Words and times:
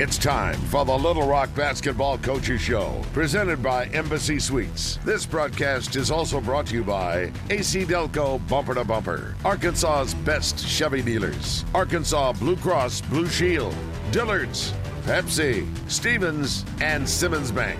It's 0.00 0.18
time 0.18 0.56
for 0.56 0.84
the 0.84 0.98
Little 0.98 1.24
Rock 1.24 1.54
Basketball 1.54 2.18
Coaches 2.18 2.60
Show, 2.60 3.00
presented 3.12 3.62
by 3.62 3.86
Embassy 3.86 4.40
Suites. 4.40 4.96
This 5.04 5.24
broadcast 5.24 5.94
is 5.94 6.10
also 6.10 6.40
brought 6.40 6.66
to 6.66 6.74
you 6.74 6.82
by 6.82 7.30
AC 7.48 7.84
Delco 7.84 8.44
Bumper 8.48 8.74
to 8.74 8.84
Bumper, 8.84 9.36
Arkansas's 9.44 10.12
best 10.12 10.58
Chevy 10.66 11.00
dealers, 11.00 11.64
Arkansas 11.76 12.32
Blue 12.32 12.56
Cross 12.56 13.02
Blue 13.02 13.28
Shield, 13.28 13.72
Dillard's, 14.10 14.72
Pepsi, 15.04 15.64
Stephens, 15.88 16.64
and 16.80 17.08
Simmons 17.08 17.52
Bank. 17.52 17.78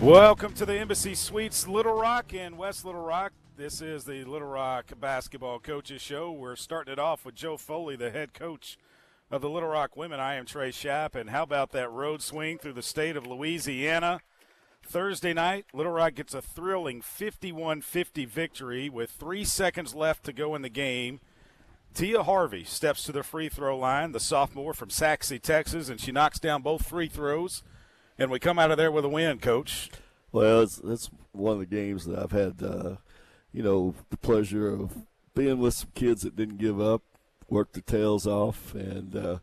Welcome 0.00 0.52
to 0.54 0.66
the 0.66 0.80
Embassy 0.80 1.14
Suites 1.14 1.68
Little 1.68 1.94
Rock 1.94 2.34
in 2.34 2.56
West 2.56 2.84
Little 2.84 3.02
Rock. 3.02 3.32
This 3.56 3.80
is 3.80 4.02
the 4.02 4.24
Little 4.24 4.48
Rock 4.48 4.90
Basketball 5.00 5.60
Coaches 5.60 6.02
Show. 6.02 6.32
We're 6.32 6.56
starting 6.56 6.92
it 6.92 6.98
off 6.98 7.24
with 7.24 7.36
Joe 7.36 7.56
Foley, 7.56 7.94
the 7.94 8.10
head 8.10 8.34
coach 8.34 8.76
of 9.30 9.42
the 9.42 9.50
Little 9.50 9.68
Rock 9.68 9.96
women. 9.96 10.20
I 10.20 10.34
am 10.34 10.46
Trey 10.46 10.70
Schaap. 10.70 11.14
And 11.14 11.30
how 11.30 11.42
about 11.42 11.72
that 11.72 11.90
road 11.90 12.22
swing 12.22 12.58
through 12.58 12.74
the 12.74 12.82
state 12.82 13.16
of 13.16 13.26
Louisiana? 13.26 14.20
Thursday 14.82 15.34
night, 15.34 15.66
Little 15.74 15.92
Rock 15.92 16.14
gets 16.14 16.32
a 16.32 16.40
thrilling 16.40 17.02
51 17.02 17.82
50 17.82 18.24
victory 18.24 18.88
with 18.88 19.10
three 19.10 19.44
seconds 19.44 19.94
left 19.94 20.24
to 20.24 20.32
go 20.32 20.54
in 20.54 20.62
the 20.62 20.70
game. 20.70 21.20
Tia 21.92 22.22
Harvey 22.22 22.64
steps 22.64 23.02
to 23.04 23.12
the 23.12 23.22
free 23.22 23.48
throw 23.48 23.76
line, 23.76 24.12
the 24.12 24.20
sophomore 24.20 24.72
from 24.72 24.88
Sachse, 24.88 25.32
Texas, 25.42 25.88
and 25.88 26.00
she 26.00 26.12
knocks 26.12 26.38
down 26.38 26.62
both 26.62 26.86
free 26.86 27.08
throws. 27.08 27.62
And 28.18 28.30
we 28.30 28.38
come 28.38 28.58
out 28.58 28.70
of 28.70 28.76
there 28.76 28.90
with 28.90 29.04
a 29.04 29.08
win, 29.08 29.38
Coach. 29.38 29.90
Well, 30.32 30.62
it's 30.62 31.10
one 31.32 31.54
of 31.54 31.58
the 31.60 31.66
games 31.66 32.04
that 32.06 32.18
I've 32.18 32.32
had, 32.32 32.62
uh, 32.62 32.96
you 33.52 33.62
know, 33.62 33.94
the 34.10 34.16
pleasure 34.16 34.68
of 34.68 35.06
being 35.34 35.58
with 35.58 35.74
some 35.74 35.90
kids 35.94 36.22
that 36.22 36.36
didn't 36.36 36.58
give 36.58 36.80
up, 36.80 37.02
worked 37.48 37.74
their 37.74 37.82
tails 37.82 38.26
off, 38.26 38.74
and 38.74 39.16
uh, 39.16 39.38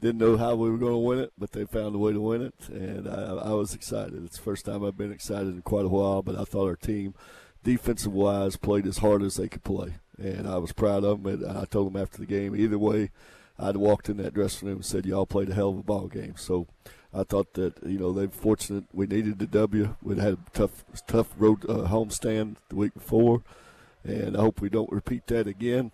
didn't 0.00 0.18
know 0.18 0.36
how 0.36 0.54
we 0.54 0.70
were 0.70 0.78
going 0.78 0.92
to 0.92 0.98
win 0.98 1.18
it, 1.18 1.32
but 1.36 1.52
they 1.52 1.64
found 1.64 1.94
a 1.94 1.98
way 1.98 2.12
to 2.12 2.20
win 2.20 2.42
it, 2.42 2.68
and 2.68 3.08
I, 3.08 3.50
I 3.50 3.52
was 3.52 3.74
excited. 3.74 4.24
It's 4.24 4.36
the 4.36 4.42
first 4.42 4.64
time 4.64 4.84
I've 4.84 4.96
been 4.96 5.12
excited 5.12 5.48
in 5.48 5.62
quite 5.62 5.84
a 5.84 5.88
while, 5.88 6.22
but 6.22 6.38
I 6.38 6.44
thought 6.44 6.68
our 6.68 6.76
team, 6.76 7.14
defensive 7.64 8.12
wise, 8.12 8.56
played 8.56 8.86
as 8.86 8.98
hard 8.98 9.22
as 9.22 9.36
they 9.36 9.48
could 9.48 9.64
play, 9.64 9.96
and 10.18 10.46
I 10.48 10.58
was 10.58 10.72
proud 10.72 11.04
of 11.04 11.22
them. 11.22 11.42
And 11.42 11.58
I 11.58 11.64
told 11.64 11.92
them 11.92 12.00
after 12.00 12.18
the 12.18 12.26
game, 12.26 12.54
either 12.54 12.78
way, 12.78 13.10
I'd 13.58 13.76
walked 13.76 14.08
in 14.08 14.18
that 14.18 14.34
dressing 14.34 14.68
room 14.68 14.78
and 14.78 14.84
said, 14.84 15.04
"Y'all 15.04 15.26
played 15.26 15.50
a 15.50 15.54
hell 15.54 15.70
of 15.70 15.78
a 15.78 15.82
ball 15.82 16.06
game." 16.06 16.34
So 16.36 16.68
I 17.12 17.24
thought 17.24 17.54
that 17.54 17.74
you 17.84 17.98
know 17.98 18.12
they're 18.12 18.28
fortunate. 18.28 18.84
We 18.92 19.06
needed 19.06 19.38
the 19.38 19.46
W. 19.46 19.96
We'd 20.02 20.18
had 20.18 20.34
a 20.34 20.38
tough, 20.52 20.84
tough 21.06 21.28
road 21.36 21.64
uh, 21.68 21.88
homestand 21.88 22.56
the 22.68 22.76
week 22.76 22.94
before, 22.94 23.42
and 24.08 24.36
I 24.36 24.40
hope 24.40 24.60
we 24.60 24.68
don't 24.68 24.90
repeat 24.90 25.26
that 25.28 25.46
again. 25.46 25.92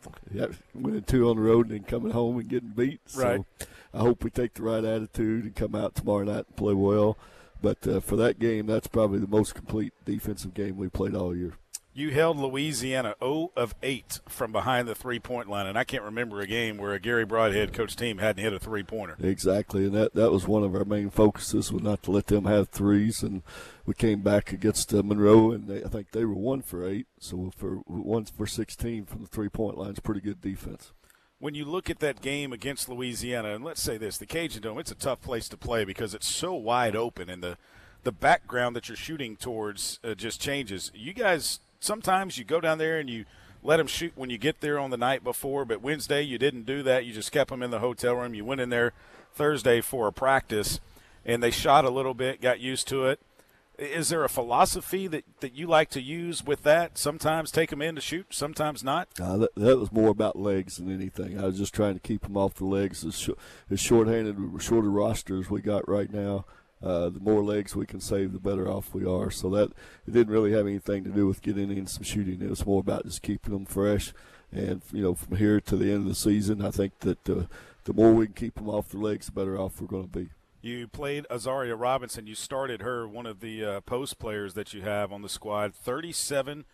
Winning 0.75 1.03
two 1.03 1.29
on 1.29 1.37
the 1.37 1.43
road 1.43 1.71
and 1.71 1.75
then 1.75 1.85
coming 1.85 2.13
home 2.13 2.39
and 2.39 2.49
getting 2.49 2.71
beat. 2.71 3.01
Right. 3.17 3.45
So 3.59 3.67
I 3.93 3.99
hope 3.99 4.25
we 4.25 4.31
take 4.31 4.55
the 4.55 4.63
right 4.63 4.85
attitude 4.85 5.45
and 5.45 5.55
come 5.55 5.75
out 5.75 5.95
tomorrow 5.95 6.25
night 6.25 6.47
and 6.47 6.57
play 6.57 6.75
well. 6.75 7.17
But 7.63 7.87
uh, 7.87 8.01
for 8.01 8.17
that 8.17 8.39
game, 8.39 8.67
that's 8.67 8.89
probably 8.89 9.19
the 9.19 9.27
most 9.27 9.55
complete 9.55 9.93
defensive 10.05 10.55
game 10.55 10.77
we 10.77 10.89
played 10.89 11.15
all 11.15 11.35
year. 11.35 11.55
You 11.97 12.11
held 12.11 12.39
Louisiana 12.39 13.15
0 13.21 13.53
of 13.55 13.77
8 13.81 14.19
from 14.29 14.51
behind 14.51 14.89
the 14.89 14.97
three 14.97 15.21
point 15.21 15.49
line, 15.49 15.69
and 15.69 15.79
I 15.79 15.85
can't 15.85 16.03
remember 16.03 16.41
a 16.41 16.47
game 16.47 16.77
where 16.77 16.93
a 16.93 16.99
Garry 16.99 17.25
Brodhead 17.25 17.73
coach 17.73 17.95
team 17.95 18.19
hadn't 18.19 18.43
hit 18.43 18.53
a 18.53 18.59
three 18.59 18.83
pointer. 18.83 19.17
Exactly, 19.23 19.85
and 19.85 19.95
that, 19.95 20.13
that 20.15 20.33
was 20.33 20.49
one 20.49 20.65
of 20.65 20.75
our 20.75 20.85
main 20.85 21.09
focuses 21.09 21.73
was 21.73 21.85
not 21.85 22.03
to 22.03 22.11
let 22.11 22.27
them 22.27 22.47
have 22.47 22.69
threes, 22.69 23.23
and 23.23 23.43
we 23.87 23.95
came 23.95 24.23
back 24.23 24.53
against 24.53 24.93
uh, 24.93 25.05
Monroe, 25.05 25.53
and 25.53 25.69
they, 25.69 25.85
I 25.85 25.89
think 25.89 26.11
they 26.11 26.25
were 26.25 26.35
one 26.35 26.63
for 26.63 26.85
eight, 26.85 27.07
so 27.21 27.53
for 27.57 27.77
one 27.87 28.25
for 28.25 28.49
16 28.49 29.05
from 29.05 29.23
the 29.23 29.29
three 29.29 29.49
point 29.49 29.79
line 29.79 29.93
is 29.93 30.01
pretty 30.01 30.21
good 30.21 30.41
defense. 30.41 30.93
When 31.39 31.55
you 31.55 31.65
look 31.65 31.89
at 31.91 32.01
that 32.01 32.21
game 32.21 32.53
against 32.53 32.89
Louisiana, 32.89 33.55
and 33.55 33.63
let's 33.63 33.83
say 33.83 33.99
this, 33.99 34.19
the 34.19 34.27
Cajundome, 34.27 34.81
it's 34.81 34.91
a 34.91 34.97
tough 34.97 35.21
place 35.21 35.49
to 35.49 35.57
play 35.57 35.85
because 35.85 36.13
it's 36.13 36.27
so 36.27 36.55
wide 36.55 36.97
open, 36.97 37.31
and 37.31 37.41
the 37.41 37.57
the 38.03 38.13
background 38.13 38.77
that 38.77 38.89
you're 38.89 38.97
shooting 38.97 39.35
towards 39.35 39.99
uh, 40.05 40.15
just 40.15 40.41
changes. 40.41 40.93
You 40.95 41.15
guys 41.15 41.61
sometimes 41.85 42.39
you 42.39 42.45
go 42.45 42.61
down 42.61 42.79
there 42.79 42.99
and 42.99 43.09
you 43.09 43.25
let 43.63 43.79
them 43.79 43.87
shoot 43.87 44.13
when 44.15 44.31
you 44.31 44.39
get 44.39 44.61
there 44.61 44.79
on 44.79 44.91
the 44.91 44.97
night 44.97 45.25
before, 45.25 45.65
but 45.65 45.83
Wednesday 45.83 46.23
you 46.23 46.39
didn't 46.39 46.67
do 46.67 46.83
that. 46.83 47.05
You 47.05 47.13
just 47.13 47.33
kept 47.33 47.51
them 47.51 47.63
in 47.63 47.71
the 47.71 47.79
hotel 47.79 48.15
room. 48.15 48.35
You 48.35 48.45
went 48.45 48.61
in 48.61 48.71
there 48.71 48.93
Thursday 49.35 49.81
for 49.81 50.07
a 50.07 50.13
practice, 50.13 50.81
and 51.25 51.43
they 51.43 51.51
shot 51.51 51.85
a 51.85 51.91
little 51.91 52.15
bit, 52.15 52.41
got 52.41 52.61
used 52.61 52.89
to 52.89 53.07
it. 53.07 53.21
Is 53.77 54.09
there 54.09 54.23
a 54.23 54.29
philosophy 54.29 55.09
that, 55.09 55.25
that 55.41 55.57
you 55.57 55.67
like 55.67 55.91
to 55.91 56.01
use 56.01 56.45
with 56.45 56.63
that? 56.63 56.97
Sometimes 56.97 57.51
take 57.51 57.71
them 57.71 57.83
in 57.83 57.97
to 57.97 58.01
shoot, 58.01 58.27
sometimes 58.31 58.85
not. 58.85 59.09
Uh, 59.21 59.37
that, 59.39 59.55
that, 59.57 59.79
was 59.79 59.91
more 59.91 60.11
about 60.11 60.37
legs 60.37 60.77
than 60.77 60.93
anything. 60.93 61.41
I 61.41 61.47
was 61.47 61.59
just 61.59 61.75
trying 61.75 61.95
to 61.95 62.01
keep 62.01 62.23
them 62.23 62.37
off 62.37 62.55
the 62.55 62.67
legs. 62.67 63.05
As, 63.05 63.19
sh- 63.19 63.31
as 63.69 63.81
shorthanded, 63.81 64.37
shorter 64.63 65.07
as 65.09 65.51
we 65.51 65.61
got 65.61 65.89
right 65.89 66.13
now, 66.13 66.45
uh, 66.85 67.09
the 67.09 67.21
more 67.21 67.43
legs 67.43 67.75
we 67.75 67.87
can 67.87 68.01
save, 68.01 68.33
the 68.33 68.39
better 68.39 68.69
off 68.69 68.93
we 68.95 69.07
are. 69.07 69.31
So 69.31 69.49
that 69.51 69.71
it 70.07 70.13
didn't 70.13 70.33
really 70.33 70.53
have 70.53 70.67
anything 70.67 71.05
to 71.05 71.11
do 71.11 71.27
with 71.27 71.43
getting 71.43 71.71
in 71.71 71.87
some 71.87 72.03
shooting. 72.03 72.43
It 72.43 72.51
was 72.51 72.67
more 72.67 72.81
about 72.81 73.05
just 73.05 73.23
keeping 73.23 73.53
them 73.53 73.65
fresh. 73.65 74.13
And 74.53 74.83
you 74.93 75.03
know, 75.03 75.15
from 75.15 75.37
here 75.39 75.61
to 75.61 75.77
the 75.77 75.91
end 75.91 76.03
of 76.03 76.09
the 76.09 76.15
season, 76.15 76.63
I 76.63 76.71
think 76.71 77.01
that 77.01 77.29
uh, 77.29 77.45
the 77.85 77.95
more 77.95 78.13
we 78.13 78.27
can 78.27 78.35
keep 78.35 78.55
them 78.57 78.69
off 78.69 78.91
the 78.91 78.99
legs, 78.99 79.27
the 79.27 79.33
better 79.33 79.59
off 79.59 79.81
we're 79.81 79.87
going 79.87 80.09
to 80.09 80.19
be. 80.19 80.29
You 80.61 80.89
played 80.89 81.27
Azaria 81.31 81.79
Robinson. 81.79 82.27
You 82.27 82.35
started 82.35 82.81
her, 82.81 83.07
one 83.07 83.27
of 83.27 83.41
the 83.41 83.65
uh, 83.65 83.81
post 83.81 84.19
players 84.19 84.55
that 84.55 84.73
you 84.73 84.83
have 84.83 85.13
on 85.13 85.23
the 85.23 85.29
squad. 85.29 85.75
37 85.75 86.65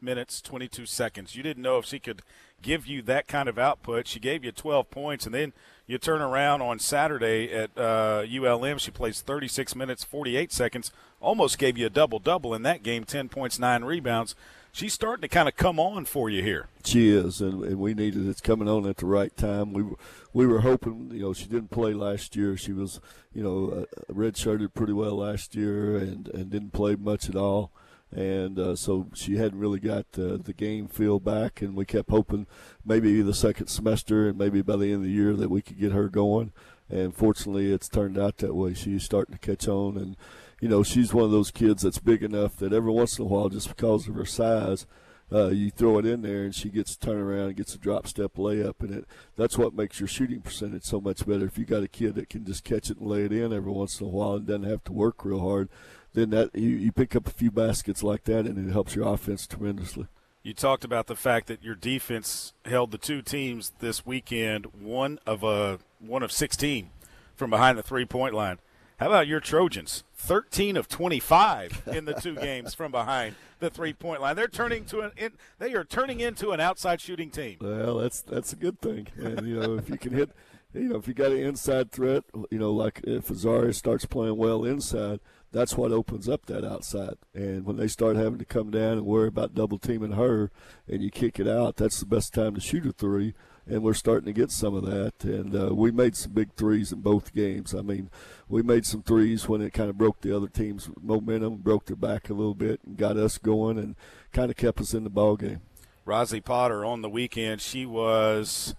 minutes, 0.00 0.40
22 0.40 0.86
seconds. 0.86 1.34
You 1.34 1.42
didn't 1.42 1.62
know 1.62 1.78
if 1.78 1.86
she 1.86 1.98
could 1.98 2.22
give 2.60 2.86
you 2.86 3.02
that 3.02 3.26
kind 3.26 3.48
of 3.48 3.58
output. 3.58 4.06
She 4.06 4.20
gave 4.20 4.44
you 4.44 4.52
12 4.52 4.90
points, 4.90 5.26
and 5.26 5.34
then 5.34 5.52
you 5.86 5.98
turn 5.98 6.20
around 6.20 6.62
on 6.62 6.78
Saturday 6.78 7.52
at 7.52 7.70
uh, 7.76 8.24
ULM. 8.24 8.78
She 8.78 8.90
plays 8.90 9.20
36 9.20 9.74
minutes, 9.74 10.04
48 10.04 10.52
seconds. 10.52 10.92
Almost 11.20 11.58
gave 11.58 11.76
you 11.78 11.86
a 11.86 11.90
double 11.90 12.18
double 12.18 12.54
in 12.54 12.62
that 12.62 12.82
game 12.82 13.04
10 13.04 13.28
points, 13.28 13.58
9 13.58 13.84
rebounds. 13.84 14.34
She's 14.74 14.94
starting 14.94 15.20
to 15.20 15.28
kind 15.28 15.48
of 15.48 15.56
come 15.56 15.78
on 15.78 16.06
for 16.06 16.30
you 16.30 16.42
here. 16.42 16.68
She 16.82 17.10
is, 17.10 17.42
and, 17.42 17.62
and 17.62 17.78
we 17.78 17.92
needed 17.92 18.26
it's 18.26 18.40
coming 18.40 18.68
on 18.68 18.86
at 18.86 18.96
the 18.96 19.06
right 19.06 19.36
time. 19.36 19.74
We 19.74 19.82
were, 19.82 19.96
we 20.32 20.46
were 20.46 20.60
hoping, 20.60 21.10
you 21.12 21.20
know, 21.20 21.34
she 21.34 21.44
didn't 21.44 21.70
play 21.70 21.92
last 21.92 22.34
year. 22.36 22.56
She 22.56 22.72
was, 22.72 22.98
you 23.34 23.42
know, 23.42 23.68
uh, 23.68 24.12
redshirted 24.12 24.72
pretty 24.72 24.94
well 24.94 25.16
last 25.16 25.54
year 25.54 25.98
and, 25.98 26.26
and 26.28 26.50
didn't 26.50 26.72
play 26.72 26.96
much 26.96 27.28
at 27.28 27.36
all 27.36 27.70
and 28.14 28.58
uh, 28.58 28.76
so 28.76 29.06
she 29.14 29.36
hadn't 29.36 29.58
really 29.58 29.80
got 29.80 30.04
uh, 30.18 30.36
the 30.42 30.54
game 30.54 30.86
feel 30.86 31.18
back. 31.18 31.62
And 31.62 31.74
we 31.74 31.86
kept 31.86 32.10
hoping 32.10 32.46
maybe 32.84 33.22
the 33.22 33.34
second 33.34 33.68
semester 33.68 34.28
and 34.28 34.38
maybe 34.38 34.60
by 34.60 34.76
the 34.76 34.86
end 34.86 34.96
of 34.96 35.02
the 35.02 35.10
year 35.10 35.34
that 35.34 35.50
we 35.50 35.62
could 35.62 35.80
get 35.80 35.92
her 35.92 36.08
going. 36.08 36.52
And 36.90 37.14
fortunately, 37.16 37.72
it's 37.72 37.88
turned 37.88 38.18
out 38.18 38.36
that 38.38 38.54
way. 38.54 38.74
She's 38.74 39.02
starting 39.02 39.34
to 39.34 39.40
catch 39.40 39.66
on, 39.66 39.96
and 39.96 40.14
you 40.60 40.68
know 40.68 40.82
she's 40.82 41.14
one 41.14 41.24
of 41.24 41.30
those 41.30 41.50
kids 41.50 41.82
that's 41.82 41.98
big 41.98 42.22
enough 42.22 42.56
that 42.56 42.74
every 42.74 42.92
once 42.92 43.18
in 43.18 43.24
a 43.24 43.28
while, 43.28 43.48
just 43.48 43.68
because 43.68 44.06
of 44.08 44.14
her 44.14 44.26
size. 44.26 44.86
Uh, 45.32 45.48
you 45.48 45.70
throw 45.70 45.96
it 45.96 46.04
in 46.04 46.20
there 46.20 46.42
and 46.42 46.54
she 46.54 46.68
gets 46.68 46.94
to 46.94 47.06
turn 47.06 47.16
around 47.16 47.46
and 47.46 47.56
gets 47.56 47.74
a 47.74 47.78
drop 47.78 48.06
step 48.06 48.34
layup 48.34 48.80
and 48.80 48.90
it 48.90 49.06
that's 49.34 49.56
what 49.56 49.72
makes 49.72 49.98
your 49.98 50.06
shooting 50.06 50.42
percentage 50.42 50.82
so 50.82 51.00
much 51.00 51.26
better 51.26 51.46
if 51.46 51.56
you 51.56 51.64
got 51.64 51.82
a 51.82 51.88
kid 51.88 52.14
that 52.16 52.28
can 52.28 52.44
just 52.44 52.64
catch 52.64 52.90
it 52.90 52.98
and 52.98 53.08
lay 53.08 53.24
it 53.24 53.32
in 53.32 53.50
every 53.50 53.72
once 53.72 53.98
in 53.98 54.06
a 54.06 54.10
while 54.10 54.34
and 54.34 54.46
doesn't 54.46 54.64
have 54.64 54.84
to 54.84 54.92
work 54.92 55.24
real 55.24 55.40
hard 55.40 55.70
then 56.14 56.30
that 56.30 56.54
you, 56.54 56.68
you 56.68 56.92
pick 56.92 57.16
up 57.16 57.26
a 57.26 57.30
few 57.30 57.50
baskets 57.50 58.02
like 58.02 58.24
that, 58.24 58.46
and 58.46 58.68
it 58.68 58.72
helps 58.72 58.94
your 58.94 59.12
offense 59.12 59.46
tremendously. 59.46 60.06
You 60.42 60.54
talked 60.54 60.84
about 60.84 61.06
the 61.06 61.16
fact 61.16 61.46
that 61.46 61.62
your 61.62 61.76
defense 61.76 62.52
held 62.64 62.90
the 62.90 62.98
two 62.98 63.22
teams 63.22 63.72
this 63.78 64.04
weekend 64.04 64.66
one 64.80 65.20
of 65.24 65.44
a 65.44 65.78
one 66.00 66.22
of 66.22 66.32
16 66.32 66.90
from 67.36 67.50
behind 67.50 67.78
the 67.78 67.82
three 67.82 68.04
point 68.04 68.34
line. 68.34 68.58
How 68.98 69.06
about 69.06 69.26
your 69.26 69.40
Trojans? 69.40 70.04
13 70.16 70.76
of 70.76 70.88
25 70.88 71.82
in 71.92 72.04
the 72.04 72.14
two 72.14 72.34
games 72.36 72.74
from 72.74 72.90
behind 72.92 73.36
the 73.60 73.70
three 73.70 73.92
point 73.92 74.20
line. 74.20 74.34
They're 74.34 74.48
turning 74.48 74.84
to 74.86 75.00
an 75.00 75.12
in, 75.16 75.32
they 75.60 75.74
are 75.74 75.84
turning 75.84 76.18
into 76.18 76.50
an 76.50 76.60
outside 76.60 77.00
shooting 77.00 77.30
team. 77.30 77.58
Well, 77.60 77.98
that's 77.98 78.20
that's 78.20 78.52
a 78.52 78.56
good 78.56 78.80
thing. 78.80 79.08
And 79.16 79.46
you 79.46 79.60
know, 79.60 79.76
if 79.76 79.88
you 79.88 79.96
can 79.96 80.12
hit 80.12 80.30
you 80.74 80.88
know, 80.88 80.96
if 80.96 81.06
you 81.06 81.14
got 81.14 81.32
an 81.32 81.38
inside 81.38 81.92
threat, 81.92 82.24
you 82.50 82.58
know, 82.58 82.72
like 82.72 83.00
if 83.04 83.28
Azaria 83.28 83.74
starts 83.74 84.06
playing 84.06 84.36
well 84.36 84.64
inside, 84.64 85.20
that's 85.52 85.76
what 85.76 85.92
opens 85.92 86.28
up 86.28 86.46
that 86.46 86.64
outside. 86.64 87.16
And 87.34 87.64
when 87.64 87.76
they 87.76 87.86
start 87.86 88.16
having 88.16 88.38
to 88.38 88.44
come 88.44 88.70
down 88.70 88.92
and 88.92 89.06
worry 89.06 89.28
about 89.28 89.54
double 89.54 89.78
teaming 89.78 90.12
her 90.12 90.50
and 90.88 91.02
you 91.02 91.10
kick 91.10 91.38
it 91.38 91.46
out, 91.46 91.76
that's 91.76 92.00
the 92.00 92.06
best 92.06 92.32
time 92.34 92.54
to 92.54 92.60
shoot 92.60 92.86
a 92.86 92.92
three. 92.92 93.34
And 93.64 93.82
we're 93.82 93.94
starting 93.94 94.26
to 94.26 94.32
get 94.32 94.50
some 94.50 94.74
of 94.74 94.84
that. 94.86 95.22
And 95.22 95.54
uh, 95.54 95.74
we 95.74 95.92
made 95.92 96.16
some 96.16 96.32
big 96.32 96.54
threes 96.54 96.90
in 96.90 97.00
both 97.00 97.32
games. 97.32 97.74
I 97.74 97.82
mean, 97.82 98.10
we 98.48 98.62
made 98.62 98.84
some 98.84 99.02
threes 99.02 99.48
when 99.48 99.60
it 99.60 99.72
kind 99.72 99.88
of 99.88 99.96
broke 99.96 100.20
the 100.20 100.34
other 100.34 100.48
team's 100.48 100.90
momentum, 101.00 101.58
broke 101.58 101.86
their 101.86 101.94
back 101.94 102.28
a 102.28 102.34
little 102.34 102.54
bit, 102.54 102.80
and 102.84 102.96
got 102.96 103.16
us 103.16 103.38
going 103.38 103.78
and 103.78 103.94
kind 104.32 104.50
of 104.50 104.56
kept 104.56 104.80
us 104.80 104.94
in 104.94 105.04
the 105.04 105.10
ball 105.10 105.36
game. 105.36 105.60
Rosie 106.04 106.40
Potter 106.40 106.84
on 106.84 107.02
the 107.02 107.08
weekend, 107.08 107.60
she 107.60 107.86
was 107.86 108.74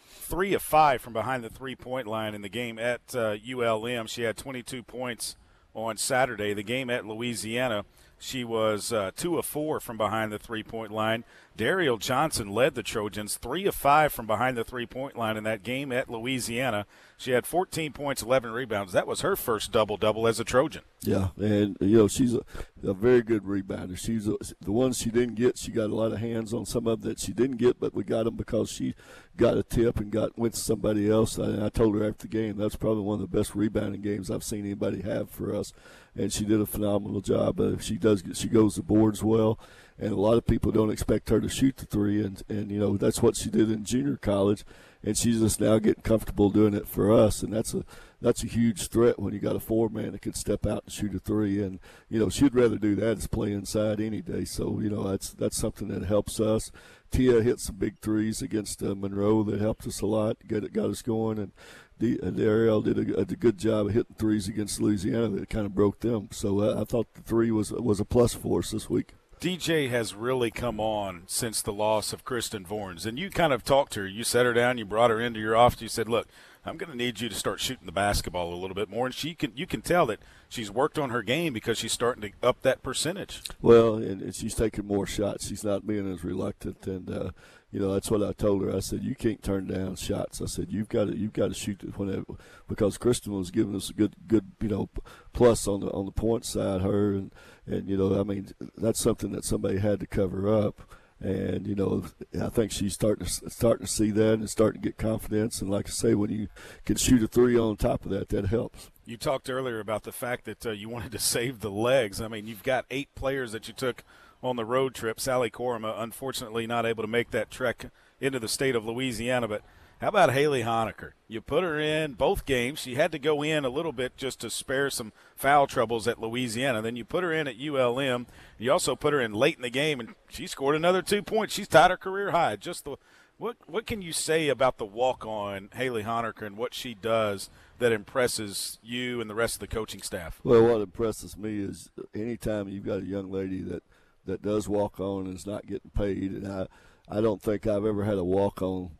three 0.00 0.54
of 0.54 0.62
five 0.62 1.00
from 1.00 1.12
behind 1.12 1.44
the 1.44 1.50
three 1.50 1.76
point 1.76 2.08
line 2.08 2.34
in 2.34 2.42
the 2.42 2.48
game 2.48 2.80
at 2.80 3.14
uh, 3.14 3.36
ULM. 3.48 4.08
She 4.08 4.22
had 4.22 4.36
22 4.36 4.82
points 4.82 5.36
on 5.76 5.96
Saturday. 5.96 6.54
The 6.54 6.62
game 6.64 6.90
at 6.90 7.06
Louisiana, 7.06 7.84
She 8.18 8.44
was 8.44 8.92
uh, 8.92 9.10
two 9.14 9.38
of 9.38 9.44
four 9.44 9.78
from 9.78 9.96
behind 9.96 10.32
the 10.32 10.38
three 10.38 10.62
point 10.62 10.90
line. 10.90 11.24
Dariel 11.56 11.98
Johnson 11.98 12.48
led 12.48 12.74
the 12.74 12.82
Trojans 12.82 13.36
three 13.36 13.66
of 13.66 13.74
five 13.74 14.12
from 14.12 14.26
behind 14.26 14.56
the 14.56 14.64
three 14.64 14.86
point 14.86 15.16
line 15.16 15.36
in 15.36 15.44
that 15.44 15.62
game 15.62 15.92
at 15.92 16.10
Louisiana. 16.10 16.86
She 17.18 17.30
had 17.30 17.46
14 17.46 17.92
points, 17.92 18.22
11 18.22 18.50
rebounds. 18.50 18.92
That 18.92 19.06
was 19.06 19.22
her 19.22 19.36
first 19.36 19.72
double 19.72 19.96
double 19.96 20.26
as 20.26 20.38
a 20.38 20.44
Trojan. 20.44 20.82
Yeah, 21.00 21.28
and 21.38 21.76
you 21.80 21.96
know 21.96 22.08
she's 22.08 22.34
a, 22.34 22.40
a 22.82 22.92
very 22.92 23.22
good 23.22 23.44
rebounder. 23.44 23.96
She's 23.96 24.28
a, 24.28 24.36
the 24.60 24.72
ones 24.72 24.98
she 24.98 25.10
didn't 25.10 25.36
get. 25.36 25.56
She 25.56 25.70
got 25.70 25.90
a 25.90 25.94
lot 25.94 26.12
of 26.12 26.18
hands 26.18 26.52
on 26.52 26.66
some 26.66 26.86
of 26.86 27.02
that 27.02 27.18
she 27.18 27.32
didn't 27.32 27.56
get, 27.56 27.80
but 27.80 27.94
we 27.94 28.04
got 28.04 28.24
them 28.24 28.36
because 28.36 28.70
she 28.70 28.94
got 29.36 29.56
a 29.56 29.62
tip 29.62 29.98
and 29.98 30.10
got 30.10 30.38
went 30.38 30.54
to 30.54 30.60
somebody 30.60 31.10
else. 31.10 31.38
And 31.38 31.62
I 31.62 31.68
told 31.70 31.94
her 31.96 32.06
after 32.06 32.26
the 32.26 32.36
game 32.36 32.56
that's 32.56 32.76
probably 32.76 33.02
one 33.02 33.20
of 33.20 33.30
the 33.30 33.36
best 33.36 33.54
rebounding 33.54 34.02
games 34.02 34.30
I've 34.30 34.44
seen 34.44 34.64
anybody 34.64 35.00
have 35.02 35.30
for 35.30 35.54
us, 35.54 35.72
and 36.16 36.32
she 36.32 36.44
did 36.44 36.60
a 36.60 36.66
phenomenal 36.66 37.20
job. 37.20 37.60
Uh, 37.60 37.78
she 37.78 37.96
does 37.96 38.22
she 38.34 38.48
goes 38.48 38.76
the 38.76 38.82
boards 38.82 39.22
well, 39.22 39.58
and 39.98 40.12
a 40.12 40.20
lot 40.20 40.38
of 40.38 40.46
people 40.46 40.72
don't 40.72 40.90
expect 40.90 41.28
her 41.28 41.40
to 41.40 41.48
shoot 41.48 41.76
the 41.76 41.86
three, 41.86 42.22
and 42.22 42.42
and 42.48 42.70
you 42.70 42.78
know 42.78 42.96
that's 42.96 43.22
what 43.22 43.36
she 43.36 43.50
did 43.50 43.70
in 43.70 43.84
junior 43.84 44.16
college 44.16 44.64
and 45.06 45.16
she's 45.16 45.40
just 45.40 45.60
now 45.60 45.78
getting 45.78 46.02
comfortable 46.02 46.50
doing 46.50 46.74
it 46.74 46.88
for 46.88 47.12
us, 47.12 47.42
and 47.42 47.52
that's 47.52 47.72
a 47.72 47.84
that's 48.20 48.42
a 48.42 48.46
huge 48.46 48.88
threat 48.88 49.18
when 49.18 49.34
you 49.34 49.40
got 49.40 49.56
a 49.56 49.60
four 49.60 49.88
man 49.88 50.12
that 50.12 50.22
can 50.22 50.34
step 50.34 50.66
out 50.66 50.84
and 50.84 50.92
shoot 50.92 51.14
a 51.14 51.18
three, 51.18 51.62
and 51.62 51.78
you 52.08 52.18
know 52.18 52.28
she'd 52.28 52.54
rather 52.54 52.78
do 52.78 52.94
that 52.96 53.18
as 53.18 53.26
play 53.26 53.52
inside 53.52 54.00
any 54.00 54.22
day. 54.22 54.44
So 54.44 54.80
you 54.80 54.90
know 54.90 55.08
that's 55.08 55.30
that's 55.30 55.56
something 55.56 55.88
that 55.88 56.04
helps 56.04 56.40
us. 56.40 56.70
Tia 57.10 57.42
hit 57.42 57.60
some 57.60 57.76
big 57.76 58.00
threes 58.00 58.42
against 58.42 58.82
uh, 58.82 58.94
Monroe 58.94 59.42
that 59.44 59.60
helped 59.60 59.86
us 59.86 60.00
a 60.00 60.06
lot, 60.06 60.36
got 60.46 60.64
it 60.64 60.72
got 60.72 60.90
us 60.90 61.02
going, 61.02 61.38
and 61.38 61.52
the, 61.98 62.20
uh, 62.20 62.30
Ariel 62.38 62.82
did 62.82 62.98
a, 62.98 63.20
a, 63.20 63.24
good 63.24 63.58
job 63.58 63.86
of 63.86 63.94
hitting 63.94 64.16
threes 64.18 64.48
against 64.48 64.80
Louisiana 64.80 65.28
that 65.28 65.48
kind 65.48 65.64
of 65.64 65.74
broke 65.74 66.00
them. 66.00 66.28
So 66.30 66.60
uh, 66.60 66.80
I 66.80 66.84
thought 66.84 67.14
the 67.14 67.22
three 67.22 67.50
was 67.50 67.72
was 67.72 68.00
a 68.00 68.04
plus 68.04 68.34
for 68.34 68.58
us 68.58 68.70
this 68.70 68.90
week. 68.90 69.14
DJ 69.40 69.90
has 69.90 70.14
really 70.14 70.50
come 70.50 70.80
on 70.80 71.24
since 71.26 71.60
the 71.60 71.72
loss 71.72 72.14
of 72.14 72.24
Kristen 72.24 72.64
Vorns. 72.64 73.04
And 73.04 73.18
you 73.18 73.28
kind 73.28 73.52
of 73.52 73.64
talked 73.64 73.92
to 73.92 74.00
her. 74.00 74.06
You 74.06 74.24
set 74.24 74.46
her 74.46 74.54
down. 74.54 74.78
You 74.78 74.86
brought 74.86 75.10
her 75.10 75.20
into 75.20 75.40
your 75.40 75.54
office. 75.54 75.82
You 75.82 75.88
said, 75.88 76.08
look, 76.08 76.26
I'm 76.66 76.76
going 76.76 76.90
to 76.90 76.96
need 76.96 77.20
you 77.20 77.28
to 77.28 77.34
start 77.34 77.60
shooting 77.60 77.86
the 77.86 77.92
basketball 77.92 78.52
a 78.52 78.56
little 78.56 78.74
bit 78.74 78.90
more. 78.90 79.06
And 79.06 79.14
she 79.14 79.34
can, 79.34 79.52
you 79.54 79.66
can 79.66 79.82
tell 79.82 80.06
that 80.06 80.18
she's 80.48 80.70
worked 80.70 80.98
on 80.98 81.10
her 81.10 81.22
game 81.22 81.52
because 81.52 81.78
she's 81.78 81.92
starting 81.92 82.22
to 82.22 82.46
up 82.46 82.62
that 82.62 82.82
percentage. 82.82 83.42
Well, 83.62 83.94
and, 83.94 84.20
and 84.20 84.34
she's 84.34 84.54
taking 84.54 84.86
more 84.86 85.06
shots. 85.06 85.48
She's 85.48 85.64
not 85.64 85.86
being 85.86 86.12
as 86.12 86.24
reluctant. 86.24 86.86
And, 86.86 87.08
uh, 87.08 87.30
you 87.70 87.80
know, 87.80 87.92
that's 87.92 88.10
what 88.10 88.22
I 88.22 88.32
told 88.32 88.62
her. 88.62 88.74
I 88.74 88.80
said, 88.80 89.04
you 89.04 89.14
can't 89.14 89.42
turn 89.42 89.66
down 89.66 89.96
shots. 89.96 90.42
I 90.42 90.46
said, 90.46 90.68
you've 90.70 90.88
got 90.88 91.06
to, 91.06 91.16
you've 91.16 91.32
got 91.32 91.48
to 91.48 91.54
shoot 91.54 91.82
it 91.82 91.98
whenever, 91.98 92.24
because 92.68 92.98
Kristen 92.98 93.32
was 93.32 93.50
giving 93.50 93.76
us 93.76 93.90
a 93.90 93.92
good, 93.92 94.14
good, 94.26 94.52
you 94.60 94.68
know, 94.68 94.88
plus 95.32 95.68
on 95.68 95.80
the, 95.80 95.90
on 95.90 96.06
the 96.06 96.12
point 96.12 96.44
side, 96.44 96.80
her 96.80 97.12
and, 97.12 97.32
and 97.66 97.88
you 97.88 97.96
know, 97.96 98.18
I 98.18 98.22
mean, 98.22 98.48
that's 98.76 99.02
something 99.02 99.32
that 99.32 99.44
somebody 99.44 99.78
had 99.78 100.00
to 100.00 100.06
cover 100.06 100.52
up. 100.52 100.82
And 101.20 101.66
you 101.66 101.74
know, 101.74 102.04
I 102.40 102.48
think 102.50 102.72
she's 102.72 102.94
starting 102.94 103.26
to 103.26 103.50
starting 103.50 103.86
to 103.86 103.92
see 103.92 104.10
that 104.10 104.34
and 104.34 104.50
starting 104.50 104.82
to 104.82 104.88
get 104.88 104.98
confidence. 104.98 105.62
And 105.62 105.70
like 105.70 105.88
I 105.88 105.90
say, 105.90 106.14
when 106.14 106.30
you 106.30 106.48
can 106.84 106.96
shoot 106.96 107.22
a 107.22 107.26
three 107.26 107.58
on 107.58 107.76
top 107.76 108.04
of 108.04 108.10
that, 108.10 108.28
that 108.28 108.46
helps. 108.46 108.90
You 109.06 109.16
talked 109.16 109.48
earlier 109.48 109.80
about 109.80 110.02
the 110.02 110.12
fact 110.12 110.44
that 110.44 110.66
uh, 110.66 110.70
you 110.70 110.88
wanted 110.88 111.12
to 111.12 111.18
save 111.18 111.60
the 111.60 111.70
legs. 111.70 112.20
I 112.20 112.28
mean, 112.28 112.46
you've 112.46 112.62
got 112.62 112.84
eight 112.90 113.08
players 113.14 113.52
that 113.52 113.68
you 113.68 113.74
took 113.74 114.04
on 114.42 114.56
the 114.56 114.64
road 114.64 114.94
trip. 114.94 115.18
Sali 115.20 115.50
Kourouma, 115.50 115.94
unfortunately, 116.00 116.66
not 116.66 116.84
able 116.84 117.02
to 117.02 117.08
make 117.08 117.30
that 117.30 117.50
trek 117.50 117.86
into 118.20 118.38
the 118.38 118.48
state 118.48 118.74
of 118.74 118.84
Louisiana, 118.84 119.48
but 119.48 119.62
how 120.00 120.08
about 120.08 120.32
Haley 120.32 120.62
Honecker? 120.62 121.12
You 121.26 121.40
put 121.40 121.64
her 121.64 121.80
in 121.80 122.12
both 122.12 122.44
games. 122.44 122.80
She 122.80 122.96
had 122.96 123.12
to 123.12 123.18
go 123.18 123.42
in 123.42 123.64
a 123.64 123.70
little 123.70 123.92
bit 123.92 124.16
just 124.16 124.40
to 124.40 124.50
spare 124.50 124.90
some 124.90 125.12
foul 125.34 125.66
troubles 125.66 126.06
at 126.06 126.20
Louisiana. 126.20 126.82
Then 126.82 126.96
you 126.96 127.04
put 127.04 127.24
her 127.24 127.32
in 127.32 127.48
at 127.48 127.60
ULM. 127.60 128.26
You 128.58 128.72
also 128.72 128.94
put 128.94 129.14
her 129.14 129.20
in 129.20 129.32
late 129.32 129.56
in 129.56 129.62
the 129.62 129.70
game, 129.70 129.98
and 129.98 130.14
she 130.28 130.46
scored 130.46 130.76
another 130.76 131.00
two 131.00 131.22
points. 131.22 131.54
She's 131.54 131.68
tied 131.68 131.90
her 131.90 131.96
career 131.96 132.30
high. 132.30 132.56
Just 132.56 132.84
the 132.84 132.96
what 133.38 133.56
what 133.66 133.86
can 133.86 134.02
you 134.02 134.12
say 134.12 134.48
about 134.48 134.78
the 134.78 134.84
walk 134.84 135.26
on 135.26 135.70
Haley 135.74 136.02
Honecker 136.02 136.46
and 136.46 136.56
what 136.56 136.74
she 136.74 136.94
does 136.94 137.50
that 137.78 137.92
impresses 137.92 138.78
you 138.82 139.20
and 139.20 139.28
the 139.28 139.34
rest 139.34 139.56
of 139.56 139.60
the 139.60 139.66
coaching 139.66 140.02
staff? 140.02 140.40
Well, 140.42 140.62
what 140.62 140.80
impresses 140.80 141.36
me 141.36 141.60
is 141.60 141.90
anytime 142.14 142.68
you've 142.68 142.86
got 142.86 143.00
a 143.00 143.06
young 143.06 143.30
lady 143.30 143.62
that 143.62 143.82
that 144.24 144.42
does 144.42 144.68
walk 144.68 145.00
on 145.00 145.26
and 145.26 145.36
is 145.36 145.46
not 145.46 145.66
getting 145.66 145.90
paid, 145.94 146.32
and 146.32 146.46
I 146.46 146.66
I 147.08 147.20
don't 147.20 147.40
think 147.40 147.66
I've 147.66 147.84
ever 147.84 148.04
had 148.04 148.18
a 148.18 148.24
walk 148.24 148.62
on 148.62 148.90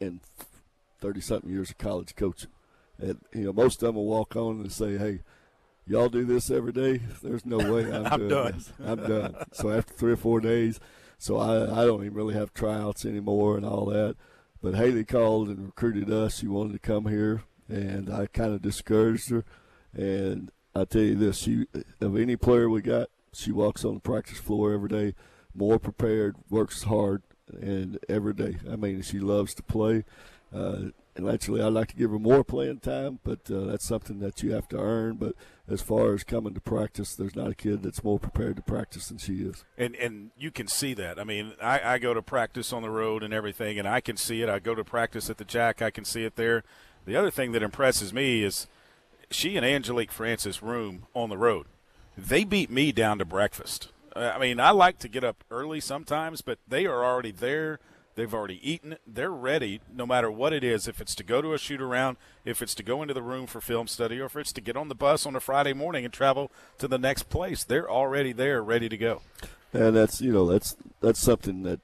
in 0.00 0.20
30 1.00 1.20
something 1.20 1.50
years 1.50 1.70
of 1.70 1.78
college 1.78 2.14
coaching. 2.14 2.50
And, 2.98 3.18
you 3.32 3.44
know, 3.44 3.52
most 3.52 3.82
of 3.82 3.88
them 3.88 3.96
will 3.96 4.06
walk 4.06 4.36
on 4.36 4.60
and 4.60 4.72
say, 4.72 4.98
hey, 4.98 5.20
y'all 5.86 6.08
do 6.08 6.24
this 6.24 6.50
every 6.50 6.72
day? 6.72 7.00
There's 7.22 7.46
no 7.46 7.58
way 7.58 7.90
I'm, 7.90 8.06
I'm 8.12 8.28
done. 8.28 8.52
This. 8.52 8.72
I'm 8.84 9.06
done. 9.06 9.36
So 9.52 9.70
after 9.70 9.94
three 9.94 10.12
or 10.12 10.16
four 10.16 10.40
days, 10.40 10.80
so 11.18 11.36
I, 11.36 11.82
I 11.82 11.86
don't 11.86 12.04
even 12.04 12.14
really 12.14 12.34
have 12.34 12.54
tryouts 12.54 13.04
anymore 13.04 13.56
and 13.56 13.64
all 13.64 13.86
that. 13.86 14.16
But 14.62 14.74
Haley 14.74 15.04
called 15.04 15.48
and 15.48 15.66
recruited 15.66 16.10
us. 16.10 16.38
She 16.38 16.46
wanted 16.46 16.74
to 16.74 16.78
come 16.78 17.06
here, 17.06 17.44
and 17.68 18.12
I 18.12 18.26
kind 18.26 18.52
of 18.52 18.60
discouraged 18.60 19.30
her. 19.30 19.44
And 19.94 20.50
I 20.74 20.84
tell 20.84 21.02
you 21.02 21.14
this, 21.14 21.38
she 21.38 21.66
of 22.00 22.16
any 22.16 22.36
player 22.36 22.68
we 22.68 22.82
got, 22.82 23.08
she 23.32 23.52
walks 23.52 23.84
on 23.84 23.94
the 23.94 24.00
practice 24.00 24.38
floor 24.38 24.72
every 24.72 24.88
day, 24.88 25.14
more 25.54 25.78
prepared, 25.78 26.36
works 26.50 26.84
hard, 26.84 27.22
and 27.60 27.98
every 28.08 28.34
day. 28.34 28.56
I 28.70 28.76
mean, 28.76 29.02
she 29.02 29.18
loves 29.18 29.54
to 29.54 29.62
play. 29.62 30.04
Uh, 30.54 30.90
and 31.16 31.28
actually, 31.28 31.60
I'd 31.60 31.72
like 31.72 31.88
to 31.88 31.96
give 31.96 32.10
her 32.10 32.18
more 32.18 32.44
playing 32.44 32.80
time, 32.80 33.18
but 33.24 33.50
uh, 33.50 33.60
that's 33.66 33.84
something 33.84 34.20
that 34.20 34.42
you 34.42 34.52
have 34.52 34.68
to 34.68 34.78
earn. 34.78 35.16
But 35.16 35.34
as 35.68 35.82
far 35.82 36.14
as 36.14 36.24
coming 36.24 36.54
to 36.54 36.60
practice, 36.60 37.14
there's 37.14 37.36
not 37.36 37.50
a 37.50 37.54
kid 37.54 37.82
that's 37.82 38.02
more 38.02 38.18
prepared 38.18 38.56
to 38.56 38.62
practice 38.62 39.08
than 39.08 39.18
she 39.18 39.34
is. 39.34 39.64
And 39.76 39.94
and 39.96 40.30
you 40.38 40.50
can 40.50 40.66
see 40.66 40.94
that. 40.94 41.18
I 41.18 41.24
mean, 41.24 41.52
I, 41.60 41.94
I 41.94 41.98
go 41.98 42.14
to 42.14 42.22
practice 42.22 42.72
on 42.72 42.82
the 42.82 42.90
road 42.90 43.22
and 43.22 43.34
everything, 43.34 43.78
and 43.78 43.86
I 43.86 44.00
can 44.00 44.16
see 44.16 44.40
it. 44.42 44.48
I 44.48 44.60
go 44.60 44.74
to 44.74 44.84
practice 44.84 45.28
at 45.28 45.38
the 45.38 45.44
Jack, 45.44 45.82
I 45.82 45.90
can 45.90 46.04
see 46.04 46.24
it 46.24 46.36
there. 46.36 46.64
The 47.06 47.16
other 47.16 47.30
thing 47.30 47.52
that 47.52 47.62
impresses 47.62 48.12
me 48.12 48.42
is 48.42 48.66
she 49.30 49.56
and 49.56 49.66
Angelique 49.66 50.12
Francis 50.12 50.62
room 50.62 51.06
on 51.14 51.28
the 51.28 51.38
road. 51.38 51.66
They 52.16 52.44
beat 52.44 52.70
me 52.70 52.92
down 52.92 53.18
to 53.18 53.24
breakfast. 53.24 53.88
Uh, 54.14 54.32
I 54.34 54.38
mean, 54.38 54.60
I 54.60 54.70
like 54.70 54.98
to 55.00 55.08
get 55.08 55.24
up 55.24 55.44
early 55.50 55.80
sometimes, 55.80 56.40
but 56.40 56.58
they 56.66 56.86
are 56.86 57.04
already 57.04 57.30
there. 57.30 57.78
They've 58.16 58.34
already 58.34 58.60
eaten. 58.68 58.96
They're 59.06 59.30
ready, 59.30 59.80
no 59.92 60.04
matter 60.04 60.30
what 60.30 60.52
it 60.52 60.64
is. 60.64 60.88
If 60.88 61.00
it's 61.00 61.14
to 61.14 61.22
go 61.22 61.40
to 61.40 61.54
a 61.54 61.58
shoot 61.58 61.80
around, 61.80 62.16
if 62.44 62.60
it's 62.60 62.74
to 62.74 62.82
go 62.82 63.02
into 63.02 63.14
the 63.14 63.22
room 63.22 63.46
for 63.46 63.60
film 63.60 63.86
study, 63.86 64.20
or 64.20 64.26
if 64.26 64.36
it's 64.36 64.52
to 64.54 64.60
get 64.60 64.76
on 64.76 64.88
the 64.88 64.94
bus 64.94 65.26
on 65.26 65.36
a 65.36 65.40
Friday 65.40 65.72
morning 65.72 66.04
and 66.04 66.12
travel 66.12 66.50
to 66.78 66.88
the 66.88 66.98
next 66.98 67.28
place, 67.28 67.62
they're 67.62 67.90
already 67.90 68.32
there, 68.32 68.62
ready 68.62 68.88
to 68.88 68.96
go. 68.96 69.22
And 69.72 69.94
that's 69.94 70.20
you 70.20 70.32
know 70.32 70.46
that's 70.46 70.76
that's 71.00 71.20
something 71.20 71.62
that 71.62 71.80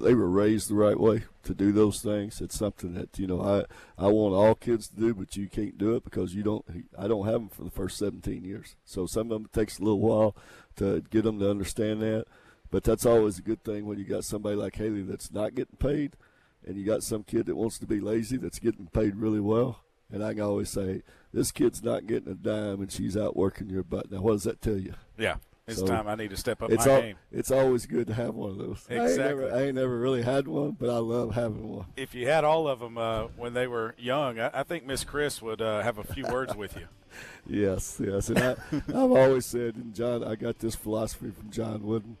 they 0.00 0.14
were 0.14 0.28
raised 0.28 0.70
the 0.70 0.74
right 0.74 0.98
way 0.98 1.24
to 1.44 1.54
do 1.54 1.72
those 1.72 2.00
things. 2.00 2.40
It's 2.40 2.58
something 2.58 2.94
that 2.94 3.18
you 3.18 3.26
know 3.26 3.40
I 3.40 3.64
I 4.02 4.08
want 4.08 4.34
all 4.34 4.54
kids 4.54 4.88
to 4.88 4.96
do, 4.96 5.14
but 5.14 5.36
you 5.36 5.46
can't 5.46 5.76
do 5.76 5.94
it 5.94 6.04
because 6.04 6.34
you 6.34 6.42
don't. 6.42 6.64
I 6.98 7.06
don't 7.06 7.26
have 7.26 7.34
them 7.34 7.48
for 7.48 7.64
the 7.64 7.70
first 7.70 7.98
17 7.98 8.44
years, 8.44 8.76
so 8.84 9.06
some 9.06 9.30
of 9.30 9.38
them 9.38 9.44
it 9.44 9.52
takes 9.52 9.78
a 9.78 9.82
little 9.82 10.00
while 10.00 10.34
to 10.76 11.02
get 11.10 11.24
them 11.24 11.38
to 11.40 11.50
understand 11.50 12.02
that. 12.02 12.26
But 12.70 12.84
that's 12.84 13.06
always 13.06 13.38
a 13.38 13.42
good 13.42 13.62
thing 13.62 13.86
when 13.86 13.98
you 13.98 14.04
got 14.04 14.24
somebody 14.24 14.56
like 14.56 14.76
Haley 14.76 15.02
that's 15.02 15.30
not 15.30 15.54
getting 15.54 15.76
paid, 15.76 16.16
and 16.66 16.76
you 16.76 16.84
got 16.84 17.02
some 17.02 17.22
kid 17.22 17.46
that 17.46 17.56
wants 17.56 17.78
to 17.78 17.86
be 17.86 18.00
lazy 18.00 18.36
that's 18.36 18.58
getting 18.58 18.88
paid 18.88 19.16
really 19.16 19.40
well. 19.40 19.80
And 20.10 20.24
I 20.24 20.34
can 20.34 20.42
always 20.42 20.70
say, 20.70 21.02
this 21.32 21.52
kid's 21.52 21.82
not 21.82 22.06
getting 22.06 22.30
a 22.30 22.34
dime, 22.34 22.80
and 22.80 22.90
she's 22.90 23.16
out 23.16 23.36
working 23.36 23.70
your 23.70 23.82
butt. 23.82 24.10
Now, 24.10 24.20
what 24.20 24.32
does 24.32 24.44
that 24.44 24.60
tell 24.60 24.76
you? 24.76 24.94
Yeah. 25.18 25.36
It's 25.68 25.80
so 25.80 25.86
time 25.86 26.06
I 26.06 26.14
need 26.14 26.30
to 26.30 26.36
step 26.36 26.62
up 26.62 26.70
it's 26.70 26.86
my 26.86 26.92
all, 26.92 27.00
game. 27.00 27.16
It's 27.32 27.50
always 27.50 27.86
good 27.86 28.06
to 28.06 28.14
have 28.14 28.36
one 28.36 28.50
of 28.50 28.58
those. 28.58 28.86
Exactly. 28.88 29.00
I 29.00 29.06
ain't, 29.06 29.18
never, 29.18 29.52
I 29.52 29.62
ain't 29.62 29.74
never 29.74 29.98
really 29.98 30.22
had 30.22 30.46
one, 30.46 30.76
but 30.78 30.88
I 30.88 30.98
love 30.98 31.34
having 31.34 31.68
one. 31.68 31.86
If 31.96 32.14
you 32.14 32.28
had 32.28 32.44
all 32.44 32.68
of 32.68 32.78
them 32.78 32.96
uh, 32.96 33.24
when 33.36 33.54
they 33.54 33.66
were 33.66 33.96
young, 33.98 34.38
I, 34.38 34.50
I 34.54 34.62
think 34.62 34.86
Miss 34.86 35.02
Chris 35.02 35.42
would 35.42 35.60
uh, 35.60 35.82
have 35.82 35.98
a 35.98 36.04
few 36.04 36.24
words 36.24 36.54
with 36.54 36.76
you. 36.76 36.86
Yes, 37.46 38.00
yes. 38.04 38.28
And 38.28 38.38
I, 38.38 38.56
I've 38.88 38.94
always 38.94 39.46
said, 39.46 39.76
and 39.76 39.94
John, 39.94 40.24
I 40.24 40.34
got 40.34 40.58
this 40.58 40.74
philosophy 40.74 41.30
from 41.30 41.50
John 41.50 41.82
Wooden. 41.82 42.16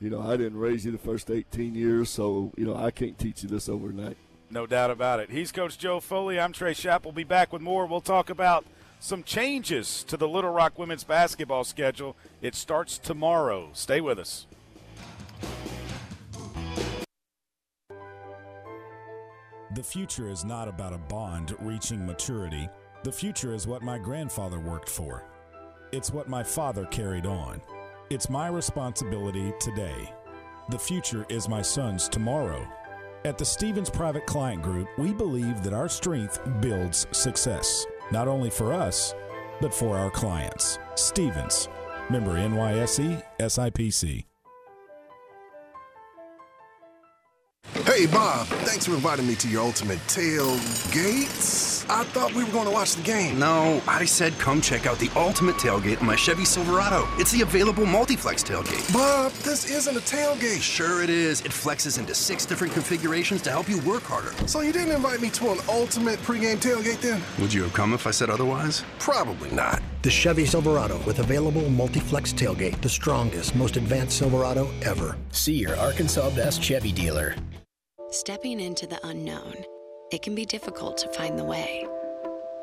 You 0.00 0.10
know, 0.10 0.20
I 0.20 0.36
didn't 0.36 0.58
raise 0.58 0.84
you 0.84 0.92
the 0.92 0.98
first 0.98 1.30
18 1.30 1.74
years, 1.74 2.10
so, 2.10 2.52
you 2.56 2.64
know, 2.64 2.76
I 2.76 2.90
can't 2.90 3.18
teach 3.18 3.42
you 3.42 3.48
this 3.48 3.68
overnight. 3.68 4.16
No 4.50 4.66
doubt 4.66 4.90
about 4.90 5.20
it. 5.20 5.30
He's 5.30 5.52
Coach 5.52 5.78
Joe 5.78 6.00
Foley. 6.00 6.38
I'm 6.38 6.52
Trey 6.52 6.74
Schaap. 6.74 7.04
We'll 7.04 7.12
be 7.12 7.24
back 7.24 7.52
with 7.52 7.62
more. 7.62 7.86
We'll 7.86 8.00
talk 8.00 8.30
about– 8.30 8.64
some 9.02 9.24
changes 9.24 10.04
to 10.04 10.16
the 10.16 10.28
Little 10.28 10.52
Rock 10.52 10.78
women's 10.78 11.02
basketball 11.02 11.64
schedule. 11.64 12.16
It 12.40 12.54
starts 12.54 12.98
tomorrow. 12.98 13.70
Stay 13.72 14.00
with 14.00 14.16
us. 14.16 14.46
The 19.74 19.82
future 19.82 20.28
is 20.28 20.44
not 20.44 20.68
about 20.68 20.92
a 20.92 20.98
bond 20.98 21.56
reaching 21.58 22.06
maturity. 22.06 22.68
The 23.04 23.12
future 23.12 23.52
is 23.52 23.66
what 23.66 23.82
my 23.82 23.98
grandfather 23.98 24.60
worked 24.60 24.88
for. 24.88 25.24
It's 25.90 26.12
what 26.12 26.28
my 26.28 26.44
father 26.44 26.84
carried 26.86 27.26
on. 27.26 27.60
It's 28.10 28.30
my 28.30 28.46
responsibility 28.46 29.52
today. 29.60 30.12
The 30.68 30.78
future 30.78 31.26
is 31.28 31.48
my 31.48 31.62
son's 31.62 32.08
tomorrow. 32.08 32.64
At 33.24 33.38
the 33.38 33.44
Stephens 33.44 33.90
Private 33.90 34.24
Client 34.26 34.62
Group, 34.62 34.88
we 34.98 35.12
believe 35.12 35.64
that 35.64 35.72
our 35.72 35.88
strength 35.88 36.40
builds 36.60 37.08
success 37.10 37.84
not 38.12 38.28
only 38.28 38.50
for 38.50 38.72
us, 38.72 39.14
but 39.60 39.74
for 39.74 39.98
our 39.98 40.10
clients. 40.10 40.78
Stephens, 40.94 41.68
Member 42.08 42.36
NYSE, 42.36 43.20
SIPC. 43.40 44.24
Hey, 47.94 48.06
Bob, 48.06 48.46
thanks 48.46 48.86
for 48.86 48.94
inviting 48.94 49.26
me 49.26 49.34
to 49.34 49.46
your 49.48 49.60
ultimate 49.60 49.98
tailgate. 50.08 51.86
I 51.90 52.04
thought 52.04 52.32
we 52.32 52.42
were 52.42 52.50
going 52.50 52.64
to 52.64 52.70
watch 52.70 52.94
the 52.94 53.02
game. 53.02 53.38
No, 53.38 53.82
I 53.86 54.06
said 54.06 54.32
come 54.38 54.62
check 54.62 54.86
out 54.86 54.98
the 54.98 55.10
ultimate 55.14 55.56
tailgate 55.56 56.00
in 56.00 56.06
my 56.06 56.16
Chevy 56.16 56.46
Silverado. 56.46 57.06
It's 57.18 57.32
the 57.32 57.42
available 57.42 57.84
multi-flex 57.84 58.42
tailgate. 58.44 58.90
Bob, 58.94 59.30
this 59.44 59.70
isn't 59.70 59.94
a 59.94 60.00
tailgate. 60.00 60.62
Sure 60.62 61.02
it 61.02 61.10
is. 61.10 61.42
It 61.42 61.52
flexes 61.52 61.98
into 61.98 62.14
six 62.14 62.46
different 62.46 62.72
configurations 62.72 63.42
to 63.42 63.50
help 63.50 63.68
you 63.68 63.78
work 63.82 64.04
harder. 64.04 64.32
So 64.48 64.62
you 64.62 64.72
didn't 64.72 64.94
invite 64.94 65.20
me 65.20 65.28
to 65.28 65.50
an 65.50 65.58
ultimate 65.68 66.18
pregame 66.20 66.56
tailgate 66.56 67.02
then? 67.02 67.20
Would 67.40 67.52
you 67.52 67.62
have 67.64 67.74
come 67.74 67.92
if 67.92 68.06
I 68.06 68.10
said 68.10 68.30
otherwise? 68.30 68.84
Probably 69.00 69.50
not. 69.50 69.82
The 70.00 70.10
Chevy 70.10 70.46
Silverado 70.46 70.98
with 71.04 71.18
available 71.18 71.68
multi-flex 71.68 72.32
tailgate, 72.32 72.80
the 72.80 72.88
strongest, 72.88 73.54
most 73.54 73.76
advanced 73.76 74.16
Silverado 74.16 74.70
ever. 74.80 75.14
See 75.30 75.54
your 75.54 75.76
Arkansas 75.76 76.30
Best 76.30 76.62
Chevy 76.62 76.90
dealer. 76.90 77.36
Stepping 78.12 78.60
into 78.60 78.86
the 78.86 79.00
unknown, 79.06 79.64
it 80.10 80.20
can 80.20 80.34
be 80.34 80.44
difficult 80.44 80.98
to 80.98 81.08
find 81.14 81.38
the 81.38 81.44
way. 81.44 81.86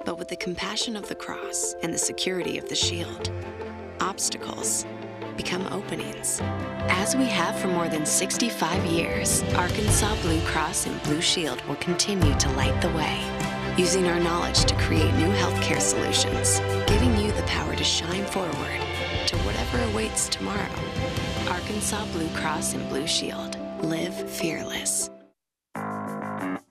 But 0.05 0.19
with 0.19 0.27
the 0.27 0.35
compassion 0.35 0.95
of 0.95 1.09
the 1.09 1.15
cross 1.15 1.73
and 1.81 1.91
the 1.91 1.97
security 1.97 2.59
of 2.59 2.69
the 2.69 2.75
shield, 2.75 3.31
obstacles 3.99 4.85
become 5.35 5.65
openings. 5.71 6.39
As 6.89 7.15
we 7.15 7.25
have 7.25 7.59
for 7.59 7.67
more 7.67 7.89
than 7.89 8.05
65 8.05 8.85
years, 8.85 9.41
Arkansas 9.55 10.21
Blue 10.21 10.39
Cross 10.41 10.85
and 10.85 11.01
Blue 11.01 11.19
Shield 11.19 11.63
will 11.65 11.77
continue 11.77 12.37
to 12.37 12.51
light 12.51 12.79
the 12.79 12.89
way, 12.89 13.19
using 13.75 14.07
our 14.07 14.19
knowledge 14.19 14.65
to 14.65 14.75
create 14.75 15.15
new 15.15 15.33
healthcare 15.33 15.81
solutions, 15.81 16.59
giving 16.87 17.17
you 17.17 17.31
the 17.31 17.43
power 17.47 17.75
to 17.75 17.83
shine 17.83 18.25
forward 18.27 18.81
to 19.25 19.35
whatever 19.37 19.81
awaits 19.91 20.29
tomorrow. 20.29 20.69
Arkansas 21.49 22.05
Blue 22.11 22.29
Cross 22.35 22.75
and 22.75 22.87
Blue 22.87 23.07
Shield. 23.07 23.57
Live 23.81 24.29
fearless. 24.29 25.09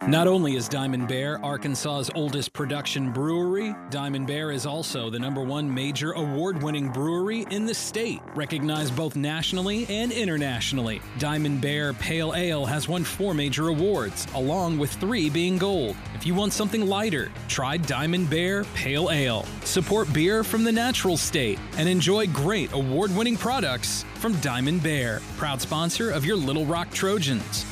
Not 0.08 0.26
only 0.26 0.56
is 0.56 0.70
Diamond 0.70 1.06
Bear 1.06 1.38
Arkansas's 1.44 2.10
oldest 2.14 2.54
production 2.54 3.12
brewery, 3.12 3.74
Diamond 3.90 4.26
Bear 4.26 4.50
is 4.50 4.64
also 4.64 5.10
the 5.10 5.18
number 5.18 5.42
one 5.42 5.72
major 5.72 6.12
award 6.12 6.62
winning 6.62 6.88
brewery 6.88 7.46
in 7.50 7.66
the 7.66 7.74
state, 7.74 8.22
recognized 8.34 8.96
both 8.96 9.16
nationally 9.16 9.84
and 9.90 10.10
internationally. 10.10 11.02
Diamond 11.18 11.60
Bear 11.60 11.92
Pale 11.92 12.34
Ale 12.36 12.64
has 12.64 12.88
won 12.88 13.04
four 13.04 13.34
major 13.34 13.68
awards, 13.68 14.26
along 14.34 14.78
with 14.78 14.90
three 14.94 15.28
being 15.28 15.58
gold. 15.58 15.94
If 16.14 16.24
you 16.24 16.34
want 16.34 16.54
something 16.54 16.86
lighter, 16.86 17.30
try 17.46 17.76
Diamond 17.76 18.30
Bear 18.30 18.64
Pale 18.72 19.10
Ale. 19.10 19.44
Support 19.64 20.10
beer 20.14 20.42
from 20.42 20.64
the 20.64 20.72
natural 20.72 21.18
state 21.18 21.58
and 21.76 21.86
enjoy 21.86 22.28
great 22.28 22.72
award 22.72 23.14
winning 23.14 23.36
products 23.36 24.06
from 24.14 24.40
Diamond 24.40 24.82
Bear, 24.82 25.20
proud 25.36 25.60
sponsor 25.60 26.10
of 26.10 26.24
your 26.24 26.36
Little 26.36 26.64
Rock 26.64 26.90
Trojans. 26.92 27.66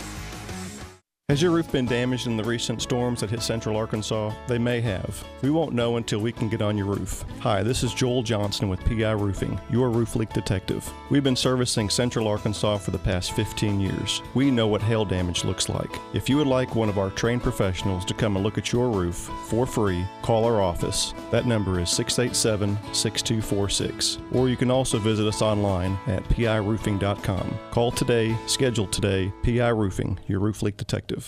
Has 1.37 1.43
your 1.43 1.51
roof 1.51 1.71
been 1.71 1.85
damaged 1.85 2.27
in 2.27 2.39
the 2.39 2.45
recent 2.45 2.81
storms 2.81 3.21
that 3.21 3.29
hit 3.29 3.43
central 3.43 3.77
Arkansas? 3.77 4.33
They 4.49 4.57
may 4.57 4.81
have. 4.81 5.23
We 5.43 5.51
won't 5.51 5.75
know 5.75 5.99
until 5.99 6.19
we 6.19 6.33
can 6.33 6.49
get 6.49 6.63
on 6.63 6.79
your 6.79 6.87
roof. 6.87 7.27
Hi, 7.41 7.63
this 7.63 7.83
is 7.83 7.93
Joel 7.93 8.23
Johnston 8.23 8.71
with 8.71 8.83
PI 8.87 9.11
Roofing, 9.11 9.61
your 9.69 9.91
roof 9.91 10.17
leak 10.17 10.33
detective. 10.33 10.91
We've 11.11 11.23
been 11.23 11.37
servicing 11.37 11.91
central 11.91 12.27
Arkansas 12.27 12.79
for 12.79 12.91
the 12.91 12.99
past 12.99 13.33
15 13.33 13.79
years. 13.79 14.23
We 14.33 14.51
know 14.51 14.67
what 14.67 14.81
hail 14.81 15.05
damage 15.05 15.45
looks 15.45 15.69
like. 15.69 15.91
If 16.15 16.31
you 16.31 16.39
would 16.39 16.47
like 16.47 16.75
one 16.75 16.89
of 16.89 16.97
our 16.97 17.11
trained 17.11 17.43
professionals 17.43 18.07
to 18.07 18.15
come 18.15 18.37
and 18.37 18.43
look 18.43 18.57
at 18.57 18.73
your 18.73 18.89
roof 18.89 19.31
for 19.45 19.67
free, 19.67 20.07
call 20.23 20.47
our 20.47 20.63
office. 20.63 21.13
That 21.33 21.45
number 21.45 21.79
is 21.79 21.91
687 21.91 22.79
6246. 22.95 24.21
Or 24.33 24.49
you 24.49 24.57
can 24.57 24.71
also 24.71 24.99
visit 24.99 25.27
us 25.27 25.43
online 25.43 25.99
at 26.07 26.25
piroofing.com. 26.31 27.59
Call 27.73 27.93
today, 27.93 28.35
schedule 28.47 28.87
today, 28.87 29.31
PI 29.43 29.69
Roofing, 29.69 30.19
your 30.29 30.41
roof 30.41 30.63
leak 30.63 30.79
detective. 30.79 31.26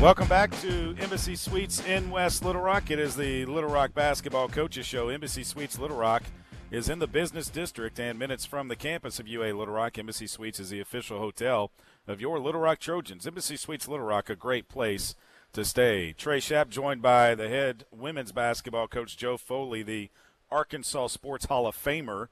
Welcome 0.00 0.28
back 0.28 0.50
to 0.60 0.94
Embassy 0.98 1.34
Suites 1.36 1.82
in 1.86 2.10
West 2.10 2.44
Little 2.44 2.60
Rock. 2.60 2.90
It 2.90 2.98
is 2.98 3.16
the 3.16 3.46
Little 3.46 3.70
Rock 3.70 3.94
Basketball 3.94 4.46
Coaches 4.46 4.84
Show. 4.84 5.08
Embassy 5.08 5.42
Suites 5.42 5.78
Little 5.78 5.96
Rock 5.96 6.22
is 6.70 6.90
in 6.90 6.98
the 6.98 7.06
business 7.06 7.48
district 7.48 7.98
and 7.98 8.18
minutes 8.18 8.44
from 8.44 8.68
the 8.68 8.76
campus 8.76 9.18
of 9.18 9.26
UA 9.26 9.54
Little 9.54 9.72
Rock. 9.72 9.98
Embassy 9.98 10.26
Suites 10.26 10.60
is 10.60 10.68
the 10.68 10.80
official 10.80 11.18
hotel 11.18 11.70
of 12.06 12.20
your 12.20 12.38
Little 12.38 12.60
Rock 12.60 12.78
Trojans. 12.78 13.26
Embassy 13.26 13.56
Suites 13.56 13.88
Little 13.88 14.04
Rock, 14.04 14.28
a 14.28 14.36
great 14.36 14.68
place 14.68 15.14
to 15.54 15.64
stay. 15.64 16.12
Trey 16.12 16.40
Schaap 16.40 16.68
joined 16.68 17.00
by 17.00 17.34
the 17.34 17.48
head 17.48 17.86
women's 17.90 18.32
basketball 18.32 18.88
coach 18.88 19.16
Joe 19.16 19.38
Foley, 19.38 19.82
the 19.82 20.10
Arkansas 20.50 21.06
Sports 21.06 21.46
Hall 21.46 21.66
of 21.66 21.74
Famer. 21.74 22.28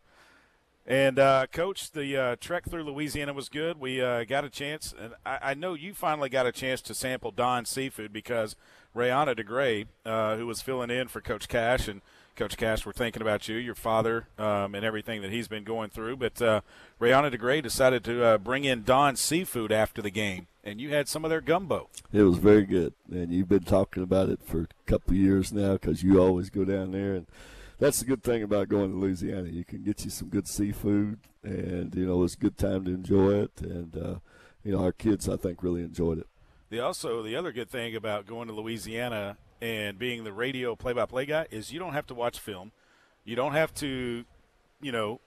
And 0.87 1.19
uh, 1.19 1.47
coach, 1.51 1.93
the 1.93 2.17
uh, 2.17 2.37
trek 2.39 2.69
through 2.69 2.85
Louisiana 2.85 3.33
was 3.33 3.49
good. 3.49 3.81
We 3.81 4.03
uh, 4.03 4.25
got 4.25 4.45
a 4.45 4.51
chance, 4.51 4.95
and 4.99 5.15
I, 5.25 5.39
I, 5.43 5.55
know 5.55 5.73
you 5.73 5.95
finally 5.95 6.29
got 6.29 6.47
a 6.47 6.53
chance 6.53 6.83
to 6.83 6.95
sample 6.95 7.31
Don 7.31 7.65
seafood 7.65 8.13
because 8.13 8.55
Rayana 8.95 9.35
DeGray, 9.35 9.87
uh, 10.05 10.37
who 10.37 10.47
was 10.47 10.61
filling 10.61 10.91
in 10.91 11.09
for 11.09 11.23
Coach 11.23 11.49
Cash, 11.49 11.89
and 11.89 12.03
Coach 12.37 12.59
Cash, 12.59 12.85
we're 12.85 12.93
thinking 12.93 13.23
about 13.23 13.49
you, 13.49 13.57
your 13.57 13.75
father, 13.75 14.27
um, 14.39 14.75
and 14.75 14.85
everything 14.85 15.23
that 15.23 15.31
he's 15.31 15.49
been 15.49 15.65
going 15.65 15.89
through. 15.89 16.19
But 16.19 16.43
uh, 16.43 16.61
Rayana 17.01 17.35
DeGray 17.35 17.63
decided 17.63 18.05
to 18.05 18.23
uh, 18.23 18.39
bring 18.39 18.65
in 18.65 18.83
Don 18.83 19.17
seafood 19.17 19.73
after 19.73 20.03
the 20.03 20.11
game, 20.11 20.49
and 20.63 20.83
you 20.83 20.91
had 20.91 21.09
some 21.09 21.25
of 21.25 21.31
their 21.31 21.41
gumbo. 21.41 21.89
It 22.13 22.25
was 22.25 22.37
very 22.37 22.67
good, 22.67 22.93
and 23.11 23.33
you've 23.33 23.49
been 23.49 23.65
talking 23.65 24.03
about 24.03 24.29
it 24.29 24.41
for 24.45 24.61
a 24.61 24.67
couple 24.85 25.15
years 25.15 25.51
now 25.51 25.75
because 25.75 26.03
you 26.03 26.21
always 26.21 26.51
go 26.51 26.67
down 26.67 26.93
there 26.93 27.15
and– 27.15 27.27
that's 27.79 28.01
the 28.01 28.05
good 28.05 28.23
thing 28.23 28.43
about 28.43 28.69
going 28.69 28.91
to 28.91 28.97
Louisiana. 28.97 29.49
You 29.49 29.65
can 29.65 29.83
get 29.83 30.05
you 30.05 30.11
some 30.11 30.29
good 30.29 30.47
seafood, 30.47 31.19
and 31.43 31.95
you 31.95 32.07
know 32.07 32.23
it's 32.23 32.35
a 32.35 32.39
good 32.39 32.57
time 32.57 32.85
to 32.85 32.91
enjoy 32.91 33.43
it. 33.43 33.53
And 33.61 33.97
uh, 33.97 34.15
you 34.63 34.73
know 34.73 34.83
our 34.83 34.93
kids, 34.93 35.29
I 35.29 35.37
think, 35.37 35.63
really 35.63 35.83
enjoyed 35.83 36.19
it. 36.19 36.27
The 36.71 36.81
also 36.81 37.23
the 37.23 37.37
other 37.37 37.53
good 37.53 37.71
thing 37.71 37.97
about 37.97 38.27
going 38.27 38.49
to 38.49 38.55
Louisiana 38.55 39.37
and 39.61 39.99
being 39.99 40.25
the 40.25 40.33
radio 40.33 40.77
play-by-play 40.77 41.27
guy 41.27 41.47
is 41.51 41.73
you 41.73 41.79
don't 41.79 41.95
have 41.95 42.07
to 42.09 42.15
watch 42.15 42.39
film. 42.39 42.73
You 43.25 43.37
don't 43.37 43.53
have 43.53 43.73
to, 43.77 44.25
you 44.81 44.93
know, 44.93 45.21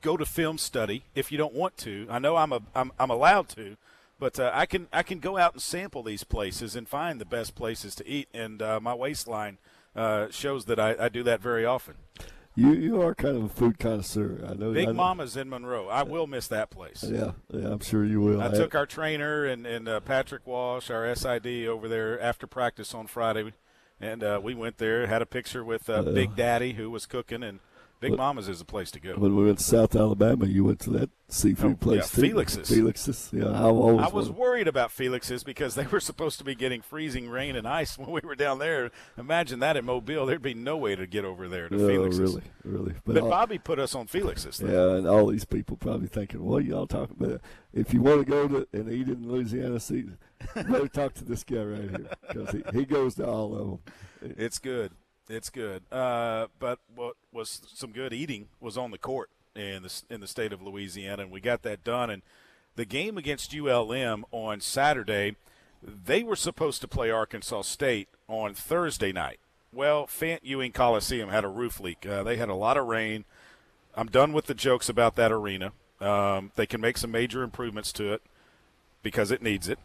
go 0.00 0.16
to 0.16 0.24
film 0.24 0.56
study 0.58 1.04
if 1.14 1.30
you 1.30 1.38
don't 1.38 1.54
want 1.54 1.76
to. 1.78 2.06
I 2.08 2.18
know 2.18 2.36
I'm 2.36 2.52
a 2.52 2.60
I'm, 2.74 2.92
I'm 2.98 3.10
allowed 3.10 3.48
to, 3.50 3.76
but 4.18 4.40
uh, 4.40 4.50
I 4.52 4.66
can 4.66 4.88
I 4.92 5.02
can 5.02 5.20
go 5.20 5.38
out 5.38 5.52
and 5.52 5.62
sample 5.62 6.02
these 6.02 6.24
places 6.24 6.74
and 6.74 6.88
find 6.88 7.20
the 7.20 7.24
best 7.24 7.54
places 7.54 7.94
to 7.96 8.08
eat. 8.08 8.28
And 8.34 8.60
uh, 8.60 8.80
my 8.80 8.94
waistline– 8.94 9.58
uh, 9.96 10.28
shows 10.30 10.64
that 10.66 10.78
I, 10.78 10.96
I, 10.98 11.08
do 11.08 11.22
that 11.22 11.40
very 11.40 11.64
often. 11.64 11.94
You 12.56 12.72
you 12.72 13.02
are 13.02 13.14
kind 13.14 13.36
of 13.36 13.44
a 13.44 13.48
food 13.48 13.78
connoisseur. 13.78 14.44
I 14.48 14.54
know. 14.54 14.72
Big 14.72 14.88
I 14.88 14.92
know. 14.92 14.96
Mama's 14.96 15.36
in 15.36 15.48
Monroe. 15.48 15.88
I 15.88 16.04
will 16.04 16.26
miss 16.26 16.46
that 16.48 16.70
place. 16.70 17.04
Yeah, 17.06 17.32
yeah, 17.52 17.68
I'm 17.68 17.80
sure 17.80 18.04
you 18.04 18.20
will. 18.20 18.40
I, 18.40 18.46
I 18.46 18.50
took 18.50 18.74
our 18.74 18.86
trainer 18.86 19.44
and 19.44 19.66
and 19.66 19.88
uh, 19.88 20.00
Patrick 20.00 20.46
Walsh, 20.46 20.88
our 20.90 21.12
SID, 21.14 21.66
over 21.66 21.88
there 21.88 22.20
after 22.20 22.46
practice 22.46 22.94
on 22.94 23.08
Friday, 23.08 23.52
and 24.00 24.22
uh, 24.22 24.40
we 24.42 24.54
went 24.54 24.78
there, 24.78 25.06
had 25.08 25.20
a 25.20 25.26
picture 25.26 25.64
with 25.64 25.90
uh, 25.90 26.02
Big 26.02 26.36
Daddy 26.36 26.74
who 26.74 26.90
was 26.90 27.06
cooking, 27.06 27.42
and 27.42 27.58
Big 28.10 28.18
Mama's 28.18 28.48
is 28.48 28.60
a 28.60 28.64
place 28.64 28.90
to 28.92 29.00
go. 29.00 29.14
When 29.14 29.34
we 29.34 29.44
went 29.44 29.58
to 29.58 29.64
South 29.64 29.96
Alabama, 29.96 30.46
you 30.46 30.64
went 30.64 30.80
to 30.80 30.90
that 30.90 31.10
seafood 31.28 31.72
oh, 31.72 31.76
place 31.76 32.00
yeah, 32.00 32.22
too. 32.22 32.28
Felix's. 32.28 32.68
Felix's. 32.68 33.30
Yeah, 33.32 33.46
I, 33.46 33.68
I 33.68 33.70
was 33.70 34.12
wanted. 34.12 34.36
worried 34.36 34.68
about 34.68 34.92
Felix's 34.92 35.42
because 35.42 35.74
they 35.74 35.86
were 35.92 36.00
supposed 36.00 36.38
to 36.38 36.44
be 36.44 36.54
getting 36.54 36.82
freezing 36.82 37.28
rain 37.28 37.56
and 37.56 37.66
ice 37.66 37.98
when 37.98 38.10
we 38.10 38.20
were 38.22 38.34
down 38.34 38.58
there. 38.58 38.90
Imagine 39.16 39.60
that 39.60 39.76
in 39.76 39.84
Mobile. 39.84 40.26
There'd 40.26 40.42
be 40.42 40.54
no 40.54 40.76
way 40.76 40.96
to 40.96 41.06
get 41.06 41.24
over 41.24 41.48
there 41.48 41.68
to 41.68 41.84
oh, 41.84 41.88
Felix's. 41.88 42.20
Really, 42.20 42.42
really. 42.64 42.94
But, 43.04 43.14
but 43.14 43.30
Bobby 43.30 43.58
put 43.58 43.78
us 43.78 43.94
on 43.94 44.06
Felix's. 44.06 44.58
Though. 44.58 44.92
Yeah, 44.92 44.98
and 44.98 45.06
all 45.06 45.26
these 45.26 45.44
people 45.44 45.76
probably 45.76 46.08
thinking, 46.08 46.44
"What 46.44 46.64
y'all 46.64 46.86
talking 46.86 47.16
about?" 47.18 47.40
If 47.72 47.92
you 47.92 48.02
want 48.02 48.24
to 48.24 48.30
go 48.30 48.48
to 48.48 48.68
and 48.72 48.92
eat 48.92 49.08
in 49.08 49.28
Louisiana, 49.28 49.80
see, 49.80 50.04
better 50.54 50.88
talk 50.88 51.14
to 51.14 51.24
this 51.24 51.42
guy 51.42 51.62
right 51.62 51.90
here 51.90 52.08
because 52.28 52.50
he, 52.50 52.62
he 52.72 52.84
goes 52.84 53.14
to 53.16 53.26
all 53.26 53.54
of 53.54 53.66
them. 53.66 54.34
It's 54.36 54.58
good. 54.58 54.92
It's 55.28 55.50
good. 55.50 55.82
Uh, 55.90 56.48
but 56.58 56.78
what 56.94 57.16
was 57.32 57.62
some 57.72 57.92
good 57.92 58.12
eating 58.12 58.48
was 58.60 58.76
on 58.76 58.90
the 58.90 58.98
court 58.98 59.30
in 59.56 59.82
the 59.82 60.02
in 60.10 60.20
the 60.20 60.26
state 60.26 60.52
of 60.52 60.62
Louisiana, 60.62 61.22
and 61.22 61.30
we 61.30 61.40
got 61.40 61.62
that 61.62 61.84
done. 61.84 62.10
And 62.10 62.22
the 62.76 62.84
game 62.84 63.16
against 63.16 63.54
ULM 63.54 64.24
on 64.30 64.60
Saturday, 64.60 65.36
they 65.82 66.22
were 66.22 66.36
supposed 66.36 66.80
to 66.82 66.88
play 66.88 67.10
Arkansas 67.10 67.62
State 67.62 68.08
on 68.28 68.54
Thursday 68.54 69.12
night. 69.12 69.38
Well, 69.72 70.06
Fant 70.06 70.40
Ewing 70.42 70.72
Coliseum 70.72 71.30
had 71.30 71.44
a 71.44 71.48
roof 71.48 71.80
leak. 71.80 72.06
Uh, 72.06 72.22
they 72.22 72.36
had 72.36 72.48
a 72.48 72.54
lot 72.54 72.76
of 72.76 72.86
rain. 72.86 73.24
I'm 73.96 74.06
done 74.06 74.32
with 74.32 74.46
the 74.46 74.54
jokes 74.54 74.88
about 74.88 75.16
that 75.16 75.32
arena. 75.32 75.72
Um, 76.00 76.52
they 76.56 76.66
can 76.66 76.80
make 76.80 76.98
some 76.98 77.10
major 77.10 77.42
improvements 77.42 77.92
to 77.94 78.12
it 78.12 78.22
because 79.02 79.30
it 79.30 79.42
needs 79.42 79.68
it. 79.68 79.78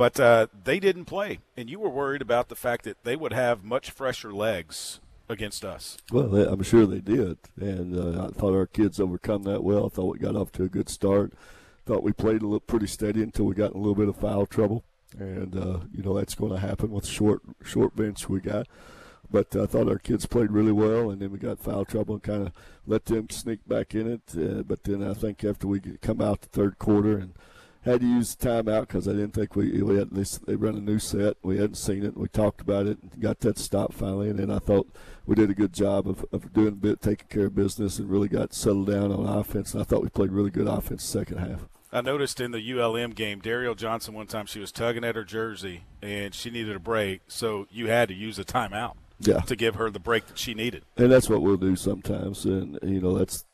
But 0.00 0.18
uh, 0.18 0.46
they 0.64 0.80
didn't 0.80 1.04
play, 1.04 1.40
and 1.58 1.68
you 1.68 1.78
were 1.78 1.90
worried 1.90 2.22
about 2.22 2.48
the 2.48 2.56
fact 2.56 2.84
that 2.84 3.04
they 3.04 3.16
would 3.16 3.34
have 3.34 3.62
much 3.62 3.90
fresher 3.90 4.32
legs 4.32 4.98
against 5.28 5.62
us. 5.62 5.98
Well, 6.10 6.34
I'm 6.36 6.62
sure 6.62 6.86
they 6.86 7.02
did, 7.02 7.36
and 7.60 7.94
uh, 7.94 8.24
I 8.24 8.28
thought 8.28 8.54
our 8.54 8.64
kids 8.64 8.98
overcome 8.98 9.42
that 9.42 9.62
well. 9.62 9.84
I 9.84 9.88
thought 9.90 10.14
we 10.14 10.18
got 10.18 10.36
off 10.36 10.52
to 10.52 10.62
a 10.62 10.70
good 10.70 10.88
start. 10.88 11.34
Thought 11.84 12.02
we 12.02 12.12
played 12.12 12.40
a 12.40 12.46
little 12.46 12.60
pretty 12.60 12.86
steady 12.86 13.22
until 13.22 13.44
we 13.44 13.54
got 13.54 13.72
in 13.72 13.76
a 13.76 13.80
little 13.80 13.94
bit 13.94 14.08
of 14.08 14.16
foul 14.16 14.46
trouble, 14.46 14.84
and 15.18 15.54
uh, 15.54 15.80
you 15.92 16.02
know 16.02 16.14
that's 16.14 16.34
going 16.34 16.52
to 16.52 16.66
happen 16.66 16.90
with 16.92 17.04
short 17.04 17.42
short 17.62 17.94
bench 17.94 18.26
we 18.26 18.40
got. 18.40 18.68
But 19.30 19.54
I 19.54 19.66
thought 19.66 19.90
our 19.90 19.98
kids 19.98 20.24
played 20.24 20.50
really 20.50 20.72
well, 20.72 21.10
and 21.10 21.20
then 21.20 21.30
we 21.30 21.36
got 21.36 21.58
foul 21.58 21.84
trouble 21.84 22.14
and 22.14 22.22
kind 22.22 22.46
of 22.46 22.52
let 22.86 23.04
them 23.04 23.28
sneak 23.28 23.68
back 23.68 23.94
in 23.94 24.10
it. 24.10 24.22
Uh, 24.34 24.62
but 24.62 24.84
then 24.84 25.06
I 25.06 25.12
think 25.12 25.44
after 25.44 25.66
we 25.66 25.80
come 26.00 26.22
out 26.22 26.40
the 26.40 26.48
third 26.48 26.78
quarter 26.78 27.18
and 27.18 27.34
had 27.82 28.00
to 28.00 28.06
use 28.06 28.34
the 28.34 28.48
timeout 28.48 28.82
because 28.82 29.08
I 29.08 29.12
didn't 29.12 29.32
think 29.32 29.56
we 29.56 29.82
we 29.82 29.96
had 29.96 30.10
this. 30.10 30.38
They 30.38 30.56
run 30.56 30.76
a 30.76 30.80
new 30.80 30.98
set. 30.98 31.36
We 31.42 31.56
hadn't 31.56 31.76
seen 31.76 32.04
it. 32.04 32.16
We 32.16 32.28
talked 32.28 32.60
about 32.60 32.86
it 32.86 32.98
and 33.02 33.20
got 33.20 33.40
that 33.40 33.58
stop 33.58 33.92
finally. 33.92 34.28
And 34.28 34.38
then 34.38 34.50
I 34.50 34.58
thought 34.58 34.88
we 35.26 35.34
did 35.34 35.50
a 35.50 35.54
good 35.54 35.72
job 35.72 36.08
of, 36.08 36.24
of 36.32 36.52
doing 36.52 36.68
a 36.68 36.72
bit, 36.72 37.00
taking 37.00 37.28
care 37.28 37.46
of 37.46 37.54
business, 37.54 37.98
and 37.98 38.10
really 38.10 38.28
got 38.28 38.52
settled 38.52 38.88
down 38.88 39.12
on 39.12 39.26
offense. 39.26 39.72
And 39.72 39.80
I 39.80 39.84
thought 39.84 40.02
we 40.02 40.08
played 40.08 40.32
really 40.32 40.50
good 40.50 40.66
offense 40.66 41.04
second 41.04 41.38
half. 41.38 41.66
I 41.92 42.02
noticed 42.02 42.40
in 42.40 42.52
the 42.52 42.72
ULM 42.72 43.10
game, 43.10 43.40
Dariel 43.40 43.76
Johnson 43.76 44.14
one 44.14 44.28
time 44.28 44.46
she 44.46 44.60
was 44.60 44.70
tugging 44.70 45.02
at 45.02 45.16
her 45.16 45.24
jersey 45.24 45.82
and 46.00 46.34
she 46.34 46.50
needed 46.50 46.76
a 46.76 46.80
break, 46.80 47.22
so 47.26 47.66
you 47.70 47.88
had 47.88 48.08
to 48.08 48.14
use 48.14 48.38
a 48.38 48.44
timeout. 48.44 48.94
Yeah. 49.22 49.40
To 49.40 49.54
give 49.54 49.74
her 49.74 49.90
the 49.90 50.00
break 50.00 50.28
that 50.28 50.38
she 50.38 50.54
needed. 50.54 50.82
And 50.96 51.12
that's 51.12 51.28
what 51.28 51.42
we'll 51.42 51.58
do 51.58 51.76
sometimes, 51.76 52.46
and 52.46 52.78
you 52.82 53.02
know 53.02 53.18
that's 53.18 53.44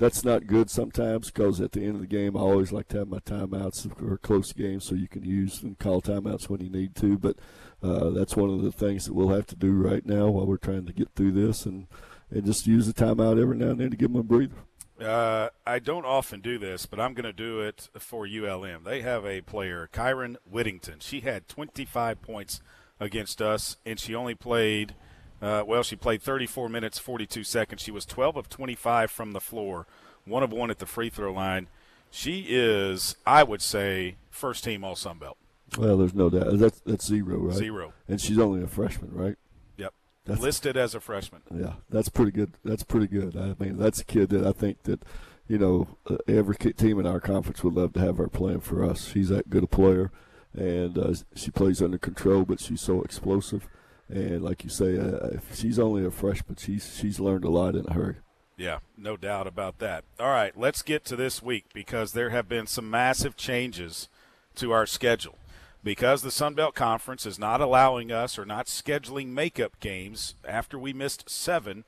that's 0.00 0.24
not 0.24 0.46
good 0.46 0.70
sometimes 0.70 1.30
because 1.30 1.60
at 1.60 1.72
the 1.72 1.82
end 1.82 1.96
of 1.96 2.00
the 2.00 2.06
game, 2.06 2.34
I 2.34 2.40
always 2.40 2.72
like 2.72 2.88
to 2.88 2.98
have 2.98 3.08
my 3.08 3.18
timeouts 3.18 3.96
for 3.98 4.16
close 4.16 4.52
games 4.52 4.84
so 4.86 4.94
you 4.94 5.06
can 5.06 5.24
use 5.24 5.62
and 5.62 5.78
call 5.78 6.00
timeouts 6.00 6.48
when 6.48 6.62
you 6.62 6.70
need 6.70 6.96
to. 6.96 7.18
But 7.18 7.36
uh, 7.82 8.08
that's 8.08 8.34
one 8.34 8.48
of 8.48 8.62
the 8.62 8.72
things 8.72 9.04
that 9.04 9.12
we'll 9.12 9.28
have 9.28 9.46
to 9.48 9.56
do 9.56 9.72
right 9.72 10.04
now 10.04 10.28
while 10.30 10.46
we're 10.46 10.56
trying 10.56 10.86
to 10.86 10.94
get 10.94 11.10
through 11.14 11.32
this 11.32 11.66
and, 11.66 11.86
and 12.30 12.46
just 12.46 12.66
use 12.66 12.86
the 12.86 12.94
timeout 12.94 13.40
every 13.40 13.58
now 13.58 13.70
and 13.70 13.78
then 13.80 13.90
to 13.90 13.96
give 13.96 14.10
them 14.10 14.20
a 14.20 14.24
breather. 14.24 14.56
Uh, 14.98 15.50
I 15.66 15.78
don't 15.78 16.06
often 16.06 16.40
do 16.40 16.58
this, 16.58 16.86
but 16.86 16.98
I'm 16.98 17.12
going 17.12 17.24
to 17.24 17.32
do 17.32 17.60
it 17.60 17.90
for 17.98 18.26
ULM. 18.26 18.84
They 18.84 19.02
have 19.02 19.26
a 19.26 19.42
player, 19.42 19.88
Kyron 19.92 20.36
Whittington. 20.50 21.00
She 21.00 21.20
had 21.20 21.46
25 21.46 22.22
points 22.22 22.60
against 22.98 23.42
us, 23.42 23.76
and 23.84 24.00
she 24.00 24.14
only 24.14 24.34
played, 24.34 24.94
uh, 25.42 25.64
well, 25.66 25.82
she 25.82 25.96
played 25.96 26.22
34 26.22 26.68
minutes, 26.68 26.98
42 26.98 27.44
seconds. 27.44 27.82
She 27.82 27.90
was 27.90 28.04
12 28.04 28.36
of 28.36 28.48
25 28.48 29.10
from 29.10 29.32
the 29.32 29.40
floor, 29.40 29.86
one 30.24 30.42
of 30.42 30.52
one 30.52 30.70
at 30.70 30.78
the 30.78 30.86
free 30.86 31.10
throw 31.10 31.32
line. 31.32 31.68
She 32.10 32.46
is, 32.48 33.16
I 33.24 33.42
would 33.42 33.62
say, 33.62 34.16
first 34.30 34.64
team 34.64 34.84
All 34.84 34.96
Sun 34.96 35.18
Belt. 35.18 35.38
Well, 35.78 35.96
there's 35.96 36.14
no 36.14 36.28
doubt. 36.28 36.58
That's, 36.58 36.80
that's 36.80 37.06
zero, 37.06 37.38
right? 37.38 37.56
Zero. 37.56 37.92
And 38.08 38.20
she's 38.20 38.38
only 38.38 38.62
a 38.62 38.66
freshman, 38.66 39.12
right? 39.14 39.36
Yep. 39.76 39.94
That's, 40.24 40.40
listed 40.40 40.76
as 40.76 40.94
a 40.94 41.00
freshman. 41.00 41.42
Yeah, 41.54 41.74
that's 41.88 42.08
pretty 42.08 42.32
good. 42.32 42.54
That's 42.64 42.82
pretty 42.82 43.06
good. 43.06 43.36
I 43.36 43.54
mean, 43.62 43.78
that's 43.78 44.00
a 44.00 44.04
kid 44.04 44.30
that 44.30 44.44
I 44.44 44.52
think 44.52 44.82
that, 44.82 45.02
you 45.46 45.58
know, 45.58 45.96
uh, 46.08 46.16
every 46.26 46.56
team 46.56 46.98
in 46.98 47.06
our 47.06 47.20
conference 47.20 47.62
would 47.62 47.74
love 47.74 47.92
to 47.94 48.00
have 48.00 48.16
her 48.16 48.28
playing 48.28 48.60
for 48.60 48.84
us. 48.84 49.08
She's 49.08 49.28
that 49.28 49.48
good 49.48 49.64
a 49.64 49.68
player, 49.68 50.10
and 50.52 50.98
uh, 50.98 51.14
she 51.36 51.52
plays 51.52 51.80
under 51.80 51.98
control, 51.98 52.44
but 52.44 52.60
she's 52.60 52.80
so 52.80 53.02
explosive. 53.02 53.68
And 54.10 54.42
like 54.42 54.64
you 54.64 54.70
say, 54.70 54.98
uh, 54.98 55.38
she's 55.54 55.78
only 55.78 56.04
a 56.04 56.10
freshman, 56.10 56.56
she's 56.56 56.96
she's 56.98 57.20
learned 57.20 57.44
a 57.44 57.50
lot 57.50 57.74
in 57.74 57.86
a 57.86 57.92
hurry. 57.92 58.16
Yeah, 58.56 58.80
no 58.96 59.16
doubt 59.16 59.46
about 59.46 59.78
that. 59.78 60.04
All 60.18 60.28
right, 60.28 60.56
let's 60.58 60.82
get 60.82 61.04
to 61.06 61.16
this 61.16 61.42
week 61.42 61.66
because 61.72 62.12
there 62.12 62.30
have 62.30 62.48
been 62.48 62.66
some 62.66 62.90
massive 62.90 63.36
changes 63.36 64.08
to 64.56 64.72
our 64.72 64.84
schedule 64.84 65.38
because 65.82 66.22
the 66.22 66.30
Sun 66.30 66.54
Belt 66.54 66.74
Conference 66.74 67.24
is 67.24 67.38
not 67.38 67.60
allowing 67.60 68.12
us 68.12 68.38
or 68.38 68.44
not 68.44 68.66
scheduling 68.66 69.28
makeup 69.28 69.80
games 69.80 70.34
after 70.46 70.78
we 70.78 70.92
missed 70.92 71.30
seven 71.30 71.84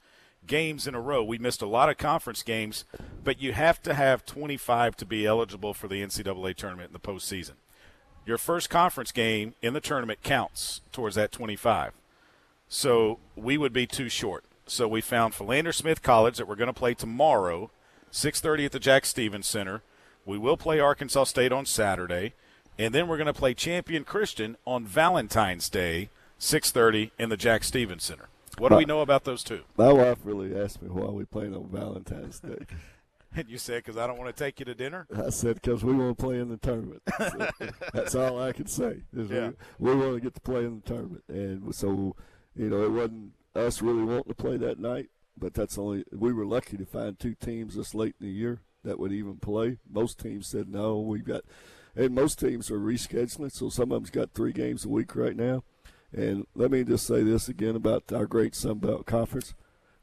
games 0.47 0.87
in 0.87 0.95
a 0.95 1.01
row. 1.01 1.23
We 1.23 1.39
missed 1.39 1.63
a 1.63 1.67
lot 1.67 1.91
of 1.91 1.99
conference 1.99 2.43
games, 2.43 2.85
but 3.23 3.41
you 3.41 3.53
have 3.53 3.83
to 3.83 3.95
have 3.95 4.25
25 4.25 4.97
to 4.97 5.07
be 5.07 5.27
eligible 5.27 5.75
for 5.75 5.89
the 5.89 6.03
NCAA 6.03 6.57
tournament 6.57 6.89
in 6.89 6.93
the 6.93 6.99
postseason. 6.99 7.55
Your 8.25 8.39
first 8.39 8.71
conference 8.71 9.13
game 9.13 9.55
in 9.63 9.75
the 9.75 9.81
tournament 9.81 10.23
counts 10.23 10.81
towards 10.93 11.17
that 11.17 11.33
25. 11.33 11.93
So 12.73 13.19
we 13.37 13.59
would 13.59 13.75
be 13.75 13.87
too 13.87 14.09
short. 14.09 14.47
So 14.65 14.89
we 14.89 15.03
found 15.03 15.35
Philander 15.35 15.73
Smith 15.73 16.01
College 16.01 16.39
that 16.39 16.49
we're 16.49 16.57
going 16.57 16.69
to 16.69 16.73
play 16.73 16.95
tomorrow, 16.95 17.71
6:30 18.11 18.65
at 18.65 18.73
the 18.73 18.81
Jack 18.81 19.05
Stephens 19.05 19.47
Center. 19.47 19.83
We 20.25 20.39
will 20.39 20.57
play 20.57 20.81
Arkansas 20.81 21.25
State 21.25 21.53
on 21.53 21.67
Saturday. 21.67 22.33
And 22.79 22.95
then 22.95 23.09
we're 23.09 23.19
going 23.19 23.27
to 23.27 23.35
play 23.35 23.53
Champion 23.53 24.05
Christian 24.05 24.57
on 24.65 24.87
Valentine's 24.87 25.69
Day, 25.69 26.09
6:30 26.41 27.11
in 27.19 27.29
the 27.29 27.37
Jack 27.37 27.63
Stephens 27.65 28.05
Center. 28.05 28.31
What 28.57 28.71
do 28.71 28.77
we 28.77 28.87
know 28.87 29.03
about 29.03 29.25
those 29.25 29.45
two? 29.45 29.65
My 29.77 29.93
wife 29.93 30.21
really 30.25 30.59
asked 30.59 30.81
me 30.81 30.89
why 30.89 31.11
we 31.11 31.27
playing 31.27 31.55
on 31.55 31.69
Valentine's 31.69 32.41
Day. 32.41 32.65
and 33.37 33.51
you 33.51 33.59
said 33.59 33.85
because 33.85 33.99
I 33.99 34.07
don't 34.07 34.19
want 34.19 34.35
to 34.35 34.45
take 34.45 34.61
you 34.61 34.65
to 34.65 34.75
dinner. 34.75 35.07
I 35.15 35.29
said 35.29 35.57
because 35.57 35.85
we 35.85 35.93
want 35.93 36.17
to 36.17 36.25
play 36.25 36.39
in 36.39 36.49
the 36.49 36.57
tournament. 36.57 37.03
So 37.19 37.51
that's 37.93 38.15
all 38.15 38.41
I 38.41 38.53
can 38.53 38.67
say. 38.67 39.03
Yeah. 39.13 39.51
We, 39.79 39.95
we 39.95 39.97
want 39.97 40.15
to 40.15 40.21
get 40.21 40.33
to 40.33 40.41
play 40.41 40.65
in 40.65 40.81
the 40.83 40.89
tournament, 40.89 41.25
and 41.29 41.75
so 41.75 42.17
you 42.57 42.69
know 42.69 42.83
it 42.83 42.91
wasn't 42.91 43.33
us 43.55 43.83
really 43.83 44.03
wanting 44.03 44.33
to 44.33 44.35
play 44.35 44.57
that 44.57 44.79
night, 44.79 45.11
but 45.37 45.55
that's 45.55 45.79
only 45.79 46.05
we 46.13 46.33
were 46.33 46.47
lucky 46.47 46.77
to 46.77 46.87
find 46.87 47.19
two 47.19 47.35
teams 47.35 47.75
this 47.75 47.95
late 47.95 48.15
in 48.21 48.27
the 48.27 48.33
year 48.33 48.61
that 48.85 48.99
would 48.99 49.13
even 49.13 49.37
play. 49.37 49.79
Most 49.91 50.19
teams 50.19 50.49
said 50.49 50.69
no. 50.69 50.99
We've 50.99 51.25
got 51.25 51.43
and 51.95 52.15
most 52.15 52.39
teams 52.39 52.71
are 52.71 52.79
rescheduling, 52.79 53.53
so 53.53 53.69
some 53.69 53.93
of 53.93 53.97
them's 53.97 54.11
got 54.11 54.33
three 54.33 54.53
games 54.53 54.85
a 54.85 54.89
week 54.89 55.15
right 55.15 55.37
now. 55.37 55.63
And 56.13 56.47
let 56.55 56.71
me 56.71 56.85
just 56.85 57.07
say 57.07 57.23
this 57.23 57.49
again 57.49 57.77
about 57.77 58.13
our 58.13 58.27
great 58.27 58.55
Sun 58.55 58.79
Belt 58.79 59.07
Conference. 59.07 59.55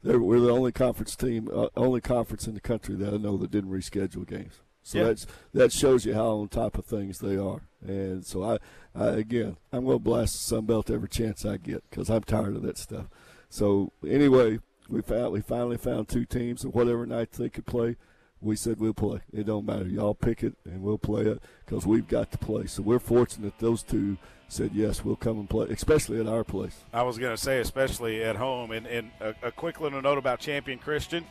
They're, 0.02 0.18
we're 0.18 0.40
the 0.40 0.50
only 0.50 0.72
conference 0.72 1.14
team, 1.14 1.48
uh, 1.52 1.68
only 1.76 2.00
conference 2.00 2.46
in 2.46 2.54
the 2.54 2.60
country 2.60 2.94
that 2.96 3.12
I 3.12 3.16
know 3.18 3.36
that 3.36 3.50
didn't 3.50 3.70
reschedule 3.70 4.26
games. 4.26 4.60
So 4.82 4.98
Yeah. 4.98 5.04
that's 5.04 5.26
that 5.52 5.72
shows 5.72 6.04
you 6.04 6.14
how 6.14 6.38
on 6.38 6.48
top 6.48 6.78
of 6.78 6.86
things 6.86 7.18
they 7.18 7.36
are. 7.36 7.62
And 7.86 8.24
so 8.24 8.42
I, 8.42 8.58
I 8.94 9.08
again, 9.08 9.56
I'm 9.72 9.84
going 9.84 9.98
to 9.98 10.02
blast 10.04 10.34
the 10.34 10.38
Sun 10.40 10.66
Belt 10.66 10.90
every 10.90 11.08
chance 11.08 11.44
I 11.44 11.56
get 11.56 11.88
because 11.88 12.10
I'm 12.10 12.22
tired 12.22 12.56
of 12.56 12.62
that 12.62 12.78
stuff. 12.78 13.06
So 13.48 13.92
anyway, 14.06 14.60
we 14.88 15.02
found 15.02 15.32
we 15.32 15.40
finally 15.40 15.76
found 15.76 16.08
two 16.08 16.24
teams, 16.24 16.64
and 16.64 16.72
whatever 16.74 17.06
night 17.06 17.32
they 17.32 17.48
could 17.48 17.66
play, 17.66 17.96
we 18.40 18.56
said 18.56 18.80
we'll 18.80 18.94
play. 18.94 19.20
It 19.32 19.46
don't 19.46 19.66
matter. 19.66 19.86
Y'all 19.86 20.14
pick 20.14 20.42
it, 20.42 20.54
and 20.64 20.82
we'll 20.82 20.98
play 20.98 21.22
it 21.22 21.40
because 21.64 21.86
we've 21.86 22.08
got 22.08 22.32
to 22.32 22.38
play. 22.38 22.66
So 22.66 22.82
we're 22.82 22.98
fortunate 22.98 23.58
those 23.58 23.82
two 23.82 24.18
said 24.48 24.72
yes, 24.74 25.04
we'll 25.04 25.16
come 25.16 25.38
and 25.38 25.48
play, 25.48 25.68
especially 25.70 26.18
at 26.20 26.26
our 26.26 26.42
place. 26.42 26.84
I 26.92 27.02
was 27.02 27.18
going 27.18 27.34
to 27.34 27.40
say, 27.40 27.60
especially 27.60 28.22
at 28.22 28.36
home. 28.36 28.72
And, 28.72 28.86
and 28.86 29.10
a, 29.20 29.34
a 29.44 29.52
quick 29.52 29.80
little 29.80 30.02
note 30.02 30.18
about 30.18 30.40
Champion 30.40 30.78
Christian. 30.78 31.24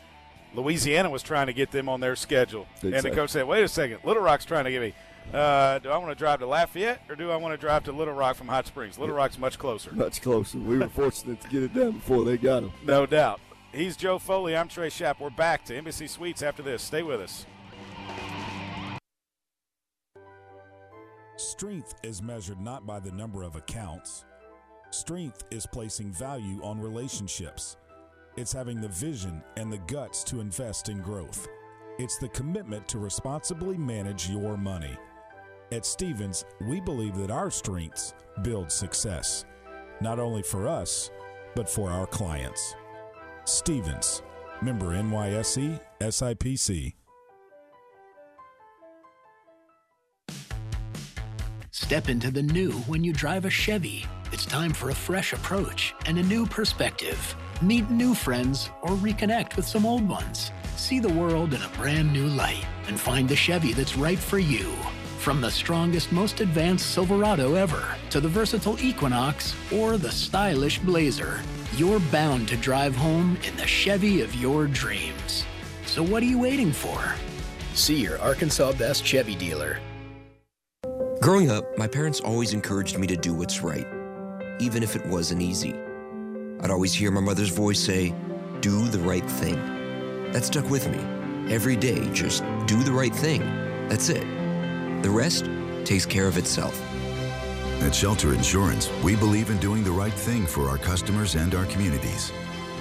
Louisiana 0.53 1.09
was 1.09 1.21
trying 1.21 1.47
to 1.47 1.53
get 1.53 1.71
them 1.71 1.87
on 1.87 1.99
their 1.99 2.15
schedule. 2.15 2.67
And 2.81 2.93
the 2.93 3.11
coach 3.11 3.29
said, 3.31 3.47
wait 3.47 3.63
a 3.63 3.67
second, 3.67 3.99
Little 4.03 4.23
Rock's 4.23 4.45
trying 4.45 4.65
to 4.65 4.71
give 4.71 4.81
me, 4.81 4.93
uh, 5.33 5.79
do 5.79 5.89
I 5.89 5.97
want 5.97 6.09
to 6.09 6.15
drive 6.15 6.39
to 6.39 6.47
Lafayette 6.47 7.01
or 7.07 7.15
do 7.15 7.29
I 7.29 7.35
want 7.35 7.53
to 7.53 7.57
drive 7.57 7.83
to 7.83 7.91
Little 7.91 8.15
Rock 8.15 8.35
from 8.35 8.47
Hot 8.47 8.65
Springs? 8.65 8.97
Little 8.97 9.15
Rock's 9.15 9.37
much 9.37 9.59
closer. 9.59 9.91
Much 9.91 10.21
closer. 10.21 10.57
We 10.57 10.79
were 10.79 10.89
fortunate 10.89 11.39
to 11.41 11.49
get 11.49 11.63
it 11.63 11.73
done 11.73 11.91
before 11.93 12.25
they 12.25 12.37
got 12.37 12.61
them. 12.61 12.71
No 12.83 13.05
doubt. 13.05 13.39
He's 13.71 13.95
Joe 13.95 14.17
Foley. 14.17 14.57
I'm 14.57 14.67
Trey 14.67 14.89
Schaap. 14.89 15.19
We're 15.19 15.29
back 15.29 15.65
to 15.65 15.75
Embassy 15.75 16.07
Suites 16.07 16.41
after 16.41 16.63
this. 16.63 16.81
Stay 16.81 17.03
with 17.03 17.21
us. 17.21 17.45
Strength 21.37 21.93
is 22.03 22.21
measured 22.21 22.59
not 22.59 22.87
by 22.87 22.99
the 22.99 23.11
number 23.11 23.43
of 23.43 23.55
accounts. 23.55 24.25
Strength 24.89 25.43
is 25.51 25.67
placing 25.71 26.11
value 26.11 26.59
on 26.63 26.81
relationships. 26.81 27.77
It's 28.37 28.53
having 28.53 28.79
the 28.79 28.87
vision 28.87 29.43
and 29.57 29.71
the 29.71 29.79
guts 29.79 30.23
to 30.25 30.39
invest 30.39 30.89
in 30.89 31.01
growth. 31.01 31.47
It's 31.97 32.17
the 32.17 32.29
commitment 32.29 32.87
to 32.89 32.99
responsibly 32.99 33.77
manage 33.77 34.29
your 34.29 34.55
money. 34.57 34.97
At 35.71 35.85
Stephens, 35.85 36.45
we 36.61 36.79
believe 36.79 37.15
that 37.17 37.31
our 37.31 37.51
strengths 37.51 38.13
build 38.41 38.71
success, 38.71 39.45
not 40.01 40.19
only 40.19 40.41
for 40.41 40.67
us, 40.67 41.11
but 41.55 41.69
for 41.69 41.89
our 41.89 42.07
clients. 42.07 42.75
Stephens, 43.45 44.21
member 44.61 44.87
NYSE, 44.87 45.79
SIPC. 45.99 46.93
Step 51.71 52.07
into 52.07 52.29
the 52.29 52.43
new 52.43 52.71
when 52.87 53.03
you 53.03 53.11
drive 53.11 53.45
a 53.45 53.49
Chevy. 53.49 54.05
It's 54.31 54.45
time 54.45 54.73
for 54.73 54.91
a 54.91 54.95
fresh 54.95 55.33
approach 55.33 55.95
and 56.05 56.19
a 56.19 56.23
new 56.23 56.45
perspective. 56.45 57.35
Meet 57.61 57.89
new 57.89 58.15
friends 58.15 58.69
or 58.83 58.91
reconnect 58.91 59.57
with 59.57 59.67
some 59.67 59.85
old 59.85 60.07
ones. 60.07 60.51
See 60.77 61.01
the 61.01 61.11
world 61.11 61.53
in 61.53 61.61
a 61.61 61.67
brand 61.69 62.13
new 62.13 62.27
light 62.27 62.65
and 62.87 62.97
find 62.97 63.27
the 63.27 63.35
Chevy 63.35 63.73
that's 63.73 63.97
right 63.97 64.17
for 64.17 64.39
you. 64.39 64.71
From 65.17 65.41
the 65.41 65.51
strongest, 65.51 66.13
most 66.13 66.39
advanced 66.39 66.91
Silverado 66.91 67.55
ever 67.55 67.83
to 68.11 68.21
the 68.21 68.29
versatile 68.29 68.79
Equinox 68.79 69.53
or 69.73 69.97
the 69.97 70.09
stylish 70.09 70.79
Blazer, 70.79 71.41
you're 71.75 71.99
bound 71.99 72.47
to 72.47 72.55
drive 72.55 72.95
home 72.95 73.37
in 73.45 73.53
the 73.57 73.67
Chevy 73.67 74.21
of 74.21 74.33
your 74.35 74.65
dreams. 74.65 75.43
So 75.85 76.01
what 76.01 76.23
are 76.23 76.27
you 76.27 76.39
waiting 76.39 76.71
for? 76.71 77.13
See 77.73 78.01
your 78.01 78.19
Arkansas 78.19 78.71
Best 78.73 79.03
Chevy 79.03 79.35
dealer. 79.35 79.81
Growing 81.21 81.51
up, 81.51 81.77
my 81.77 81.87
parents 81.87 82.21
always 82.21 82.53
encouraged 82.53 82.97
me 82.97 83.05
to 83.07 83.17
do 83.17 83.33
what's 83.33 83.61
right, 83.61 83.85
even 84.61 84.81
if 84.81 84.95
it 84.95 85.05
wasn't 85.07 85.41
easy. 85.41 85.75
I'd 86.61 86.71
always 86.71 86.93
hear 86.93 87.11
my 87.11 87.21
mother's 87.21 87.49
voice 87.49 87.79
say, 87.79 88.13
Do 88.59 88.87
the 88.87 88.99
right 88.99 89.25
thing. 89.25 89.57
That 90.31 90.43
stuck 90.43 90.69
with 90.69 90.87
me. 90.89 90.99
Every 91.53 91.75
day, 91.75 92.07
just 92.11 92.43
do 92.67 92.83
the 92.83 92.91
right 92.91 93.13
thing. 93.13 93.41
That's 93.87 94.09
it. 94.09 94.23
The 95.01 95.09
rest 95.09 95.49
takes 95.85 96.05
care 96.05 96.27
of 96.27 96.37
itself. 96.37 96.79
At 97.81 97.95
Shelter 97.95 98.33
Insurance, 98.33 98.91
we 99.03 99.15
believe 99.15 99.49
in 99.49 99.57
doing 99.59 99.83
the 99.83 99.91
right 99.91 100.13
thing 100.13 100.45
for 100.45 100.67
our 100.67 100.77
customers 100.77 101.35
and 101.35 101.55
our 101.55 101.65
communities. 101.65 102.31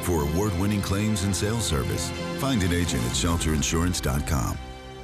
For 0.03 0.23
award 0.23 0.59
winning 0.59 0.83
claims 0.83 1.23
and 1.23 1.35
sales 1.35 1.65
service, 1.65 2.11
find 2.39 2.63
an 2.63 2.73
agent 2.73 3.03
at 3.05 3.13
shelterinsurance.com. 3.13 4.59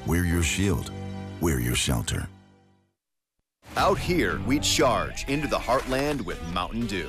We're 0.06 0.24
your 0.24 0.42
shield, 0.42 0.90
we're 1.40 1.60
your 1.60 1.76
shelter. 1.76 2.28
Out 3.76 3.98
here, 3.98 4.40
we 4.46 4.58
charge 4.60 5.24
into 5.28 5.48
the 5.48 5.58
heartland 5.58 6.22
with 6.22 6.42
Mountain 6.52 6.86
Dew. 6.86 7.08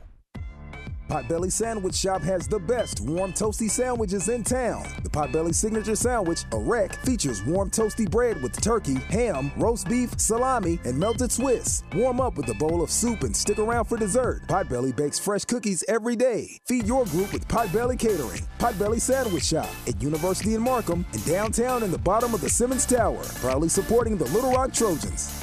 Potbelly 1.11 1.51
Sandwich 1.51 1.95
Shop 1.95 2.21
has 2.21 2.47
the 2.47 2.57
best 2.57 3.01
warm 3.01 3.33
toasty 3.33 3.69
sandwiches 3.69 4.29
in 4.29 4.45
town. 4.45 4.87
The 5.03 5.09
Potbelly 5.09 5.53
Signature 5.53 5.97
Sandwich, 5.97 6.45
a 6.53 6.57
wreck, 6.57 6.95
features 7.03 7.43
warm 7.43 7.69
toasty 7.69 8.09
bread 8.09 8.41
with 8.41 8.61
turkey, 8.61 8.95
ham, 9.09 9.51
roast 9.57 9.89
beef, 9.89 10.17
salami, 10.17 10.79
and 10.85 10.97
melted 10.97 11.29
Swiss. 11.29 11.83
Warm 11.93 12.21
up 12.21 12.37
with 12.37 12.47
a 12.47 12.53
bowl 12.53 12.81
of 12.81 12.89
soup 12.89 13.23
and 13.23 13.35
stick 13.35 13.59
around 13.59 13.89
for 13.89 13.97
dessert. 13.97 14.43
Potbelly 14.47 14.95
bakes 14.95 15.19
fresh 15.19 15.43
cookies 15.43 15.83
every 15.89 16.15
day. 16.15 16.57
Feed 16.65 16.87
your 16.87 17.03
group 17.07 17.33
with 17.33 17.45
Potbelly 17.49 17.99
Catering. 17.99 18.47
Potbelly 18.57 19.01
Sandwich 19.01 19.43
Shop 19.43 19.67
at 19.89 20.01
University 20.01 20.55
in 20.55 20.61
Markham 20.61 21.05
and 21.11 21.25
downtown 21.25 21.83
in 21.83 21.91
the 21.91 21.97
bottom 21.97 22.33
of 22.33 22.39
the 22.39 22.49
Simmons 22.49 22.85
Tower. 22.85 23.21
Proudly 23.41 23.67
supporting 23.67 24.15
the 24.15 24.29
Little 24.29 24.53
Rock 24.53 24.71
Trojans. 24.71 25.40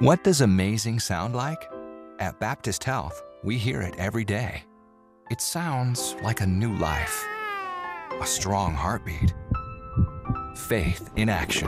What 0.00 0.22
does 0.22 0.42
amazing 0.42 1.00
sound 1.00 1.34
like? 1.34 1.68
At 2.20 2.38
Baptist 2.38 2.84
Health, 2.84 3.20
we 3.42 3.58
hear 3.58 3.82
it 3.82 3.96
every 3.98 4.24
day. 4.24 4.62
It 5.28 5.40
sounds 5.40 6.14
like 6.22 6.40
a 6.40 6.46
new 6.46 6.76
life, 6.76 7.26
a 8.20 8.24
strong 8.24 8.74
heartbeat, 8.74 9.34
faith 10.54 11.10
in 11.16 11.28
action, 11.28 11.66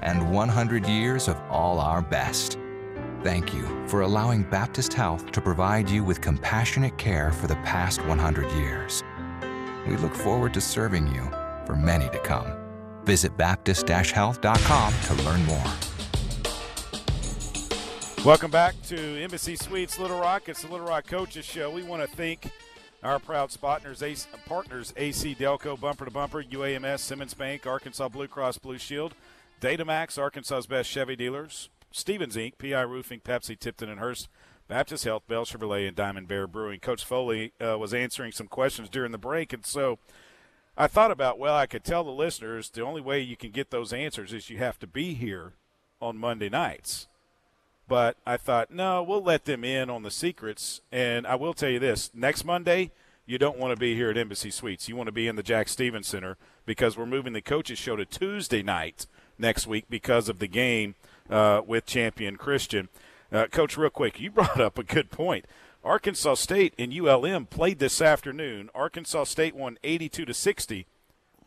and 0.00 0.30
100 0.30 0.86
years 0.86 1.26
of 1.26 1.40
all 1.50 1.80
our 1.80 2.02
best. 2.02 2.56
Thank 3.24 3.52
you 3.52 3.66
for 3.88 4.02
allowing 4.02 4.44
Baptist 4.44 4.92
Health 4.92 5.32
to 5.32 5.40
provide 5.40 5.90
you 5.90 6.04
with 6.04 6.20
compassionate 6.20 6.96
care 6.98 7.32
for 7.32 7.48
the 7.48 7.56
past 7.64 8.00
100 8.06 8.48
years. 8.52 9.02
We 9.88 9.96
look 9.96 10.14
forward 10.14 10.54
to 10.54 10.60
serving 10.60 11.12
you 11.12 11.28
for 11.66 11.74
many 11.74 12.08
to 12.10 12.20
come. 12.20 12.46
Visit 13.02 13.36
Baptist-Health.com 13.36 14.94
to 15.02 15.14
learn 15.14 15.44
more. 15.46 15.72
Welcome 18.24 18.52
back 18.52 18.80
to 18.82 19.20
Embassy 19.20 19.56
Suites 19.56 19.98
Little 19.98 20.20
Rock. 20.20 20.48
It's 20.48 20.62
the 20.62 20.68
Little 20.70 20.86
Rock 20.86 21.08
Coaches 21.08 21.44
Show. 21.44 21.72
We 21.72 21.82
want 21.82 22.08
to 22.08 22.16
thank 22.16 22.52
our 23.02 23.18
proud 23.18 23.52
partners, 23.60 24.28
partners 24.46 24.94
AC 24.96 25.34
Delco, 25.34 25.78
Bumper 25.78 26.04
to 26.04 26.10
Bumper, 26.12 26.40
UAMS, 26.40 27.00
Simmons 27.00 27.34
Bank, 27.34 27.66
Arkansas 27.66 28.08
Blue 28.10 28.28
Cross 28.28 28.58
Blue 28.58 28.78
Shield, 28.78 29.16
Datamax, 29.60 30.18
Arkansas's 30.18 30.68
best 30.68 30.88
Chevy 30.88 31.16
dealers, 31.16 31.68
Stephens 31.90 32.36
Inc., 32.36 32.58
PI 32.58 32.82
Roofing, 32.82 33.18
Pepsi, 33.18 33.58
Tipton 33.58 33.88
and 33.88 33.98
Hurst, 33.98 34.28
Baptist 34.68 35.02
Health, 35.02 35.26
Bell 35.26 35.44
Chevrolet, 35.44 35.88
and 35.88 35.96
Diamond 35.96 36.28
Bear 36.28 36.46
Brewing. 36.46 36.78
Coach 36.78 37.04
Foley 37.04 37.52
uh, 37.60 37.76
was 37.76 37.92
answering 37.92 38.30
some 38.30 38.46
questions 38.46 38.88
during 38.88 39.10
the 39.10 39.18
break, 39.18 39.52
and 39.52 39.66
so 39.66 39.98
I 40.78 40.86
thought 40.86 41.10
about, 41.10 41.40
well, 41.40 41.56
I 41.56 41.66
could 41.66 41.82
tell 41.82 42.04
the 42.04 42.12
listeners 42.12 42.70
the 42.70 42.82
only 42.82 43.00
way 43.00 43.18
you 43.18 43.36
can 43.36 43.50
get 43.50 43.70
those 43.70 43.92
answers 43.92 44.32
is 44.32 44.48
you 44.48 44.58
have 44.58 44.78
to 44.78 44.86
be 44.86 45.14
here 45.14 45.54
on 46.00 46.16
Monday 46.16 46.48
nights. 46.48 47.08
But 47.92 48.16
I 48.26 48.38
thought, 48.38 48.70
no, 48.70 49.02
we'll 49.02 49.22
let 49.22 49.44
them 49.44 49.64
in 49.64 49.90
on 49.90 50.02
the 50.02 50.10
secrets. 50.10 50.80
And 50.90 51.26
I 51.26 51.34
will 51.34 51.52
tell 51.52 51.68
you 51.68 51.78
this 51.78 52.10
next 52.14 52.42
Monday, 52.42 52.90
you 53.26 53.36
don't 53.36 53.58
want 53.58 53.74
to 53.74 53.78
be 53.78 53.94
here 53.94 54.08
at 54.08 54.16
Embassy 54.16 54.50
Suites. 54.50 54.88
You 54.88 54.96
want 54.96 55.08
to 55.08 55.12
be 55.12 55.28
in 55.28 55.36
the 55.36 55.42
Jack 55.42 55.68
Stephens 55.68 56.08
Center 56.08 56.38
because 56.64 56.96
we're 56.96 57.04
moving 57.04 57.34
the 57.34 57.42
coaches 57.42 57.78
show 57.78 57.94
to 57.96 58.06
Tuesday 58.06 58.62
night 58.62 59.06
next 59.36 59.66
week 59.66 59.84
because 59.90 60.30
of 60.30 60.38
the 60.38 60.46
game 60.46 60.94
uh, 61.28 61.60
with 61.66 61.84
Champion 61.84 62.36
Christian. 62.36 62.88
Uh, 63.30 63.44
Coach, 63.48 63.76
real 63.76 63.90
quick, 63.90 64.18
you 64.18 64.30
brought 64.30 64.58
up 64.58 64.78
a 64.78 64.84
good 64.84 65.10
point. 65.10 65.44
Arkansas 65.84 66.36
State 66.36 66.72
and 66.78 66.98
ULM 66.98 67.44
played 67.44 67.78
this 67.78 68.00
afternoon. 68.00 68.70
Arkansas 68.74 69.24
State 69.24 69.54
won 69.54 69.76
82 69.84 70.24
to 70.24 70.32
60. 70.32 70.86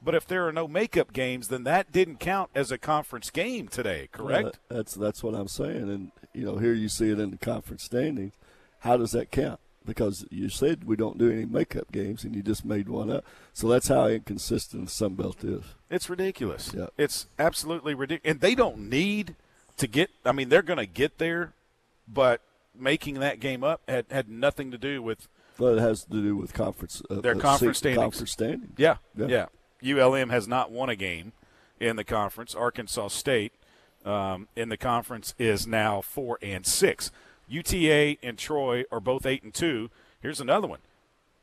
But 0.04 0.16
if 0.16 0.28
there 0.28 0.48
are 0.48 0.52
no 0.52 0.68
makeup 0.68 1.14
games, 1.14 1.48
then 1.48 1.64
that 1.64 1.92
didn't 1.92 2.20
count 2.20 2.52
as 2.54 2.72
a 2.72 2.78
conference 2.78 3.30
game 3.30 3.68
today, 3.68 4.10
correct? 4.12 4.44
Well, 4.70 4.78
that's 4.78 4.94
that's 4.94 5.24
what 5.24 5.34
I'm 5.34 5.48
saying. 5.48 5.90
And 5.90 6.12
you 6.34 6.46
know, 6.46 6.58
here 6.58 6.74
you 6.74 6.90
see 6.90 7.10
it 7.10 7.20
in 7.20 7.32
the 7.32 7.38
conference 7.38 7.84
standings. 7.84 8.34
How 8.80 8.98
does 8.98 9.12
that 9.12 9.32
count? 9.32 9.60
Because 9.86 10.26
you 10.32 10.50
said 10.50 10.84
we 10.86 10.96
don't 10.96 11.18
do 11.18 11.32
any 11.32 11.46
makeup 11.46 11.92
games, 11.92 12.24
and 12.24 12.36
you 12.36 12.42
just 12.42 12.66
made 12.66 12.90
one 12.90 13.12
up. 13.12 13.24
So 13.54 13.68
that's 13.68 13.88
how 13.88 14.08
inconsistent 14.08 14.86
the 14.86 14.92
Sun 14.92 15.14
Belt 15.16 15.44
is. 15.44 15.64
It's 15.90 16.10
ridiculous. 16.10 16.74
Yeah. 16.76 16.88
It's 16.98 17.28
absolutely 17.38 17.94
ridiculous. 17.94 18.32
And 18.32 18.42
they 18.42 18.56
don't 18.56 18.90
need 18.90 19.36
to 19.78 19.88
get. 19.88 20.10
I 20.24 20.32
mean, 20.32 20.50
they're 20.50 20.64
going 20.64 20.80
to 20.80 20.88
get 20.88 21.20
there, 21.20 21.54
but 22.08 22.42
making 22.78 23.20
that 23.20 23.40
game 23.40 23.64
up 23.64 23.82
had, 23.88 24.06
had 24.10 24.30
nothing 24.30 24.72
to 24.72 24.78
do 24.78 25.02
with. 25.02 25.28
Well, 25.58 25.78
it 25.78 25.82
has 25.82 26.04
to 26.06 26.22
do 26.22 26.36
with 26.36 26.54
conference. 26.54 27.02
Uh, 27.10 27.22
their 27.22 27.36
conference 27.36 27.78
standings. 27.78 28.02
Conference 28.02 28.32
standings. 28.32 28.74
Yeah, 28.78 28.98
yeah, 29.16 29.28
yeah. 29.28 29.46
ULM 29.84 30.30
has 30.30 30.48
not 30.48 30.72
won 30.72 30.90
a 30.90 30.96
game 30.96 31.34
in 31.80 31.96
the 31.96 32.04
conference. 32.04 32.56
Arkansas 32.56 33.10
State 33.10 33.54
um, 34.06 34.48
in 34.56 34.70
the 34.70 34.78
conference 34.78 35.34
is 35.38 35.66
now 35.66 36.02
four 36.02 36.38
and 36.42 36.66
six. 36.66 37.12
UTA 37.48 38.18
and 38.24 38.38
Troy 38.38 38.86
are 38.92 39.00
both 39.00 39.26
eight 39.26 39.44
and 39.44 39.54
two. 39.54 39.90
Here's 40.22 40.40
another 40.40 40.68
one. 40.68 40.80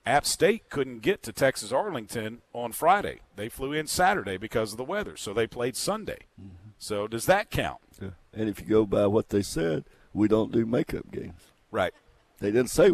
App 0.04 0.26
State 0.26 0.68
couldn't 0.68 1.00
get 1.00 1.22
to 1.22 1.32
Texas 1.32 1.70
Arlington 1.70 2.42
on 2.52 2.72
Friday. 2.72 3.20
They 3.36 3.48
flew 3.48 3.72
in 3.72 3.86
Saturday 3.86 4.36
because 4.36 4.72
of 4.72 4.78
the 4.78 4.84
weather, 4.84 5.16
so 5.16 5.32
they 5.32 5.46
played 5.46 5.76
Sunday. 5.76 6.26
Mm-hmm. 6.40 6.70
So 6.78 7.06
does 7.06 7.26
that 7.26 7.50
count? 7.50 7.78
Yeah. 8.00 8.10
And 8.32 8.48
if 8.48 8.60
you 8.60 8.66
go 8.66 8.84
by 8.84 9.06
what 9.06 9.28
they 9.28 9.42
said, 9.42 9.84
we 10.12 10.26
don't 10.26 10.50
do 10.50 10.66
makeup 10.66 11.12
games. 11.12 11.52
Right. 11.70 11.94
They 12.40 12.50
didn't 12.50 12.70
say 12.70 12.90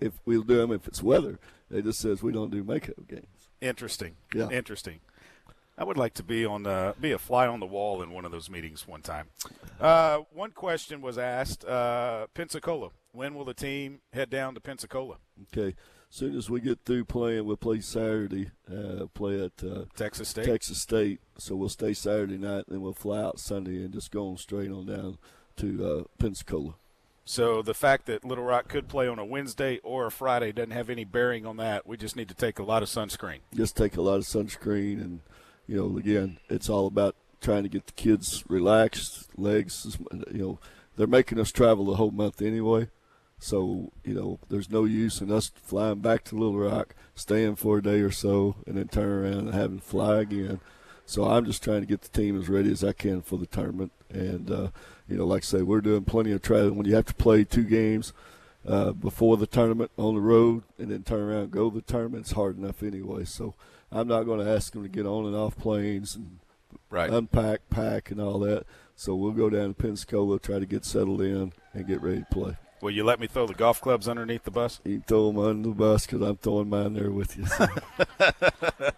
if 0.00 0.12
we'll 0.26 0.42
do 0.42 0.58
them 0.58 0.72
if 0.72 0.86
it's 0.86 1.02
weather. 1.02 1.38
They 1.70 1.80
just 1.80 2.00
says 2.00 2.22
we 2.22 2.32
don't 2.32 2.50
do 2.50 2.62
makeup 2.62 3.08
games. 3.08 3.39
Interesting. 3.60 4.16
Yeah. 4.34 4.48
Interesting. 4.50 5.00
I 5.76 5.84
would 5.84 5.96
like 5.96 6.12
to 6.14 6.22
be 6.22 6.44
on 6.44 6.66
uh, 6.66 6.92
be 7.00 7.12
a 7.12 7.18
fly 7.18 7.46
on 7.46 7.58
the 7.58 7.66
wall 7.66 8.02
in 8.02 8.10
one 8.10 8.26
of 8.26 8.32
those 8.32 8.50
meetings 8.50 8.86
one 8.86 9.00
time. 9.00 9.28
Uh, 9.80 10.18
one 10.32 10.50
question 10.50 11.00
was 11.00 11.16
asked: 11.16 11.64
uh, 11.64 12.26
Pensacola. 12.34 12.90
When 13.12 13.34
will 13.34 13.46
the 13.46 13.54
team 13.54 14.00
head 14.12 14.28
down 14.28 14.54
to 14.54 14.60
Pensacola? 14.60 15.16
Okay, 15.44 15.74
as 16.10 16.16
soon 16.16 16.36
as 16.36 16.50
we 16.50 16.60
get 16.60 16.80
through 16.84 17.06
playing, 17.06 17.46
we'll 17.46 17.56
play 17.56 17.80
Saturday. 17.80 18.50
Uh, 18.70 19.06
play 19.14 19.42
at 19.42 19.64
uh, 19.64 19.84
Texas 19.96 20.28
State. 20.28 20.44
Texas 20.44 20.80
State. 20.80 21.20
So 21.38 21.56
we'll 21.56 21.70
stay 21.70 21.94
Saturday 21.94 22.36
night, 22.36 22.64
then 22.68 22.82
we'll 22.82 22.92
fly 22.92 23.20
out 23.20 23.40
Sunday 23.40 23.76
and 23.76 23.92
just 23.92 24.10
go 24.10 24.28
on 24.28 24.36
straight 24.36 24.70
on 24.70 24.86
down 24.86 25.18
to 25.56 25.86
uh, 25.86 26.04
Pensacola. 26.18 26.74
So 27.30 27.62
the 27.62 27.74
fact 27.74 28.06
that 28.06 28.24
Little 28.24 28.42
Rock 28.42 28.66
could 28.66 28.88
play 28.88 29.06
on 29.06 29.20
a 29.20 29.24
Wednesday 29.24 29.78
or 29.84 30.06
a 30.06 30.10
Friday 30.10 30.50
doesn't 30.50 30.72
have 30.72 30.90
any 30.90 31.04
bearing 31.04 31.46
on 31.46 31.58
that. 31.58 31.86
We 31.86 31.96
just 31.96 32.16
need 32.16 32.26
to 32.30 32.34
take 32.34 32.58
a 32.58 32.64
lot 32.64 32.82
of 32.82 32.88
sunscreen. 32.88 33.38
Just 33.54 33.76
take 33.76 33.96
a 33.96 34.02
lot 34.02 34.16
of 34.16 34.24
sunscreen, 34.24 35.00
and 35.00 35.20
you 35.68 35.76
know, 35.76 35.96
again, 35.96 36.38
it's 36.48 36.68
all 36.68 36.88
about 36.88 37.14
trying 37.40 37.62
to 37.62 37.68
get 37.68 37.86
the 37.86 37.92
kids 37.92 38.42
relaxed, 38.48 39.28
legs. 39.38 39.96
You 40.32 40.38
know, 40.42 40.58
they're 40.96 41.06
making 41.06 41.38
us 41.38 41.52
travel 41.52 41.84
the 41.84 41.94
whole 41.94 42.10
month 42.10 42.42
anyway. 42.42 42.88
So, 43.38 43.92
you 44.02 44.14
know, 44.14 44.40
there's 44.48 44.68
no 44.68 44.82
use 44.82 45.20
in 45.20 45.30
us 45.30 45.52
flying 45.54 46.00
back 46.00 46.24
to 46.24 46.34
Little 46.34 46.58
Rock, 46.58 46.96
staying 47.14 47.54
for 47.54 47.78
a 47.78 47.82
day 47.82 48.00
or 48.00 48.10
so, 48.10 48.56
and 48.66 48.76
then 48.76 48.88
turn 48.88 49.08
around 49.08 49.46
and 49.46 49.54
having 49.54 49.78
to 49.78 49.84
fly 49.84 50.22
again. 50.22 50.58
So 51.06 51.26
I'm 51.26 51.44
just 51.44 51.62
trying 51.62 51.82
to 51.82 51.86
get 51.86 52.02
the 52.02 52.08
team 52.08 52.36
as 52.36 52.48
ready 52.48 52.72
as 52.72 52.82
I 52.82 52.92
can 52.92 53.22
for 53.22 53.38
the 53.38 53.46
tournament. 53.46 53.92
And, 54.10 54.50
uh, 54.50 54.68
you 55.08 55.16
know, 55.16 55.26
like 55.26 55.42
I 55.42 55.46
say, 55.46 55.62
we're 55.62 55.80
doing 55.80 56.04
plenty 56.04 56.32
of 56.32 56.42
traveling. 56.42 56.76
When 56.76 56.86
you 56.86 56.94
have 56.94 57.06
to 57.06 57.14
play 57.14 57.44
two 57.44 57.64
games 57.64 58.12
uh, 58.66 58.92
before 58.92 59.36
the 59.36 59.46
tournament 59.46 59.90
on 59.96 60.14
the 60.14 60.20
road 60.20 60.64
and 60.78 60.90
then 60.90 61.02
turn 61.02 61.20
around 61.20 61.42
and 61.42 61.50
go 61.50 61.70
to 61.70 61.76
the 61.76 61.82
tournament, 61.82 62.22
it's 62.22 62.32
hard 62.32 62.58
enough 62.58 62.82
anyway. 62.82 63.24
So 63.24 63.54
I'm 63.92 64.08
not 64.08 64.24
going 64.24 64.44
to 64.44 64.50
ask 64.50 64.72
them 64.72 64.82
to 64.82 64.88
get 64.88 65.06
on 65.06 65.26
and 65.26 65.36
off 65.36 65.56
planes 65.56 66.16
and 66.16 66.38
right. 66.90 67.10
unpack, 67.10 67.68
pack, 67.70 68.10
and 68.10 68.20
all 68.20 68.38
that. 68.40 68.66
So 68.96 69.14
we'll 69.14 69.32
go 69.32 69.48
down 69.48 69.68
to 69.68 69.74
Pensacola, 69.74 70.38
try 70.38 70.58
to 70.58 70.66
get 70.66 70.84
settled 70.84 71.22
in, 71.22 71.52
and 71.72 71.86
get 71.86 72.02
ready 72.02 72.20
to 72.20 72.26
play. 72.26 72.56
Will 72.80 72.90
you 72.90 73.04
let 73.04 73.20
me 73.20 73.26
throw 73.26 73.46
the 73.46 73.54
golf 73.54 73.80
clubs 73.80 74.08
underneath 74.08 74.44
the 74.44 74.50
bus? 74.50 74.80
You 74.84 75.02
throw 75.06 75.30
them 75.30 75.38
under 75.38 75.68
the 75.68 75.74
bus 75.74 76.06
because 76.06 76.22
I'm 76.22 76.36
throwing 76.36 76.70
mine 76.70 76.94
there 76.94 77.10
with 77.10 77.36
you. 77.36 77.44
So. 77.46 77.66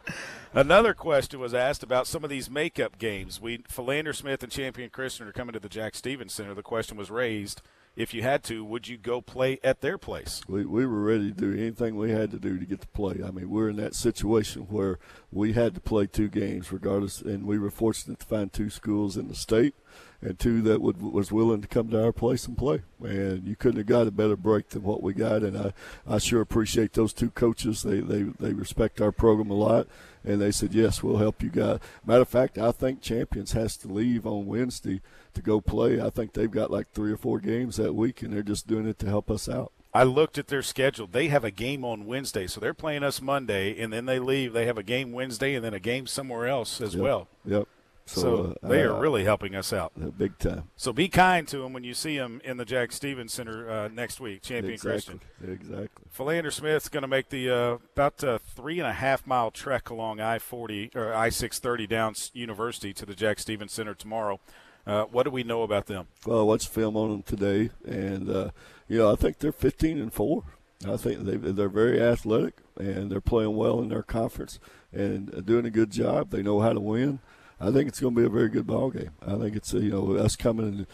Another 0.54 0.94
question 0.94 1.40
was 1.40 1.52
asked 1.52 1.82
about 1.82 2.06
some 2.06 2.22
of 2.22 2.30
these 2.30 2.48
makeup 2.48 2.98
games. 2.98 3.40
We 3.40 3.64
Philander 3.68 4.12
Smith 4.12 4.42
and 4.42 4.52
Champion 4.52 4.90
Christian 4.90 5.26
are 5.26 5.32
coming 5.32 5.54
to 5.54 5.60
the 5.60 5.68
Jack 5.68 5.96
Stephens 5.96 6.32
Center. 6.32 6.54
The 6.54 6.62
question 6.62 6.96
was 6.96 7.10
raised: 7.10 7.60
If 7.96 8.14
you 8.14 8.22
had 8.22 8.44
to, 8.44 8.64
would 8.64 8.86
you 8.86 8.98
go 8.98 9.20
play 9.20 9.58
at 9.64 9.80
their 9.80 9.98
place? 9.98 10.42
We 10.46 10.64
we 10.64 10.86
were 10.86 11.02
ready 11.02 11.32
to 11.32 11.36
do 11.36 11.52
anything 11.52 11.96
we 11.96 12.10
had 12.10 12.30
to 12.32 12.38
do 12.38 12.58
to 12.58 12.66
get 12.66 12.82
to 12.82 12.88
play. 12.88 13.20
I 13.26 13.30
mean, 13.30 13.50
we're 13.50 13.70
in 13.70 13.76
that 13.76 13.94
situation 13.94 14.66
where 14.68 14.98
we 15.32 15.54
had 15.54 15.74
to 15.74 15.80
play 15.80 16.06
two 16.06 16.28
games 16.28 16.70
regardless, 16.70 17.20
and 17.20 17.46
we 17.46 17.58
were 17.58 17.70
fortunate 17.70 18.20
to 18.20 18.26
find 18.26 18.52
two 18.52 18.70
schools 18.70 19.16
in 19.16 19.28
the 19.28 19.34
state 19.34 19.74
and 20.22 20.38
two 20.38 20.62
that 20.62 20.80
would 20.80 21.02
was 21.02 21.32
willing 21.32 21.60
to 21.60 21.68
come 21.68 21.88
to 21.88 22.02
our 22.02 22.12
place 22.12 22.46
and 22.46 22.56
play. 22.56 22.82
And 23.02 23.46
you 23.46 23.56
couldn't 23.56 23.78
have 23.78 23.86
got 23.86 24.06
a 24.06 24.12
better 24.12 24.36
break 24.36 24.68
than 24.68 24.84
what 24.84 25.02
we 25.02 25.12
got. 25.12 25.42
And 25.42 25.58
I, 25.58 25.72
I 26.06 26.18
sure 26.18 26.40
appreciate 26.40 26.92
those 26.92 27.12
two 27.12 27.30
coaches. 27.30 27.82
They 27.82 28.00
they 28.00 28.22
they 28.38 28.52
respect 28.52 29.00
our 29.00 29.12
program 29.12 29.50
a 29.50 29.54
lot, 29.54 29.88
and 30.24 30.40
they 30.40 30.52
said 30.52 30.74
yes, 30.74 31.02
we'll 31.02 31.16
help 31.16 31.42
you 31.42 31.50
guys. 31.50 31.80
Matter 32.06 32.22
of 32.22 32.28
fact, 32.28 32.56
I 32.56 32.70
think 32.70 33.02
Champions 33.02 33.52
has 33.52 33.76
to 33.78 33.88
leave 33.88 34.26
on 34.26 34.46
Wednesday 34.46 35.00
to 35.34 35.42
go 35.42 35.60
play. 35.60 36.00
I 36.00 36.10
think 36.10 36.32
they've 36.32 36.50
got 36.50 36.70
like 36.70 36.92
three 36.92 37.12
or 37.12 37.16
four 37.16 37.40
games 37.40 37.76
that 37.76 37.94
week, 37.94 38.22
and 38.22 38.32
they're 38.32 38.42
just 38.42 38.66
doing 38.66 38.86
it 38.86 38.98
to 39.00 39.06
help 39.06 39.30
us 39.30 39.48
out. 39.48 39.72
I 39.94 40.04
looked 40.04 40.38
at 40.38 40.48
their 40.48 40.62
schedule. 40.62 41.06
They 41.06 41.28
have 41.28 41.44
a 41.44 41.50
game 41.50 41.84
on 41.84 42.06
Wednesday, 42.06 42.46
so 42.46 42.60
they're 42.60 42.72
playing 42.72 43.02
us 43.02 43.20
Monday, 43.20 43.78
and 43.78 43.92
then 43.92 44.06
they 44.06 44.18
leave. 44.18 44.54
They 44.54 44.64
have 44.64 44.78
a 44.78 44.82
game 44.82 45.12
Wednesday, 45.12 45.54
and 45.54 45.64
then 45.64 45.74
a 45.74 45.80
game 45.80 46.06
somewhere 46.06 46.46
else 46.46 46.80
as 46.80 46.94
yep. 46.94 47.02
well. 47.02 47.28
Yep. 47.44 47.68
So, 48.06 48.20
so 48.20 48.58
uh, 48.62 48.68
they 48.68 48.82
are 48.82 49.00
really 49.00 49.24
helping 49.24 49.54
us 49.54 49.72
out. 49.72 49.92
Big 50.18 50.38
time. 50.38 50.64
So 50.76 50.92
be 50.92 51.08
kind 51.08 51.46
to 51.48 51.58
them 51.58 51.72
when 51.72 51.84
you 51.84 51.94
see 51.94 52.18
them 52.18 52.40
in 52.44 52.56
the 52.56 52.64
Jack 52.64 52.92
Stephens 52.92 53.32
Center 53.32 53.70
uh, 53.70 53.88
next 53.88 54.20
week, 54.20 54.42
Champion 54.42 54.74
exactly. 54.74 54.90
Christian. 54.90 55.20
Exactly. 55.52 56.04
Philander 56.10 56.50
Smith's 56.50 56.88
going 56.88 57.02
to 57.02 57.08
make 57.08 57.28
the 57.28 57.50
uh, 57.50 57.78
about 57.94 58.22
a 58.22 58.38
three 58.38 58.78
and 58.78 58.88
a 58.88 58.92
half 58.92 59.26
mile 59.26 59.50
trek 59.50 59.90
along 59.90 60.20
I 60.20 60.38
forty 60.38 60.90
or 60.94 61.14
I 61.14 61.28
six 61.28 61.58
thirty 61.58 61.86
down 61.86 62.14
University 62.32 62.92
to 62.94 63.06
the 63.06 63.14
Jack 63.14 63.38
Stephens 63.38 63.72
Center 63.72 63.94
tomorrow. 63.94 64.40
Uh, 64.84 65.04
what 65.04 65.22
do 65.22 65.30
we 65.30 65.44
know 65.44 65.62
about 65.62 65.86
them? 65.86 66.08
Well, 66.26 66.40
I 66.40 66.42
watched 66.42 66.68
film 66.68 66.96
on 66.96 67.10
them 67.10 67.22
today, 67.22 67.70
and 67.86 68.28
uh, 68.28 68.50
you 68.88 68.98
know 68.98 69.12
I 69.12 69.14
think 69.14 69.38
they're 69.38 69.52
fifteen 69.52 69.98
and 69.98 70.12
four. 70.12 70.44
I 70.86 70.96
think 70.96 71.20
they 71.24 71.36
they're 71.36 71.68
very 71.68 72.00
athletic 72.02 72.54
and 72.76 73.10
they're 73.10 73.20
playing 73.20 73.54
well 73.56 73.80
in 73.80 73.88
their 73.88 74.02
conference 74.02 74.58
and 74.92 75.46
doing 75.46 75.64
a 75.66 75.70
good 75.70 75.90
job. 75.90 76.30
They 76.30 76.42
know 76.42 76.60
how 76.60 76.72
to 76.72 76.80
win. 76.80 77.20
I 77.62 77.70
think 77.70 77.88
it's 77.88 78.00
going 78.00 78.14
to 78.16 78.20
be 78.20 78.26
a 78.26 78.30
very 78.30 78.48
good 78.48 78.66
ball 78.66 78.90
game. 78.90 79.12
I 79.24 79.36
think 79.36 79.54
it's 79.54 79.72
you 79.72 79.90
know 79.90 80.16
us 80.16 80.34
coming 80.34 80.66
in. 80.66 80.86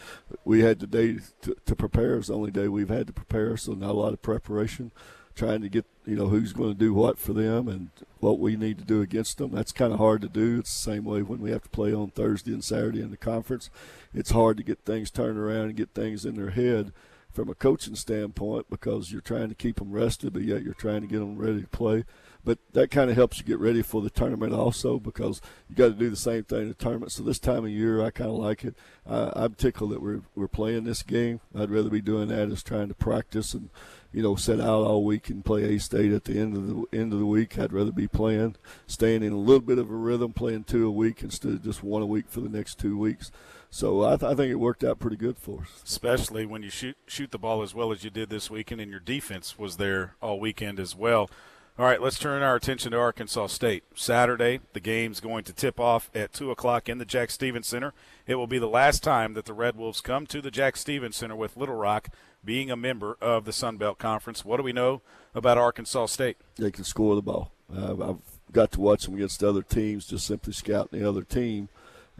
We 0.45 0.61
had 0.61 0.79
the 0.79 0.87
day 0.87 1.17
to, 1.41 1.55
to 1.65 1.75
prepare. 1.75 2.15
It's 2.15 2.27
the 2.27 2.35
only 2.35 2.51
day 2.51 2.67
we've 2.67 2.89
had 2.89 3.07
to 3.07 3.13
prepare, 3.13 3.57
so 3.57 3.73
not 3.73 3.89
a 3.89 3.93
lot 3.93 4.13
of 4.13 4.21
preparation. 4.21 4.91
Trying 5.35 5.61
to 5.61 5.69
get 5.69 5.85
you 6.05 6.15
know 6.15 6.27
who's 6.27 6.53
going 6.53 6.73
to 6.73 6.77
do 6.77 6.93
what 6.93 7.17
for 7.17 7.33
them 7.33 7.67
and 7.67 7.89
what 8.19 8.39
we 8.39 8.55
need 8.55 8.77
to 8.77 8.83
do 8.83 9.01
against 9.01 9.39
them. 9.39 9.51
That's 9.51 9.71
kind 9.71 9.93
of 9.93 9.99
hard 9.99 10.21
to 10.21 10.29
do. 10.29 10.59
It's 10.59 10.73
the 10.73 10.91
same 10.91 11.05
way 11.05 11.23
when 11.23 11.39
we 11.39 11.49
have 11.49 11.63
to 11.63 11.69
play 11.69 11.91
on 11.91 12.11
Thursday 12.11 12.51
and 12.51 12.63
Saturday 12.63 13.01
in 13.01 13.09
the 13.09 13.17
conference. 13.17 13.71
It's 14.13 14.31
hard 14.31 14.57
to 14.57 14.63
get 14.63 14.79
things 14.85 15.09
turned 15.09 15.39
around 15.39 15.67
and 15.69 15.75
get 15.75 15.95
things 15.95 16.23
in 16.23 16.35
their 16.35 16.51
head 16.51 16.91
from 17.31 17.49
a 17.49 17.55
coaching 17.55 17.95
standpoint 17.95 18.67
because 18.69 19.11
you're 19.11 19.21
trying 19.21 19.49
to 19.49 19.55
keep 19.55 19.77
them 19.77 19.91
rested, 19.91 20.33
but 20.33 20.41
yet 20.41 20.63
you're 20.63 20.73
trying 20.73 21.01
to 21.01 21.07
get 21.07 21.19
them 21.19 21.37
ready 21.37 21.61
to 21.61 21.67
play 21.67 22.03
but 22.43 22.57
that 22.71 22.89
kind 22.89 23.09
of 23.09 23.17
helps 23.17 23.37
you 23.37 23.43
get 23.43 23.59
ready 23.59 23.81
for 23.81 24.01
the 24.01 24.09
tournament 24.09 24.53
also 24.53 24.97
because 24.97 25.41
you 25.67 25.75
got 25.75 25.87
to 25.87 25.93
do 25.93 26.09
the 26.09 26.15
same 26.15 26.43
thing 26.43 26.61
in 26.61 26.67
the 26.69 26.73
tournament. 26.73 27.11
So 27.11 27.23
this 27.23 27.39
time 27.39 27.65
of 27.65 27.71
year, 27.71 28.03
I 28.03 28.11
kind 28.11 28.29
of 28.29 28.37
like 28.37 28.63
it. 28.63 28.75
Uh, 29.05 29.31
I'm 29.35 29.55
tickled 29.55 29.91
that 29.91 30.01
we're 30.01 30.21
we're 30.35 30.47
playing 30.47 30.85
this 30.85 31.03
game. 31.03 31.41
I'd 31.53 31.69
rather 31.69 31.89
be 31.89 32.01
doing 32.01 32.29
that 32.29 32.49
as 32.49 32.63
trying 32.63 32.87
to 32.87 32.93
practice 32.93 33.53
and 33.53 33.69
you 34.13 34.23
know 34.23 34.35
sit 34.35 34.61
out 34.61 34.85
all 34.85 35.03
week 35.03 35.29
and 35.29 35.43
play 35.43 35.75
A 35.75 35.79
State 35.79 36.13
at 36.13 36.23
the 36.23 36.39
end 36.39 36.55
of 36.55 36.67
the 36.67 36.97
end 36.97 37.11
of 37.11 37.19
the 37.19 37.25
week. 37.25 37.59
I'd 37.59 37.73
rather 37.73 37.91
be 37.91 38.07
playing, 38.07 38.55
staying 38.87 39.21
in 39.21 39.33
a 39.33 39.37
little 39.37 39.59
bit 39.59 39.77
of 39.77 39.91
a 39.91 39.95
rhythm, 39.95 40.31
playing 40.31 40.63
two 40.63 40.87
a 40.87 40.91
week 40.91 41.21
instead 41.21 41.51
of 41.51 41.63
just 41.63 41.83
one 41.83 42.01
a 42.01 42.07
week 42.07 42.29
for 42.29 42.39
the 42.39 42.49
next 42.49 42.79
two 42.79 42.97
weeks. 42.97 43.31
So 43.71 44.03
I, 44.03 44.17
th- 44.17 44.31
I, 44.31 44.35
think 44.35 44.51
it 44.51 44.55
worked 44.55 44.83
out 44.83 44.99
pretty 44.99 45.15
good 45.15 45.37
for 45.37 45.61
us. 45.61 45.81
Especially 45.83 46.45
when 46.45 46.63
you 46.63 46.69
shoot 46.69 46.97
shoot 47.05 47.31
the 47.31 47.37
ball 47.37 47.61
as 47.61 47.75
well 47.75 47.91
as 47.91 48.03
you 48.03 48.09
did 48.09 48.29
this 48.29 48.49
weekend, 48.49 48.81
and 48.81 48.89
your 48.89 48.99
defense 48.99 49.59
was 49.59 49.77
there 49.77 50.15
all 50.21 50.39
weekend 50.39 50.79
as 50.79 50.95
well. 50.95 51.29
All 51.77 51.85
right, 51.85 52.01
let's 52.01 52.19
turn 52.19 52.41
our 52.41 52.57
attention 52.57 52.91
to 52.91 52.97
Arkansas 52.97 53.47
State. 53.47 53.85
Saturday, 53.95 54.59
the 54.73 54.81
game's 54.81 55.21
going 55.21 55.45
to 55.45 55.53
tip 55.53 55.79
off 55.79 56.11
at 56.13 56.33
2 56.33 56.51
o'clock 56.51 56.89
in 56.89 56.97
the 56.97 57.05
Jack 57.05 57.31
Stephens 57.31 57.67
Center. 57.67 57.93
It 58.27 58.35
will 58.35 58.47
be 58.47 58.59
the 58.59 58.67
last 58.67 59.01
time 59.01 59.33
that 59.35 59.45
the 59.45 59.53
Red 59.53 59.77
Wolves 59.77 60.01
come 60.01 60.27
to 60.27 60.41
the 60.41 60.51
Jack 60.51 60.75
Stephens 60.75 61.15
Center 61.15 61.37
with 61.37 61.55
Little 61.55 61.75
Rock 61.75 62.09
being 62.43 62.69
a 62.69 62.75
member 62.75 63.17
of 63.21 63.45
the 63.45 63.53
Sun 63.53 63.77
Belt 63.77 63.97
Conference. 63.97 64.43
What 64.43 64.57
do 64.57 64.63
we 64.63 64.73
know 64.73 65.01
about 65.33 65.57
Arkansas 65.57 66.07
State? 66.07 66.35
They 66.57 66.69
can 66.69 66.83
score 66.83 67.15
the 67.15 67.21
ball. 67.21 67.53
Uh, 67.73 68.09
I've 68.09 68.51
got 68.51 68.73
to 68.73 68.81
watch 68.81 69.05
them 69.05 69.15
against 69.15 69.41
other 69.41 69.61
teams, 69.61 70.05
just 70.05 70.27
simply 70.27 70.51
scouting 70.51 70.99
the 70.99 71.07
other 71.07 71.23
team. 71.23 71.69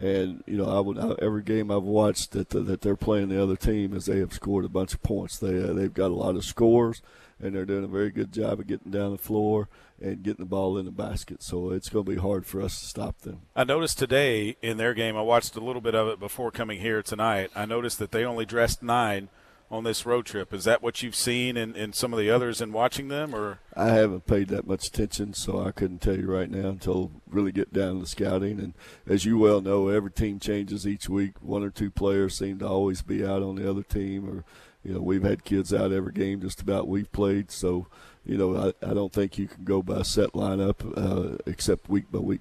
And 0.00 0.42
you 0.46 0.56
know, 0.56 0.64
I 0.64 0.80
would 0.80 0.98
I, 0.98 1.14
every 1.20 1.42
game 1.42 1.70
I've 1.70 1.82
watched 1.82 2.32
that 2.32 2.50
that 2.50 2.80
they're 2.80 2.96
playing 2.96 3.28
the 3.28 3.42
other 3.42 3.56
team 3.56 3.94
is 3.94 4.06
they 4.06 4.18
have 4.18 4.32
scored 4.32 4.64
a 4.64 4.68
bunch 4.68 4.94
of 4.94 5.02
points. 5.02 5.38
They 5.38 5.62
uh, 5.62 5.72
they've 5.72 5.92
got 5.92 6.10
a 6.10 6.14
lot 6.14 6.36
of 6.36 6.44
scores 6.44 7.02
and 7.42 7.54
they're 7.54 7.64
doing 7.64 7.84
a 7.84 7.88
very 7.88 8.10
good 8.10 8.32
job 8.32 8.60
of 8.60 8.66
getting 8.66 8.90
down 8.90 9.12
the 9.12 9.18
floor 9.18 9.68
and 10.00 10.22
getting 10.22 10.44
the 10.44 10.48
ball 10.48 10.78
in 10.78 10.84
the 10.84 10.90
basket. 10.90 11.42
So 11.42 11.70
it's 11.70 11.88
going 11.88 12.04
to 12.04 12.10
be 12.10 12.18
hard 12.18 12.46
for 12.46 12.60
us 12.60 12.78
to 12.80 12.86
stop 12.86 13.20
them. 13.20 13.42
I 13.54 13.64
noticed 13.64 13.98
today 13.98 14.56
in 14.62 14.76
their 14.76 14.94
game, 14.94 15.16
I 15.16 15.22
watched 15.22 15.56
a 15.56 15.60
little 15.60 15.82
bit 15.82 15.94
of 15.94 16.08
it 16.08 16.20
before 16.20 16.50
coming 16.50 16.80
here 16.80 17.02
tonight. 17.02 17.50
I 17.54 17.66
noticed 17.66 17.98
that 17.98 18.10
they 18.10 18.24
only 18.24 18.44
dressed 18.44 18.82
nine 18.82 19.28
on 19.70 19.84
this 19.84 20.04
road 20.04 20.26
trip. 20.26 20.52
Is 20.52 20.64
that 20.64 20.82
what 20.82 21.02
you've 21.02 21.14
seen 21.14 21.56
in, 21.56 21.76
in 21.76 21.92
some 21.92 22.12
of 22.12 22.18
the 22.18 22.30
others 22.30 22.60
in 22.60 22.72
watching 22.72 23.08
them, 23.08 23.34
or 23.34 23.60
I 23.76 23.88
haven't 23.88 24.26
paid 24.26 24.48
that 24.48 24.66
much 24.66 24.88
attention, 24.88 25.34
so 25.34 25.64
I 25.64 25.70
couldn't 25.70 26.00
tell 26.00 26.18
you 26.18 26.26
right 26.26 26.50
now 26.50 26.68
until 26.68 27.12
really 27.28 27.52
get 27.52 27.72
down 27.72 27.94
to 27.94 28.00
the 28.00 28.06
scouting. 28.06 28.58
And 28.58 28.74
as 29.06 29.24
you 29.24 29.38
well 29.38 29.60
know, 29.60 29.88
every 29.88 30.10
team 30.10 30.40
changes 30.40 30.86
each 30.86 31.08
week. 31.08 31.34
One 31.40 31.62
or 31.62 31.70
two 31.70 31.90
players 31.90 32.36
seem 32.36 32.58
to 32.58 32.68
always 32.68 33.02
be 33.02 33.24
out 33.24 33.42
on 33.42 33.56
the 33.56 33.70
other 33.70 33.82
team, 33.82 34.28
or 34.28 34.44
you 34.82 34.94
know, 34.94 35.00
we've 35.00 35.22
had 35.22 35.44
kids 35.44 35.72
out 35.72 35.92
every 35.92 36.12
game 36.12 36.40
just 36.40 36.60
about 36.60 36.88
we've 36.88 37.10
played. 37.12 37.50
So, 37.50 37.86
you 38.24 38.36
know, 38.36 38.56
I, 38.56 38.90
I 38.90 38.94
don't 38.94 39.12
think 39.12 39.38
you 39.38 39.46
can 39.46 39.64
go 39.64 39.82
by 39.82 40.02
set 40.02 40.32
lineup 40.32 40.96
uh, 40.96 41.36
except 41.46 41.88
week 41.88 42.10
by 42.10 42.18
week. 42.18 42.40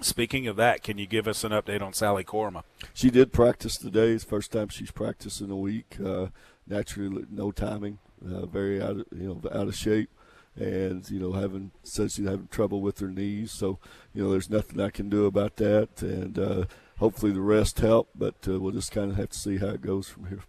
Speaking 0.00 0.46
of 0.46 0.54
that, 0.56 0.84
can 0.84 0.96
you 0.98 1.06
give 1.06 1.26
us 1.26 1.42
an 1.42 1.50
update 1.50 1.82
on 1.82 1.92
Sali 1.92 2.22
Kourouma? 2.22 2.62
She 2.94 3.10
did 3.10 3.32
practice 3.32 3.76
today. 3.76 4.12
It's 4.12 4.22
the 4.22 4.30
first 4.30 4.52
time 4.52 4.68
she's 4.68 4.92
practiced 4.92 5.40
in 5.40 5.50
a 5.50 5.56
week. 5.56 5.96
Uh, 6.04 6.26
naturally, 6.68 7.24
no 7.30 7.50
timing, 7.50 7.98
uh, 8.24 8.46
very 8.46 8.82
out 8.82 9.00
of, 9.00 9.06
you 9.12 9.28
know 9.28 9.50
out 9.50 9.68
of 9.68 9.74
shape, 9.74 10.10
and 10.56 11.08
you 11.10 11.18
know 11.18 11.32
having 11.32 11.70
she's 11.84 12.16
having 12.16 12.48
trouble 12.50 12.80
with 12.80 12.98
her 13.00 13.08
knees. 13.08 13.52
So 13.52 13.78
you 14.14 14.22
know 14.22 14.30
there's 14.30 14.50
nothing 14.50 14.80
I 14.80 14.90
can 14.90 15.08
do 15.08 15.26
about 15.26 15.56
that, 15.56 16.02
and 16.02 16.38
uh, 16.38 16.64
hopefully 16.98 17.32
the 17.32 17.40
rest 17.40 17.80
help. 17.80 18.10
But 18.14 18.36
uh, 18.46 18.60
we'll 18.60 18.72
just 18.72 18.92
kind 18.92 19.10
of 19.10 19.16
have 19.16 19.30
to 19.30 19.38
see 19.38 19.58
how 19.58 19.68
it 19.68 19.82
goes 19.82 20.08
from 20.08 20.26
here. 20.26 20.42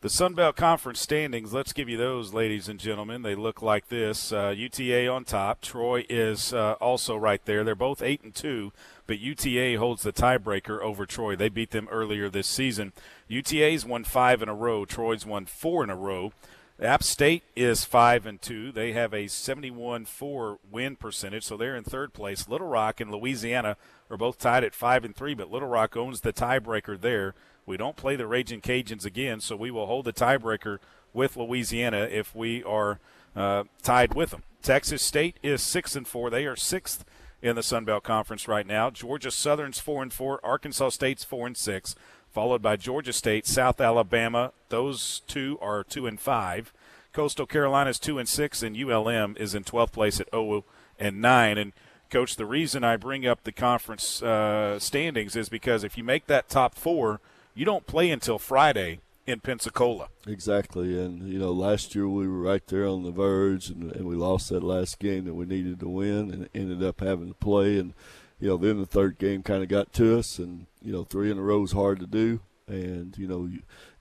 The 0.00 0.08
Sun 0.08 0.34
Belt 0.34 0.54
Conference 0.54 1.00
standings, 1.00 1.52
let's 1.52 1.72
give 1.72 1.88
you 1.88 1.96
those, 1.96 2.32
ladies 2.32 2.68
and 2.68 2.78
gentlemen. 2.78 3.22
They 3.22 3.34
look 3.34 3.62
like 3.62 3.88
this. 3.88 4.32
Uh, 4.32 4.54
UTA 4.56 5.08
on 5.08 5.24
top. 5.24 5.60
Troy 5.60 6.06
is 6.08 6.54
uh, 6.54 6.74
also 6.74 7.16
right 7.16 7.44
there. 7.44 7.64
They're 7.64 7.74
both 7.74 8.00
8 8.00 8.22
and 8.22 8.32
2, 8.32 8.70
but 9.08 9.18
UTA 9.18 9.76
holds 9.76 10.04
the 10.04 10.12
tiebreaker 10.12 10.80
over 10.80 11.04
Troy. 11.04 11.34
They 11.34 11.48
beat 11.48 11.72
them 11.72 11.88
earlier 11.90 12.30
this 12.30 12.46
season. 12.46 12.92
UTA's 13.28 13.84
won 13.84 14.04
5 14.04 14.40
in 14.40 14.48
a 14.48 14.54
row. 14.54 14.84
Troy's 14.84 15.26
won 15.26 15.46
4 15.46 15.82
in 15.82 15.90
a 15.90 15.96
row. 15.96 16.32
App 16.80 17.02
State 17.02 17.42
is 17.56 17.84
5 17.84 18.24
and 18.24 18.40
2. 18.40 18.70
They 18.70 18.92
have 18.92 19.12
a 19.12 19.24
71-4 19.24 20.58
win 20.70 20.94
percentage, 20.94 21.42
so 21.42 21.56
they're 21.56 21.74
in 21.74 21.82
third 21.82 22.12
place. 22.12 22.48
Little 22.48 22.68
Rock 22.68 23.00
and 23.00 23.10
Louisiana 23.10 23.76
are 24.08 24.16
both 24.16 24.38
tied 24.38 24.62
at 24.62 24.76
5 24.76 25.06
and 25.06 25.16
3, 25.16 25.34
but 25.34 25.50
Little 25.50 25.66
Rock 25.66 25.96
owns 25.96 26.20
the 26.20 26.32
tiebreaker 26.32 27.00
there. 27.00 27.34
We 27.68 27.76
don't 27.76 27.96
play 27.96 28.16
the 28.16 28.26
Raging 28.26 28.62
Cajuns 28.62 29.04
again, 29.04 29.40
so 29.40 29.54
we 29.54 29.70
will 29.70 29.86
hold 29.86 30.06
the 30.06 30.12
tiebreaker 30.12 30.78
with 31.12 31.36
Louisiana 31.36 32.08
if 32.10 32.34
we 32.34 32.64
are 32.64 32.98
uh, 33.36 33.64
tied 33.82 34.14
with 34.14 34.30
them. 34.30 34.42
Texas 34.62 35.02
State 35.02 35.36
is 35.42 35.62
six 35.62 35.94
and 35.94 36.08
four. 36.08 36.30
They 36.30 36.46
are 36.46 36.56
sixth 36.56 37.04
in 37.42 37.56
the 37.56 37.62
Sun 37.62 37.84
Belt 37.84 38.04
Conference 38.04 38.48
right 38.48 38.66
now. 38.66 38.88
Georgia 38.88 39.30
Southern's 39.30 39.78
four 39.78 40.02
and 40.02 40.12
four. 40.12 40.40
Arkansas 40.42 40.88
State's 40.88 41.24
four 41.24 41.46
and 41.46 41.56
six, 41.56 41.94
followed 42.30 42.62
by 42.62 42.76
Georgia 42.76 43.12
State, 43.12 43.46
South 43.46 43.82
Alabama. 43.82 44.52
Those 44.70 45.20
two 45.26 45.58
are 45.60 45.84
two 45.84 46.06
and 46.06 46.18
five. 46.18 46.72
Coastal 47.12 47.46
Carolina's 47.46 47.98
two 47.98 48.18
and 48.18 48.28
six, 48.28 48.62
and 48.62 48.76
ULM 48.76 49.36
is 49.38 49.54
in 49.54 49.62
12th 49.62 49.92
place 49.92 50.20
at 50.20 50.30
0 50.30 50.64
and 50.98 51.20
nine. 51.20 51.58
And 51.58 51.74
coach, 52.10 52.36
the 52.36 52.46
reason 52.46 52.82
I 52.82 52.96
bring 52.96 53.26
up 53.26 53.44
the 53.44 53.52
conference 53.52 54.22
uh, 54.22 54.78
standings 54.78 55.36
is 55.36 55.50
because 55.50 55.84
if 55.84 55.98
you 55.98 56.04
make 56.04 56.26
that 56.28 56.48
top 56.48 56.74
four 56.74 57.20
you 57.58 57.64
don't 57.64 57.88
play 57.88 58.08
until 58.10 58.38
Friday 58.38 59.00
in 59.26 59.40
Pensacola. 59.40 60.08
Exactly, 60.28 60.96
and 60.98 61.28
you 61.28 61.40
know, 61.40 61.50
last 61.50 61.92
year 61.92 62.08
we 62.08 62.28
were 62.28 62.38
right 62.38 62.64
there 62.68 62.86
on 62.86 63.02
the 63.02 63.10
verge, 63.10 63.68
and, 63.68 63.90
and 63.92 64.06
we 64.06 64.14
lost 64.14 64.48
that 64.50 64.62
last 64.62 65.00
game 65.00 65.24
that 65.24 65.34
we 65.34 65.44
needed 65.44 65.80
to 65.80 65.88
win, 65.88 66.30
and 66.30 66.48
ended 66.54 66.84
up 66.84 67.00
having 67.00 67.26
to 67.28 67.34
play. 67.34 67.76
And 67.76 67.94
you 68.38 68.48
know, 68.48 68.56
then 68.56 68.78
the 68.78 68.86
third 68.86 69.18
game 69.18 69.42
kind 69.42 69.64
of 69.64 69.68
got 69.68 69.92
to 69.94 70.18
us, 70.18 70.38
and 70.38 70.66
you 70.80 70.92
know, 70.92 71.02
three 71.02 71.32
in 71.32 71.38
a 71.38 71.42
row 71.42 71.64
is 71.64 71.72
hard 71.72 71.98
to 71.98 72.06
do. 72.06 72.38
and 72.68 73.18
you 73.18 73.26
know, 73.26 73.50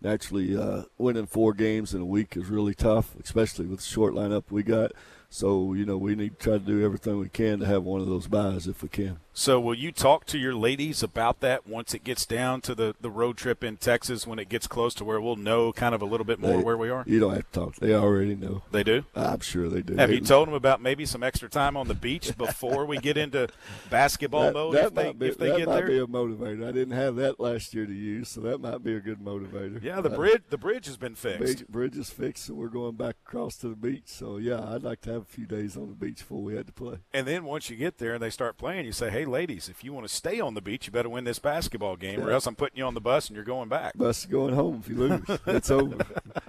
naturally, 0.02 0.56
uh, 0.56 0.84
winning 1.00 1.26
four 1.26 1.54
games 1.54 1.96
in 1.96 2.02
a 2.02 2.06
week 2.06 2.38
is 2.38 2.50
really 2.50 2.76
tough, 2.76 3.16
especially 3.24 3.66
with 3.66 3.80
the 3.80 3.86
short 3.86 4.14
lineup 4.14 4.44
we 4.52 4.62
got. 4.62 4.92
So 5.32 5.74
you 5.74 5.86
know, 5.86 5.98
we 5.98 6.16
need 6.16 6.38
to 6.38 6.44
try 6.44 6.54
to 6.60 6.64
do 6.64 6.86
everything 6.86 7.18
we 7.18 7.30
can 7.30 7.60
to 7.60 7.66
have 7.66 7.84
one 7.84 8.02
of 8.02 8.08
those 8.08 8.28
buys 8.28 8.68
if 8.68 8.84
we 8.84 8.90
can. 8.90 9.20
So, 9.40 9.60
will 9.60 9.76
you 9.76 9.92
talk 9.92 10.26
to 10.26 10.40
your 10.40 10.56
ladies 10.56 11.04
about 11.04 11.42
that 11.42 11.68
once 11.68 11.94
it 11.94 12.04
gets 12.04 12.26
down 12.26 12.60
to 12.62 12.74
the, 12.74 12.96
the 13.00 13.12
road 13.12 13.38
trip 13.38 13.64
in 13.64 13.78
Texas 13.78 14.26
when 14.26 14.40
it 14.40 14.50
gets 14.50 14.66
close 14.66 14.96
to 14.96 15.06
where 15.06 15.22
we'll 15.22 15.36
know 15.36 15.72
kind 15.72 15.94
of 15.94 16.02
a 16.02 16.06
little 16.06 16.26
bit 16.26 16.40
more 16.40 16.58
They- 16.58 16.64
where 16.64 16.76
we 16.76 16.90
are? 16.90 17.04
You 17.06 17.20
don't 17.20 17.36
have 17.36 17.52
to 17.52 17.60
talk. 17.60 17.76
They 17.76 17.94
already 17.94 18.36
know. 18.36 18.64
They 18.72 18.82
do? 18.84 19.06
I'm 19.16 19.42
sure 19.42 19.70
they 19.70 19.84
do. 19.84 19.96
Have 19.96 20.10
They- 20.10 20.16
you 20.16 20.22
told 20.22 20.48
them 20.48 20.56
about 20.56 20.82
maybe 20.82 21.06
some 21.06 21.22
extra 21.22 21.50
time 21.50 21.78
on 21.78 21.88
the 21.88 21.94
beach 21.94 22.36
before 22.36 22.88
we 22.88 22.98
get 22.98 23.16
into 23.16 23.48
basketball 23.92 24.42
that, 24.46 24.54
mode 24.54 24.74
that 24.74 24.86
if 24.88 24.94
they, 24.96 25.12
be, 25.12 25.28
if 25.28 25.38
they 25.38 25.50
that 25.52 25.68
might 25.68 25.86
be 25.86 26.00
a 26.00 26.08
motivator. 26.08 26.68
I 26.68 26.72
didn't 26.72 26.98
have 26.98 27.16
that 27.18 27.40
last 27.40 27.76
year 27.76 27.86
to 27.86 27.94
use, 27.94 28.30
so 28.30 28.42
that 28.42 28.58
might 28.60 28.84
be 28.84 28.96
a 28.96 29.00
good 29.00 29.20
motivator. 29.20 29.84
yeah, 29.84 30.02
the 30.02 30.12
Uh, 30.12 30.16
bridge 30.16 30.42
the 30.50 30.58
bridge 30.58 30.88
has 30.88 30.98
been 30.98 31.14
fixed. 31.14 31.38
Bridge, 31.40 31.68
bridge 31.68 31.96
is 31.96 32.10
fixed, 32.10 32.46
so 32.48 32.56
we're 32.56 32.70
going 32.70 32.96
back 32.96 33.18
across 33.28 33.56
to 33.58 33.70
the 33.70 33.76
beach. 33.76 34.06
So 34.08 34.38
yeah, 34.38 34.68
I'd 34.74 34.82
like 34.82 35.02
to 35.02 35.12
have 35.14 35.22
a 35.22 35.26
few 35.26 35.46
days 35.46 35.78
on 35.78 35.90
the 35.90 35.96
beach 35.96 36.18
before 36.18 36.42
we 36.42 36.56
had 36.56 36.66
to 36.66 36.74
play. 36.74 36.96
And 37.14 37.28
then 37.28 37.44
once 37.46 37.70
you 37.70 37.76
get 37.76 38.00
there 38.00 38.16
and 38.16 38.24
they 38.24 38.32
start 38.32 38.58
playing, 38.58 38.88
you 38.88 38.92
say, 38.92 39.12
"Hey, 39.12 39.27
ladies, 39.28 39.70
if 39.70 39.84
you 39.84 39.94
want 39.94 40.08
to 40.08 40.14
stay 40.14 40.40
on 40.40 40.54
the 40.54 40.62
beach, 40.62 40.88
you 40.88 40.92
better 40.92 41.10
win 41.10 41.24
this 41.24 41.40
basketball 41.40 41.96
game, 41.96 42.22
or 42.22 42.32
else 42.32 42.48
I'm 42.48 42.56
putting 42.56 42.78
you 42.78 42.86
on 42.86 42.94
the 42.94 43.02
bus 43.02 43.28
and 43.28 43.36
you're 43.36 43.46
going 43.46 43.70
back." 43.70 43.98
Bus 43.98 44.20
is 44.20 44.26
going 44.26 44.56
home 44.56 44.82
if 44.84 44.90
you 44.90 44.96
lose. 44.96 45.40
it's 45.48 45.72
over. 45.72 45.98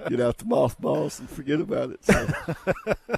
Get 0.08 0.20
out 0.20 0.38
the 0.38 0.46
mothballs 0.46 1.18
and 1.18 1.28
forget 1.28 1.60
about 1.60 1.90
it. 1.90 2.04
So, 2.04 2.28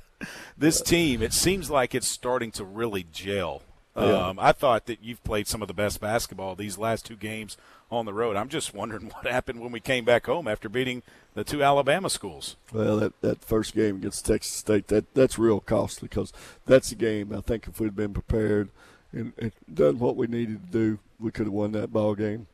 This 0.57 0.83
team, 0.83 1.23
it 1.23 1.33
seems 1.33 1.71
like 1.71 1.95
it's 1.95 2.09
starting 2.09 2.51
to 2.53 2.65
really 2.65 3.07
gel. 3.11 3.63
Yeah. 3.97 4.29
Um, 4.29 4.39
I 4.39 4.53
thought 4.53 4.87
that 4.87 5.03
you've 5.03 5.23
played 5.25 5.49
some 5.49 5.63
of 5.63 5.69
the 5.69 5.75
best 5.75 6.01
basketball 6.01 6.55
these 6.55 6.79
last 6.79 7.07
two 7.07 7.17
games 7.17 7.57
on 7.91 8.05
the 8.05 8.13
road. 8.13 8.37
I'm 8.37 8.49
just 8.49 8.73
wondering 8.73 9.07
what 9.15 9.27
happened 9.27 9.61
when 9.61 9.73
we 9.73 9.81
came 9.81 10.05
back 10.05 10.27
home 10.27 10.47
after 10.47 10.69
beating 10.69 11.03
the 11.35 11.45
two 11.45 11.63
Alabama 11.63 12.11
schools. 12.11 12.57
well, 12.73 12.99
that, 12.99 13.21
that 13.21 13.45
first 13.45 13.75
game 13.75 13.97
against 13.97 14.27
Texas 14.27 14.53
State, 14.53 14.89
that 14.89 15.13
that's 15.15 15.39
real 15.39 15.61
costly 15.61 16.09
because 16.09 16.33
that's 16.67 16.93
a 16.93 16.97
game. 16.97 17.33
I 17.35 17.41
think 17.41 17.67
if 17.67 17.81
we'd 17.81 17.97
been 17.97 18.13
prepared 18.13 18.69
and, 19.13 19.33
and 19.39 19.53
done 19.73 19.99
what 19.99 20.17
we 20.17 20.27
needed 20.27 20.61
to 20.67 20.79
do, 20.79 20.99
we 21.19 21.31
could 21.31 21.47
have 21.47 21.53
won 21.53 21.73
that 21.73 21.93
ball 21.93 22.15
game. 22.15 22.47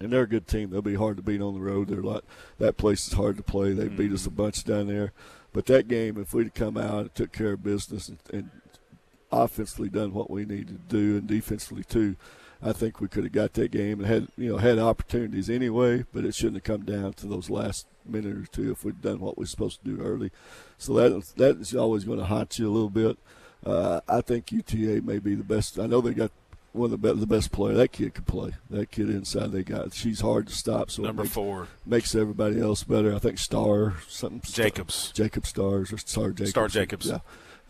And 0.00 0.12
they're 0.12 0.22
a 0.22 0.28
good 0.28 0.48
team. 0.48 0.70
They'll 0.70 0.82
be 0.82 0.96
hard 0.96 1.16
to 1.18 1.22
beat 1.22 1.40
on 1.40 1.54
the 1.54 1.60
road. 1.60 1.88
They're 1.88 2.02
like 2.02 2.24
that 2.58 2.76
place 2.76 3.06
is 3.06 3.12
hard 3.12 3.36
to 3.36 3.42
play. 3.42 3.72
They 3.72 3.88
beat 3.88 4.12
us 4.12 4.26
a 4.26 4.30
mm-hmm. 4.30 4.42
bunch 4.42 4.64
down 4.64 4.88
there. 4.88 5.12
But 5.52 5.66
that 5.66 5.86
game, 5.86 6.18
if 6.18 6.34
we'd 6.34 6.54
come 6.54 6.76
out 6.76 7.00
and 7.00 7.14
took 7.14 7.30
care 7.30 7.52
of 7.52 7.62
business 7.62 8.08
and, 8.08 8.18
and 8.32 8.50
offensively 9.30 9.88
done 9.88 10.12
what 10.12 10.30
we 10.30 10.44
needed 10.44 10.68
to 10.68 10.96
do 10.96 11.18
and 11.18 11.26
defensively 11.26 11.84
too, 11.84 12.16
I 12.60 12.72
think 12.72 13.00
we 13.00 13.08
could 13.08 13.24
have 13.24 13.32
got 13.32 13.52
that 13.54 13.70
game 13.70 14.00
and 14.00 14.08
had 14.08 14.28
you 14.36 14.50
know 14.50 14.58
had 14.58 14.78
opportunities 14.78 15.48
anyway. 15.48 16.04
But 16.12 16.24
it 16.24 16.34
shouldn't 16.34 16.56
have 16.56 16.64
come 16.64 16.84
down 16.84 17.12
to 17.14 17.26
those 17.26 17.48
last 17.48 17.86
minute 18.04 18.36
or 18.36 18.46
two 18.46 18.72
if 18.72 18.84
we'd 18.84 19.02
done 19.02 19.20
what 19.20 19.38
we 19.38 19.44
are 19.44 19.48
supposed 19.48 19.84
to 19.84 19.96
do 19.96 20.02
early. 20.02 20.30
So 20.78 20.94
that 20.94 21.32
that 21.36 21.60
is 21.60 21.76
always 21.76 22.04
going 22.04 22.18
to 22.18 22.24
haunt 22.24 22.58
you 22.58 22.68
a 22.68 22.72
little 22.72 22.90
bit. 22.90 23.18
Uh, 23.64 24.00
I 24.08 24.20
think 24.20 24.50
UTA 24.50 25.02
may 25.02 25.18
be 25.18 25.34
the 25.34 25.44
best. 25.44 25.78
I 25.78 25.86
know 25.86 26.00
they 26.00 26.14
got 26.14 26.32
one 26.72 26.86
of 26.86 26.90
the 26.90 26.98
best, 26.98 27.20
the 27.20 27.26
best 27.26 27.52
player. 27.52 27.74
That 27.74 27.92
kid 27.92 28.14
can 28.14 28.24
play. 28.24 28.52
That 28.70 28.90
kid 28.90 29.10
inside 29.10 29.52
they 29.52 29.62
got. 29.62 29.94
She's 29.94 30.20
hard 30.20 30.48
to 30.48 30.54
stop. 30.54 30.90
So 30.90 31.02
Number 31.02 31.22
makes, 31.22 31.34
four. 31.34 31.68
makes 31.86 32.14
everybody 32.14 32.60
else 32.60 32.82
better. 32.82 33.14
I 33.14 33.18
think 33.18 33.38
Star 33.38 33.94
something 34.08 34.40
Jacobs. 34.44 35.12
Jacob 35.12 35.46
Stars 35.46 35.92
or 35.92 35.98
Starr 35.98 36.30
Jacobs. 36.30 36.50
Starr 36.50 36.68
Jacobs. 36.68 37.06
Yeah. 37.06 37.18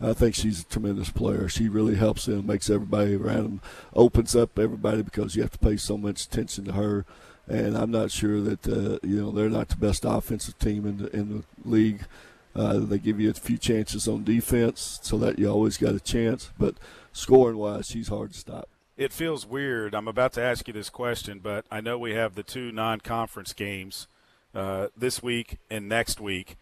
I 0.01 0.13
think 0.13 0.35
she's 0.35 0.61
a 0.61 0.65
tremendous 0.65 1.11
player. 1.11 1.47
She 1.47 1.69
really 1.69 1.95
helps 1.95 2.25
them, 2.25 2.47
makes 2.47 2.69
everybody 2.69 3.15
around 3.15 3.43
them, 3.43 3.61
opens 3.93 4.35
up 4.35 4.57
everybody 4.57 5.01
because 5.01 5.35
you 5.35 5.43
have 5.43 5.51
to 5.51 5.59
pay 5.59 5.77
so 5.77 5.97
much 5.97 6.25
attention 6.25 6.65
to 6.65 6.73
her. 6.73 7.05
And 7.47 7.77
I'm 7.77 7.91
not 7.91 8.09
sure 8.09 8.41
that 8.41 8.67
uh, 8.67 8.99
you 9.05 9.21
know 9.21 9.31
they're 9.31 9.49
not 9.49 9.69
the 9.69 9.75
best 9.75 10.05
offensive 10.05 10.57
team 10.59 10.85
in 10.85 10.97
the 10.97 11.15
in 11.15 11.29
the 11.37 11.69
league. 11.69 12.05
Uh, 12.55 12.79
they 12.79 12.99
give 12.99 13.19
you 13.19 13.29
a 13.29 13.33
few 13.33 13.57
chances 13.57 14.07
on 14.07 14.23
defense, 14.23 14.99
so 15.01 15.17
that 15.17 15.39
you 15.39 15.49
always 15.49 15.77
got 15.77 15.95
a 15.95 15.99
chance. 15.99 16.51
But 16.57 16.75
scoring 17.11 17.57
wise, 17.57 17.87
she's 17.87 18.09
hard 18.09 18.33
to 18.33 18.39
stop. 18.39 18.69
It 18.95 19.11
feels 19.11 19.45
weird. 19.45 19.95
I'm 19.95 20.07
about 20.07 20.33
to 20.33 20.41
ask 20.43 20.67
you 20.67 20.73
this 20.73 20.91
question, 20.91 21.39
but 21.39 21.65
I 21.71 21.81
know 21.81 21.97
we 21.97 22.13
have 22.13 22.35
the 22.35 22.43
two 22.43 22.71
non-conference 22.71 23.53
games 23.53 24.07
uh, 24.53 24.89
this 24.95 25.23
week 25.23 25.57
and 25.69 25.89
next 25.89 26.21
week. 26.21 26.57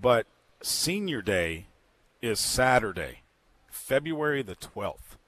But 0.00 0.26
Senior 0.62 1.20
Day 1.20 1.66
is 2.22 2.40
Saturday, 2.40 3.20
February 3.70 4.42
the 4.42 4.56
12th, 4.56 5.18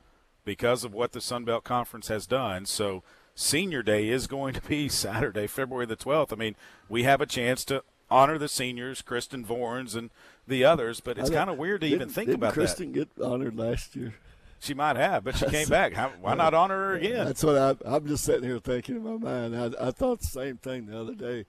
because 0.46 0.82
of 0.82 0.94
what 0.94 1.12
the 1.12 1.20
Sun 1.20 1.44
Belt 1.44 1.62
Conference 1.62 2.08
has 2.08 2.26
done. 2.26 2.64
So 2.64 3.02
Senior 3.34 3.82
Day 3.82 4.08
is 4.08 4.26
going 4.26 4.54
to 4.54 4.62
be 4.62 4.88
Saturday, 4.90 5.46
February 5.46 5.86
the 5.86 5.96
12th. 5.96 6.32
I 6.32 6.36
mean, 6.36 6.56
we 6.88 7.02
have 7.02 7.20
a 7.20 7.26
chance 7.26 7.66
to 7.66 7.82
honor 8.10 8.38
the 8.38 8.48
seniors, 8.48 9.02
Kristen 9.02 9.44
Vorns 9.44 9.94
and 9.96 10.10
the 10.46 10.64
others, 10.64 11.00
but 11.00 11.18
it's 11.18 11.30
kind 11.30 11.50
of 11.50 11.58
weird 11.58 11.80
to 11.82 11.86
even 11.86 12.08
think 12.08 12.26
didn't 12.28 12.40
about 12.42 12.52
Kristen 12.54 12.92
that. 12.92 13.16
get 13.16 13.24
honored 13.24 13.56
last 13.56 13.96
year? 13.96 14.14
She 14.58 14.74
might 14.74 14.96
have, 14.96 15.22
but 15.24 15.36
she 15.36 15.46
came 15.46 15.68
back. 15.70 15.92
How, 15.92 16.10
why 16.20 16.34
not 16.34 16.54
honor 16.54 16.76
her 16.76 16.94
again? 16.94 17.26
That's 17.26 17.44
what 17.44 17.56
I, 17.56 17.76
I'm 17.84 18.06
just 18.06 18.24
sitting 18.24 18.44
here 18.44 18.58
thinking 18.58 18.96
in 18.96 19.02
my 19.04 19.16
mind. 19.16 19.56
I, 19.56 19.88
I 19.88 19.90
thought 19.90 20.20
the 20.20 20.26
same 20.26 20.56
thing 20.56 20.86
the 20.86 20.98
other 20.98 21.14
day. 21.14 21.44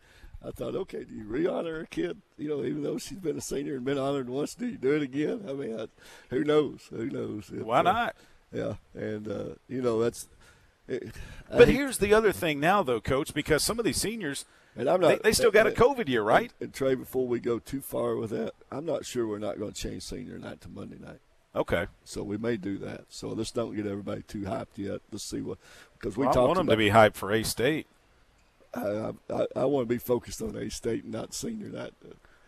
I 0.46 0.52
thought, 0.52 0.76
okay, 0.76 1.04
do 1.04 1.16
you 1.16 1.24
re-honor 1.26 1.80
a 1.82 1.88
kid? 1.88 2.22
You 2.38 2.50
know, 2.50 2.64
even 2.64 2.84
though 2.84 2.98
she's 3.00 3.18
been 3.18 3.38
a 3.38 3.42
senior 3.42 3.76
and 3.76 3.86
been 3.86 3.98
honored 3.98 4.30
once, 4.30 4.54
do 4.56 4.68
you 4.68 4.78
do 4.78 4.92
it 4.96 5.02
again? 5.02 5.46
I 5.50 5.54
mean, 5.54 5.80
I, 5.80 5.88
who 6.30 6.44
knows? 6.44 6.82
Who 6.92 7.10
knows? 7.10 7.50
It, 7.50 7.66
Why 7.66 7.80
uh, 7.80 7.84
not? 7.84 8.16
yeah, 8.54 8.74
and 8.94 9.28
uh, 9.28 9.44
you 9.68 9.82
know 9.82 10.02
that's. 10.02 10.28
It, 10.88 11.12
But 11.50 11.68
hate- 11.70 11.76
here's 11.76 11.98
the 11.98 12.14
other 12.14 12.32
thing 12.32 12.60
now, 12.60 12.84
though, 12.84 13.02
Coach, 13.02 13.34
because 13.34 13.64
some 13.64 13.80
of 13.80 13.86
these 13.86 13.98
seniors, 14.00 14.46
and 14.78 14.90
I'm 14.90 15.02
not, 15.02 15.24
they, 15.24 15.30
they 15.30 15.32
still 15.34 15.52
got 15.52 15.68
a 15.68 15.72
COVID 15.72 16.08
year, 16.08 16.24
right? 16.24 16.52
And, 16.60 16.68
and 16.68 16.74
Trey, 16.74 16.96
before 16.96 17.28
we 17.28 17.40
go 17.40 17.60
too 17.60 17.82
far 17.82 18.16
with 18.16 18.30
that, 18.32 18.54
I'm 18.72 18.86
not 18.86 19.06
sure 19.06 19.28
we're 19.28 19.40
not 19.40 19.60
going 19.60 19.72
to 19.72 19.82
change 19.82 20.04
senior 20.04 20.38
night 20.38 20.62
to 20.62 20.70
Monday 20.70 20.98
night. 21.00 21.20
Okay. 21.56 21.88
So 22.04 22.24
we 22.24 22.38
may 22.38 22.58
do 22.58 22.78
that. 22.80 23.06
So 23.10 23.30
let's 23.30 23.52
don't 23.52 23.76
get 23.76 23.88
everybody 23.88 24.22
too 24.22 24.42
hyped 24.42 24.78
yet. 24.78 25.02
Let's 25.12 25.24
see 25.24 25.42
what 25.42 25.58
because 25.94 26.16
we 26.16 26.22
Well, 26.22 26.30
I 26.30 26.34
talked 26.34 26.48
want 26.48 26.58
them 26.58 26.68
about, 26.68 26.74
to 26.74 26.78
be 26.78 26.90
hyped 26.90 27.16
for 27.16 27.32
A 27.32 27.44
State. 27.44 27.88
I, 28.74 29.12
I, 29.30 29.46
I 29.56 29.66
want 29.66 29.88
to 29.88 29.94
be 29.94 29.98
focused 29.98 30.42
on 30.42 30.56
A 30.56 30.70
State 30.70 31.04
and 31.04 31.14
not 31.14 31.34
senior 31.34 31.70
night. 31.70 31.94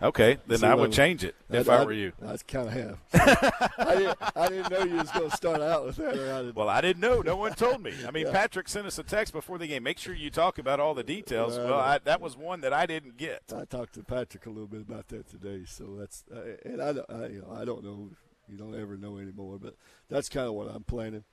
Okay, 0.02 0.38
then 0.48 0.64
I 0.64 0.76
would 0.76 0.94
change 0.94 1.26
it 1.26 1.36
if 1.50 1.68
I, 1.68 1.84
were 1.84 1.92
you. 1.92 2.14
I 2.26 2.38
kind 2.48 2.68
of 2.68 2.74
have. 2.74 3.00
I, 3.78 3.96
didn't, 3.96 4.18
I 4.36 4.48
didn't 4.48 4.72
know 4.72 4.84
you 4.86 4.96
was 4.96 5.12
going 5.12 5.30
to 5.30 5.36
start 5.36 5.62
out 5.62 5.86
with 5.86 5.98
that. 5.98 6.18
Or 6.18 6.34
I. 6.34 6.52
Well, 6.52 6.70
I 6.70 6.80
didn't 6.80 7.02
know. 7.02 7.22
No 7.22 7.36
one 7.36 7.54
told 7.54 7.84
me. 7.84 7.94
I 8.08 8.12
mean, 8.12 8.26
Yeah. 8.26 8.32
Patrick 8.32 8.70
sent 8.70 8.88
us 8.88 8.98
a 8.98 9.04
text 9.04 9.34
before 9.34 9.58
the 9.58 9.68
game. 9.68 9.84
Make 9.84 9.98
sure 9.98 10.14
you 10.14 10.30
talk 10.30 10.58
about 10.58 10.80
all 10.80 10.94
the 10.94 11.04
details. 11.04 11.58
Well, 11.58 11.68
Well, 11.68 11.80
I, 11.80 11.98
that 12.06 12.22
was 12.22 12.38
one 12.38 12.62
that 12.62 12.72
I 12.72 12.86
didn't 12.86 13.18
get. 13.18 13.44
I 13.54 13.66
talked 13.66 13.94
to 13.96 14.04
Patrick 14.04 14.46
a 14.46 14.50
little 14.50 14.68
bit 14.68 14.82
about 14.82 15.10
that 15.10 15.30
today. 15.30 15.64
So 15.66 15.98
that's 16.00 16.24
uh, 16.34 16.56
and 16.64 16.82
I, 16.82 16.94
don't- 16.94 17.10
I 17.10 17.28
you 17.28 17.42
know 17.42 17.54
I 17.54 17.66
don't 17.66 17.84
know. 17.84 18.10
You 18.48 18.58
don't 18.58 18.80
ever 18.80 18.98
know 18.98 19.18
anymore, 19.18 19.60
but 19.62 19.76
that's 20.10 20.30
kind 20.30 20.48
of 20.48 20.54
what 20.54 20.74
I'm 20.74 20.84
planning. 20.84 21.24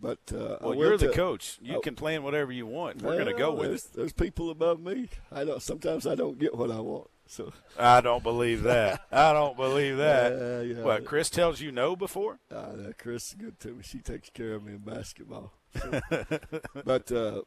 But 0.00 0.18
uh, 0.32 0.58
Well, 0.60 0.74
you're 0.74 0.98
the 0.98 1.08
coach. 1.08 1.58
You 1.62 1.80
can 1.80 1.94
plan 1.94 2.22
whatever 2.22 2.52
you 2.52 2.66
want. 2.66 3.02
We're 3.02 3.14
going 3.14 3.26
to 3.26 3.32
go 3.34 3.52
with 3.52 3.68
there's, 3.68 3.84
it. 3.86 3.92
There's 3.94 4.12
people 4.12 4.50
above 4.50 4.80
me. 4.80 5.08
I 5.32 5.44
don't. 5.44 5.62
Sometimes 5.62 6.06
I 6.06 6.14
don't 6.14 6.38
get 6.38 6.54
what 6.54 6.70
I 6.70 6.80
want. 6.80 7.08
So 7.28 7.52
I 7.78 8.00
don't 8.00 8.22
believe 8.22 8.62
that. 8.62 9.02
I 9.12 9.32
don't 9.32 9.56
believe 9.56 9.96
that. 9.98 10.32
Uh. 10.32 10.82
What, 10.82 11.04
Chris 11.04 11.30
tells 11.30 11.60
you 11.60 11.70
no 11.70 11.94
before? 11.94 12.40
Uh, 12.50 12.92
Chris 12.96 13.28
is 13.28 13.34
good 13.34 13.60
to 13.60 13.68
me. 13.68 13.82
She 13.82 13.98
takes 13.98 14.30
care 14.30 14.54
of 14.54 14.64
me 14.64 14.72
in 14.72 14.78
basketball. 14.78 15.52
So. 15.78 16.00
but 16.84 17.12
uh, 17.12 17.42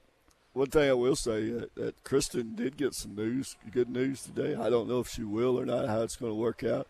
one 0.53 0.69
thing 0.69 0.89
I 0.89 0.93
will 0.93 1.15
say 1.15 1.51
uh, 1.51 1.65
that 1.75 2.03
Kristen 2.03 2.55
did 2.55 2.77
get 2.77 2.93
some 2.93 3.15
news, 3.15 3.57
good 3.71 3.89
news 3.89 4.21
today. 4.21 4.55
I 4.55 4.69
don't 4.69 4.87
know 4.87 4.99
if 4.99 5.09
she 5.09 5.23
will 5.23 5.59
or 5.59 5.65
not, 5.65 5.89
how 5.89 6.03
it's 6.03 6.15
going 6.15 6.31
to 6.31 6.35
work 6.35 6.63
out. 6.63 6.87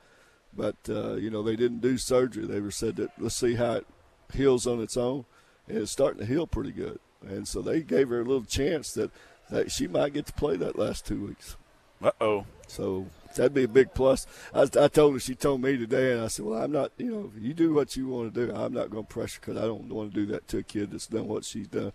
But 0.54 0.76
uh, 0.90 1.14
you 1.14 1.30
know, 1.30 1.42
they 1.42 1.56
didn't 1.56 1.80
do 1.80 1.98
surgery. 1.98 2.46
They 2.46 2.60
were 2.60 2.72
said 2.72 2.98
that 2.98 3.12
let's 3.18 3.36
see 3.36 3.56
how 3.56 3.74
it 3.74 3.88
heals 4.34 4.68
on 4.68 4.82
its 4.82 4.98
own, 4.98 5.24
and 5.68 5.78
it's 5.78 5.92
starting 5.92 6.20
to 6.20 6.26
heal 6.26 6.46
pretty 6.46 6.72
good. 6.72 7.00
And 7.26 7.48
so 7.48 7.62
they 7.62 7.82
gave 7.82 8.10
her 8.10 8.20
a 8.20 8.26
little 8.26 8.44
chance 8.44 8.92
that, 8.94 9.12
that 9.50 9.72
she 9.72 9.88
might 9.88 10.14
get 10.14 10.26
to 10.26 10.34
play 10.34 10.58
that 10.58 10.78
last 10.78 11.06
two 11.06 11.26
weeks. 11.28 11.56
Uh 12.02 12.12
oh. 12.20 12.46
So 12.68 13.08
that'd 13.36 13.54
be 13.54 13.64
a 13.64 13.68
big 13.68 13.94
plus. 13.94 14.26
I, 14.54 14.62
I 14.80 14.88
told 14.88 15.14
her, 15.14 15.20
she 15.20 15.36
told 15.36 15.62
me 15.62 15.78
today, 15.78 16.14
and 16.14 16.22
I 16.22 16.28
said, 16.28 16.46
well, 16.46 16.62
I'm 16.62 16.72
not, 16.72 16.92
you 16.98 17.12
know, 17.12 17.32
you 17.40 17.54
do 17.54 17.74
what 17.74 17.96
you 17.96 18.08
want 18.08 18.34
to 18.34 18.48
do. 18.48 18.54
I'm 18.54 18.74
not 18.74 18.90
going 18.90 19.06
to 19.06 19.14
pressure 19.14 19.40
because 19.42 19.58
I 19.58 19.66
don't 19.66 19.90
want 19.90 20.14
to 20.14 20.20
do 20.20 20.32
that 20.32 20.48
to 20.50 20.60
a 20.60 20.64
kid 20.64 20.92
that's 20.92 21.08
done 21.08 21.28
what 21.28 21.44
she's 21.46 21.68
done. 21.68 21.92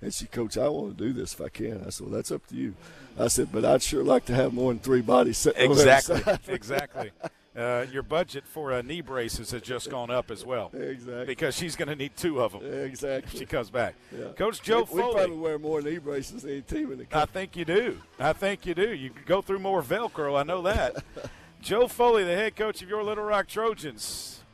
And 0.00 0.14
she, 0.14 0.26
Coach, 0.26 0.56
I 0.56 0.68
want 0.68 0.96
to 0.96 1.04
do 1.04 1.12
this 1.12 1.34
if 1.34 1.40
I 1.40 1.48
can. 1.48 1.82
I 1.84 1.90
said, 1.90 2.06
well, 2.06 2.14
that's 2.14 2.30
up 2.30 2.46
to 2.48 2.54
you. 2.54 2.74
I 3.18 3.28
said, 3.28 3.48
but 3.50 3.64
I'd 3.64 3.82
sure 3.82 4.04
like 4.04 4.26
to 4.26 4.34
have 4.34 4.52
more 4.52 4.72
than 4.72 4.80
three 4.80 5.00
bodies 5.00 5.38
sitting 5.38 5.70
on 5.70 5.76
the 5.76 5.82
other 5.82 6.14
Exactly. 6.14 6.54
exactly. 6.54 7.10
Uh, 7.58 7.86
your 7.90 8.04
budget 8.04 8.46
for 8.46 8.72
uh, 8.72 8.82
knee 8.82 9.00
braces 9.00 9.50
has 9.50 9.62
just 9.62 9.90
gone 9.90 10.10
up 10.10 10.30
as 10.30 10.44
well. 10.46 10.70
Exactly. 10.72 11.24
Because 11.26 11.56
she's 11.56 11.74
going 11.74 11.88
to 11.88 11.96
need 11.96 12.16
two 12.16 12.40
of 12.40 12.52
them. 12.52 12.64
Exactly. 12.64 13.32
If 13.32 13.38
she 13.38 13.46
comes 13.46 13.68
back. 13.68 13.96
Yeah. 14.16 14.28
Coach 14.36 14.62
Joe 14.62 14.86
we, 14.90 14.96
we 14.96 15.02
Foley. 15.02 15.14
probably 15.14 15.36
wear 15.36 15.58
more 15.58 15.82
knee 15.82 15.98
braces 15.98 16.42
than 16.42 16.52
any 16.52 16.60
team 16.62 16.92
in 16.92 16.98
the 16.98 17.04
country. 17.04 17.20
I 17.20 17.26
think 17.26 17.56
you 17.56 17.64
do. 17.64 18.00
I 18.20 18.32
think 18.32 18.64
you 18.64 18.74
do. 18.74 18.94
You 18.94 19.10
go 19.26 19.42
through 19.42 19.58
more 19.58 19.82
Velcro. 19.82 20.38
I 20.38 20.44
know 20.44 20.62
that. 20.62 21.02
Joe 21.60 21.88
Foley, 21.88 22.22
the 22.22 22.36
head 22.36 22.54
coach 22.54 22.80
of 22.80 22.88
your 22.88 23.02
Little 23.02 23.24
Rock 23.24 23.48
Trojans. 23.48 24.44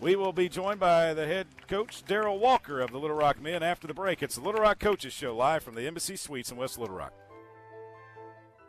We 0.00 0.16
will 0.16 0.32
be 0.32 0.48
joined 0.48 0.80
by 0.80 1.12
the 1.12 1.26
head 1.26 1.48
coach, 1.66 2.04
Daryl 2.06 2.38
Walker 2.38 2.80
of 2.80 2.90
the 2.90 2.98
Little 2.98 3.16
Rock 3.16 3.42
Men 3.42 3.62
after 3.62 3.86
the 3.86 3.94
break. 3.94 4.22
It's 4.22 4.36
the 4.36 4.40
Little 4.40 4.62
Rock 4.62 4.78
Coaches 4.78 5.12
Show 5.12 5.36
live 5.36 5.62
from 5.62 5.74
the 5.74 5.86
Embassy 5.86 6.16
Suites 6.16 6.50
in 6.50 6.56
West 6.56 6.78
Little 6.78 6.94
Rock. 6.96 7.12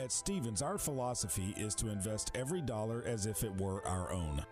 At 0.01 0.13
Stephens, 0.13 0.61
our 0.61 0.77
philosophy 0.77 1.53
is 1.57 1.75
to 1.75 1.89
invest 1.89 2.31
every 2.33 2.61
dollar 2.61 3.03
as 3.05 3.25
if 3.25 3.43
it 3.43 3.53
were 3.59 3.85
our 3.85 4.13
own, 4.13 4.45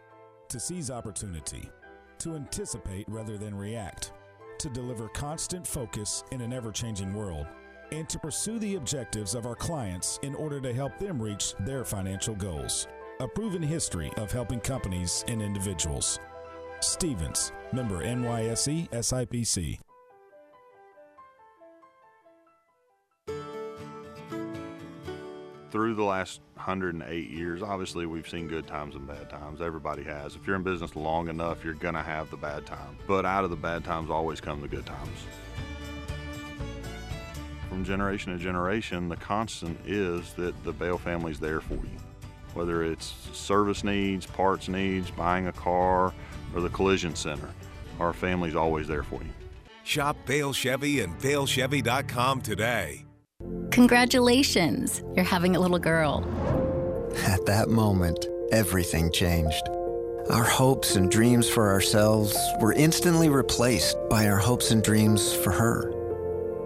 to 0.50 0.60
seize 0.60 0.92
opportunity, 0.92 1.70
to 2.20 2.36
anticipate 2.36 3.08
rather 3.08 3.38
than 3.38 3.56
react, 3.56 4.12
to 4.60 4.70
deliver 4.70 5.08
constant 5.10 5.66
focus 5.66 6.26
in 6.32 6.42
an 6.42 6.52
ever 6.52 6.70
changing 6.70 7.14
world, 7.14 7.48
and 7.94 8.10
to 8.10 8.20
pursue 8.20 8.60
the 8.60 8.76
objectives 8.76 9.36
of 9.36 9.46
our 9.46 9.56
clients 9.56 10.20
in 10.22 10.36
order 10.36 10.60
to 10.60 10.74
help 10.74 11.00
them 11.00 11.22
reach 11.22 11.54
their 11.62 11.86
financial 11.86 12.36
goals. 12.36 12.90
A 13.22 13.28
proven 13.28 13.64
history 13.64 14.12
of 14.18 14.34
helping 14.34 14.60
companies 14.60 15.24
and 15.30 15.42
individuals. 15.42 16.20
Stephens, 16.82 17.54
member 17.72 18.04
NYSE 18.04 18.90
SIPC. 18.90 19.80
Through 25.78 25.94
the 25.94 26.04
last 26.04 26.42
108 26.56 27.30
years, 27.30 27.62
obviously 27.62 28.08
we've 28.08 28.28
seen 28.28 28.48
good 28.48 28.66
times 28.66 28.96
and 28.96 29.06
bad 29.06 29.30
times. 29.30 29.62
Everybody 29.62 30.02
has. 30.06 30.36
If 30.36 30.48
you're 30.48 30.56
in 30.56 30.64
business 30.64 30.96
long 30.96 31.28
enough, 31.28 31.64
you're 31.64 31.76
going 31.76 31.94
to 31.94 32.02
have 32.02 32.32
the 32.32 32.36
bad 32.36 32.66
times. 32.66 33.00
But 33.06 33.28
out 33.28 33.44
of 33.44 33.52
the 33.52 33.58
bad 33.58 33.84
times 33.84 34.10
always 34.10 34.42
come 34.42 34.60
the 34.60 34.68
good 34.68 34.88
times. 34.88 35.20
From 37.70 37.86
generation 37.86 38.36
to 38.36 38.44
generation, 38.44 39.08
the 39.08 39.18
constant 39.18 39.80
is 39.86 40.34
that 40.34 40.64
the 40.64 40.72
Bale 40.72 40.98
family's 40.98 41.40
there 41.40 41.62
for 41.62 41.76
you. 41.76 41.98
Whether 42.56 42.84
it's 42.84 43.14
service 43.32 43.84
needs, 43.84 44.26
parts 44.26 44.68
needs, 44.68 45.12
buying 45.12 45.46
a 45.46 45.54
car, 45.54 46.12
or 46.56 46.62
the 46.62 46.70
collision 46.70 47.14
center, 47.14 47.52
our 48.00 48.14
family's 48.14 48.56
always 48.56 48.88
there 48.88 49.04
for 49.04 49.22
you. 49.22 49.30
Shop 49.84 50.18
Bale 50.26 50.54
Chevy 50.54 51.02
and 51.02 51.16
BaleChevy.com 51.20 52.42
today. 52.42 53.07
Congratulations, 53.78 55.04
you're 55.16 55.24
having 55.24 55.56
a 55.56 55.60
little 55.60 55.78
girl. 55.78 56.24
At 57.28 57.46
that 57.46 57.70
moment, 57.70 58.26
everything 58.52 59.12
changed. 59.12 59.70
Our 60.32 60.44
hopes 60.44 60.96
and 60.96 61.12
dreams 61.12 61.48
for 61.48 61.72
ourselves 61.72 62.36
were 62.60 62.74
instantly 62.74 63.30
replaced 63.30 63.96
by 64.10 64.28
our 64.30 64.38
hopes 64.38 64.72
and 64.72 64.82
dreams 64.82 65.32
for 65.32 65.52
her. 65.52 65.94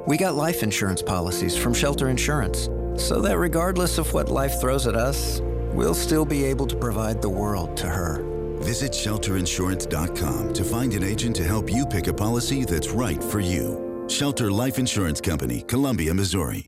We 0.08 0.16
got 0.16 0.36
life 0.36 0.64
insurance 0.64 1.02
policies 1.02 1.58
from 1.58 1.74
Shelter 1.74 2.08
Insurance 2.08 2.70
so 2.96 3.20
that 3.20 3.38
regardless 3.38 3.98
of 3.98 4.14
what 4.14 4.30
life 4.30 4.62
throws 4.62 4.88
at 4.88 4.96
us, 4.96 5.42
we'll 5.74 5.94
still 5.94 6.24
be 6.24 6.46
able 6.46 6.66
to 6.68 6.78
provide 6.78 7.22
the 7.22 7.28
world 7.28 7.76
to 7.76 7.88
her. 7.88 8.24
Visit 8.62 8.94
shelterinsurance.com 8.94 10.54
to 10.54 10.64
find 10.64 10.94
an 10.94 11.04
agent 11.04 11.36
to 11.36 11.44
help 11.44 11.70
you 11.70 11.86
pick 11.86 12.08
a 12.08 12.14
policy 12.14 12.64
that's 12.64 12.92
right 12.92 13.22
for 13.22 13.42
you. 13.42 13.91
Shelter 14.12 14.52
Life 14.52 14.78
Insurance 14.78 15.22
Company, 15.22 15.64
Columbia, 15.68 16.14
Missouri. 16.14 16.66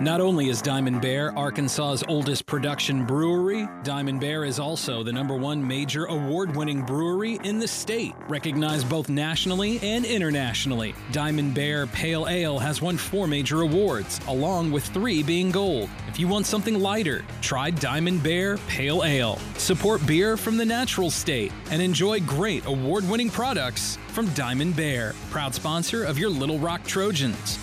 Not 0.00 0.20
only 0.20 0.50
is 0.50 0.60
Diamond 0.60 1.00
Bear 1.00 1.32
Arkansas's 1.38 2.04
oldest 2.06 2.44
production 2.44 3.06
brewery, 3.06 3.66
Diamond 3.82 4.20
Bear 4.20 4.44
is 4.44 4.58
also 4.58 5.02
the 5.02 5.12
number 5.12 5.34
one 5.34 5.66
major 5.66 6.04
award 6.04 6.54
winning 6.54 6.82
brewery 6.82 7.40
in 7.44 7.58
the 7.58 7.66
state, 7.66 8.12
recognized 8.28 8.90
both 8.90 9.08
nationally 9.08 9.80
and 9.80 10.04
internationally. 10.04 10.94
Diamond 11.12 11.54
Bear 11.54 11.86
Pale 11.86 12.28
Ale 12.28 12.58
has 12.58 12.82
won 12.82 12.98
four 12.98 13.26
major 13.26 13.62
awards, 13.62 14.20
along 14.28 14.70
with 14.70 14.84
three 14.84 15.22
being 15.22 15.50
gold. 15.50 15.88
If 16.08 16.20
you 16.20 16.28
want 16.28 16.44
something 16.44 16.78
lighter, 16.78 17.24
try 17.40 17.70
Diamond 17.70 18.22
Bear 18.22 18.58
Pale 18.68 19.02
Ale. 19.02 19.38
Support 19.56 20.06
beer 20.06 20.36
from 20.36 20.58
the 20.58 20.66
natural 20.66 21.10
state 21.10 21.52
and 21.70 21.80
enjoy 21.80 22.20
great 22.20 22.66
award 22.66 23.08
winning 23.08 23.30
products 23.30 23.96
from 24.08 24.28
Diamond 24.34 24.76
Bear, 24.76 25.14
proud 25.30 25.54
sponsor 25.54 26.04
of 26.04 26.18
your 26.18 26.28
Little 26.28 26.58
Rock 26.58 26.84
Trojans. 26.84 27.58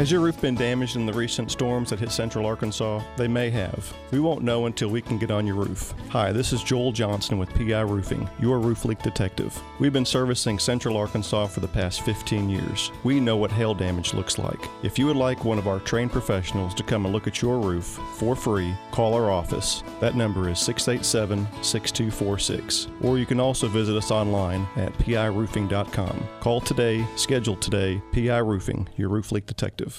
Has 0.00 0.10
your 0.10 0.22
roof 0.22 0.40
been 0.40 0.54
damaged 0.54 0.96
in 0.96 1.04
the 1.04 1.12
recent 1.12 1.50
storms 1.50 1.90
that 1.90 1.98
hit 2.00 2.10
central 2.10 2.46
Arkansas? 2.46 3.02
They 3.18 3.28
may 3.28 3.50
have. 3.50 3.94
We 4.10 4.18
won't 4.18 4.42
know 4.42 4.64
until 4.64 4.88
we 4.88 5.02
can 5.02 5.18
get 5.18 5.30
on 5.30 5.46
your 5.46 5.56
roof. 5.56 5.92
Hi, 6.08 6.32
this 6.32 6.54
is 6.54 6.62
Joel 6.62 6.90
Johnston 6.90 7.36
with 7.36 7.52
PI 7.52 7.82
Roofing, 7.82 8.26
your 8.40 8.60
roof 8.60 8.86
leak 8.86 9.02
detective. 9.02 9.60
We've 9.78 9.92
been 9.92 10.06
servicing 10.06 10.58
central 10.58 10.96
Arkansas 10.96 11.48
for 11.48 11.60
the 11.60 11.68
past 11.68 12.00
15 12.00 12.48
years. 12.48 12.90
We 13.04 13.20
know 13.20 13.36
what 13.36 13.52
hail 13.52 13.74
damage 13.74 14.14
looks 14.14 14.38
like. 14.38 14.58
If 14.82 14.98
you 14.98 15.04
would 15.04 15.16
like 15.16 15.44
one 15.44 15.58
of 15.58 15.68
our 15.68 15.80
trained 15.80 16.12
professionals 16.12 16.72
to 16.76 16.82
come 16.82 17.04
and 17.04 17.12
look 17.12 17.26
at 17.26 17.42
your 17.42 17.60
roof 17.60 18.00
for 18.16 18.34
free, 18.34 18.74
call 18.92 19.12
our 19.12 19.30
office. 19.30 19.84
That 20.00 20.16
number 20.16 20.48
is 20.48 20.60
687 20.60 21.46
6246. 21.62 22.88
Or 23.02 23.18
you 23.18 23.26
can 23.26 23.38
also 23.38 23.68
visit 23.68 23.98
us 23.98 24.10
online 24.10 24.66
at 24.76 24.94
piroofing.com. 24.94 26.26
Call 26.40 26.62
today, 26.62 27.06
schedule 27.16 27.56
today, 27.56 28.00
PI 28.14 28.38
Roofing, 28.38 28.88
your 28.96 29.10
roof 29.10 29.30
leak 29.30 29.44
detective. 29.44 29.89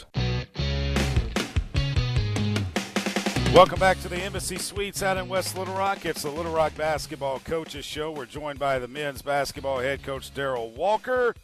Welcome 3.53 3.79
back 3.79 3.99
to 4.01 4.07
the 4.07 4.15
Embassy 4.15 4.57
Suites 4.57 5.03
out 5.03 5.17
in 5.17 5.27
West 5.27 5.57
Little 5.57 5.73
Rock. 5.73 6.05
It's 6.05 6.21
the 6.21 6.29
Little 6.29 6.53
Rock 6.53 6.73
Basketball 6.77 7.39
Coaches 7.39 7.83
Show. 7.83 8.11
We're 8.11 8.25
joined 8.25 8.59
by 8.59 8.79
the 8.79 8.87
men's 8.87 9.21
basketball 9.21 9.79
head 9.79 10.03
coach, 10.03 10.33
Daryl 10.33 10.73
Walker. 10.73 11.35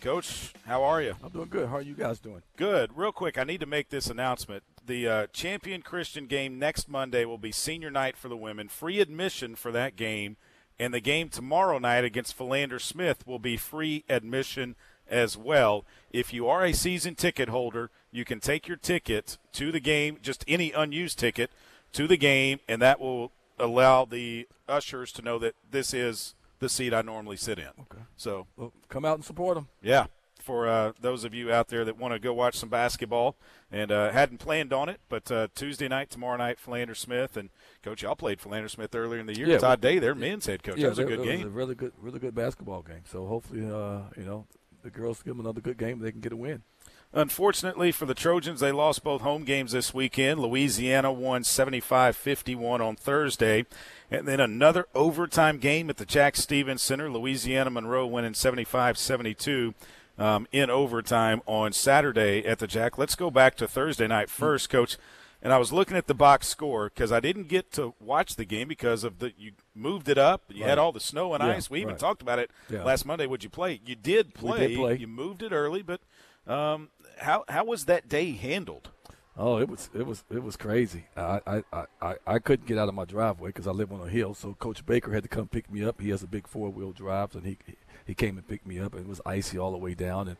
Coach, 0.00 0.54
how 0.64 0.82
are 0.84 1.02
you? 1.02 1.14
I'm 1.22 1.30
doing 1.30 1.48
good. 1.50 1.68
How 1.68 1.76
are 1.76 1.82
you 1.82 1.94
guys 1.94 2.20
doing? 2.20 2.42
Good. 2.56 2.96
Real 2.96 3.12
quick, 3.12 3.36
I 3.36 3.44
need 3.44 3.60
to 3.60 3.66
make 3.66 3.90
this 3.90 4.06
announcement. 4.06 4.62
The 4.86 5.08
uh, 5.08 5.26
Champion 5.32 5.82
Christian 5.82 6.26
game 6.26 6.58
next 6.58 6.88
Monday 6.88 7.24
will 7.24 7.36
be 7.36 7.52
senior 7.52 7.90
night 7.90 8.16
for 8.16 8.28
the 8.28 8.36
women. 8.36 8.68
Free 8.68 9.00
admission 9.00 9.56
for 9.56 9.72
that 9.72 9.96
game. 9.96 10.36
And 10.78 10.94
the 10.94 11.00
game 11.00 11.28
tomorrow 11.28 11.78
night 11.78 12.04
against 12.04 12.34
Philander 12.34 12.78
Smith 12.78 13.26
will 13.26 13.38
be 13.38 13.58
free 13.58 14.04
admission 14.08 14.76
as 15.10 15.36
well. 15.36 15.84
If 16.12 16.32
you 16.32 16.48
are 16.48 16.64
a 16.64 16.72
season 16.72 17.14
ticket 17.14 17.50
holder, 17.50 17.90
you 18.10 18.24
can 18.24 18.40
take 18.40 18.66
your 18.66 18.76
ticket 18.76 19.36
to 19.52 19.70
the 19.70 19.80
game, 19.80 20.18
just 20.22 20.44
any 20.48 20.72
unused 20.72 21.18
ticket 21.18 21.50
to 21.92 22.06
the 22.06 22.16
game, 22.16 22.60
and 22.68 22.80
that 22.80 23.00
will 23.00 23.32
allow 23.58 24.04
the 24.04 24.48
ushers 24.68 25.12
to 25.12 25.22
know 25.22 25.38
that 25.38 25.54
this 25.70 25.92
is 25.92 26.34
the 26.60 26.68
seat 26.68 26.94
I 26.94 27.02
normally 27.02 27.36
sit 27.36 27.58
in. 27.58 27.66
Okay. 27.66 28.02
So 28.16 28.46
well, 28.56 28.72
come 28.88 29.04
out 29.04 29.16
and 29.16 29.24
support 29.24 29.56
them. 29.56 29.68
Yeah. 29.82 30.06
For 30.40 30.66
uh, 30.66 30.92
those 30.98 31.24
of 31.24 31.34
you 31.34 31.52
out 31.52 31.68
there 31.68 31.84
that 31.84 31.98
want 31.98 32.14
to 32.14 32.18
go 32.18 32.32
watch 32.32 32.56
some 32.56 32.70
basketball 32.70 33.36
and 33.70 33.92
uh, 33.92 34.10
hadn't 34.10 34.38
planned 34.38 34.72
on 34.72 34.88
it, 34.88 34.98
but 35.10 35.30
uh, 35.30 35.48
Tuesday 35.54 35.86
night, 35.86 36.08
tomorrow 36.08 36.38
night, 36.38 36.58
Philander 36.58 36.94
Smith 36.94 37.36
and 37.36 37.50
Coach, 37.82 38.02
y'all 38.02 38.16
played 38.16 38.40
Philander 38.40 38.68
Smith 38.68 38.94
earlier 38.94 39.20
in 39.20 39.26
the 39.26 39.36
year. 39.36 39.46
Yeah, 39.46 39.58
Todd 39.58 39.82
Day, 39.82 39.98
their 39.98 40.14
men's 40.14 40.46
head 40.46 40.62
coach. 40.62 40.78
Yeah, 40.78 40.84
that 40.84 40.90
was 40.90 40.98
a 40.98 41.04
good 41.04 41.20
it 41.20 41.24
game. 41.24 41.38
Was 41.40 41.46
a 41.46 41.50
really 41.50 41.74
good, 41.74 41.92
really 42.00 42.18
good 42.18 42.34
basketball 42.34 42.80
game. 42.80 43.02
So 43.04 43.26
hopefully, 43.26 43.66
uh, 43.66 44.00
you 44.16 44.24
know, 44.24 44.46
the 44.82 44.90
girls 44.90 45.22
give 45.22 45.36
them 45.36 45.44
another 45.44 45.60
good 45.60 45.78
game. 45.78 46.00
They 46.00 46.12
can 46.12 46.20
get 46.20 46.32
a 46.32 46.36
win. 46.36 46.62
Unfortunately 47.12 47.90
for 47.90 48.06
the 48.06 48.14
Trojans, 48.14 48.60
they 48.60 48.70
lost 48.70 49.02
both 49.02 49.22
home 49.22 49.42
games 49.42 49.72
this 49.72 49.92
weekend. 49.92 50.38
Louisiana 50.38 51.12
won 51.12 51.42
75 51.42 52.14
51 52.16 52.80
on 52.80 52.94
Thursday. 52.94 53.66
And 54.10 54.28
then 54.28 54.38
another 54.38 54.86
overtime 54.94 55.58
game 55.58 55.90
at 55.90 55.96
the 55.96 56.06
Jack 56.06 56.36
Stephens 56.36 56.82
Center. 56.82 57.10
Louisiana 57.10 57.70
Monroe 57.70 58.06
winning 58.06 58.34
75 58.34 58.96
72 58.96 59.74
um, 60.18 60.46
in 60.52 60.70
overtime 60.70 61.42
on 61.46 61.72
Saturday 61.72 62.44
at 62.46 62.60
the 62.60 62.68
Jack. 62.68 62.96
Let's 62.96 63.16
go 63.16 63.30
back 63.30 63.56
to 63.56 63.66
Thursday 63.66 64.06
night 64.06 64.30
first, 64.30 64.70
Coach. 64.70 64.96
And 65.42 65.52
I 65.54 65.58
was 65.58 65.72
looking 65.72 65.96
at 65.96 66.06
the 66.06 66.14
box 66.14 66.48
score 66.48 66.90
because 66.90 67.10
I 67.10 67.20
didn't 67.20 67.48
get 67.48 67.72
to 67.72 67.94
watch 67.98 68.36
the 68.36 68.44
game 68.44 68.68
because 68.68 69.04
of 69.04 69.20
the 69.20 69.32
you 69.38 69.52
moved 69.74 70.08
it 70.08 70.18
up. 70.18 70.42
You 70.48 70.62
right. 70.62 70.70
had 70.70 70.78
all 70.78 70.92
the 70.92 71.00
snow 71.00 71.32
and 71.32 71.42
yeah, 71.42 71.52
ice. 71.52 71.70
We 71.70 71.80
even 71.80 71.92
right. 71.92 71.98
talked 71.98 72.20
about 72.20 72.38
it 72.38 72.50
yeah. 72.68 72.84
last 72.84 73.06
Monday. 73.06 73.26
Would 73.26 73.42
you 73.42 73.48
play? 73.48 73.80
You 73.84 73.96
did 73.96 74.34
play. 74.34 74.68
Did 74.68 74.76
play. 74.76 74.96
You 74.98 75.06
moved 75.06 75.42
it 75.42 75.52
early, 75.52 75.82
but 75.82 76.00
um, 76.46 76.90
how 77.18 77.44
how 77.48 77.64
was 77.64 77.86
that 77.86 78.06
day 78.06 78.32
handled? 78.32 78.90
Oh, 79.34 79.58
it 79.58 79.70
was 79.70 79.88
it 79.94 80.04
was 80.04 80.24
it 80.30 80.42
was 80.42 80.56
crazy. 80.56 81.06
I 81.16 81.40
I, 81.72 81.84
I, 82.02 82.14
I 82.26 82.38
couldn't 82.38 82.66
get 82.66 82.76
out 82.76 82.90
of 82.90 82.94
my 82.94 83.06
driveway 83.06 83.48
because 83.48 83.66
I 83.66 83.70
live 83.70 83.92
on 83.92 84.06
a 84.06 84.10
hill. 84.10 84.34
So 84.34 84.54
Coach 84.58 84.84
Baker 84.84 85.14
had 85.14 85.22
to 85.22 85.28
come 85.30 85.48
pick 85.48 85.72
me 85.72 85.82
up. 85.82 86.02
He 86.02 86.10
has 86.10 86.22
a 86.22 86.26
big 86.26 86.46
four 86.46 86.68
wheel 86.68 86.92
drive, 86.92 87.34
and 87.34 87.46
he 87.46 87.56
he 88.06 88.14
came 88.14 88.36
and 88.36 88.46
picked 88.46 88.66
me 88.66 88.78
up. 88.78 88.92
And 88.92 89.06
it 89.06 89.08
was 89.08 89.22
icy 89.24 89.56
all 89.56 89.72
the 89.72 89.78
way 89.78 89.94
down, 89.94 90.28
and 90.28 90.36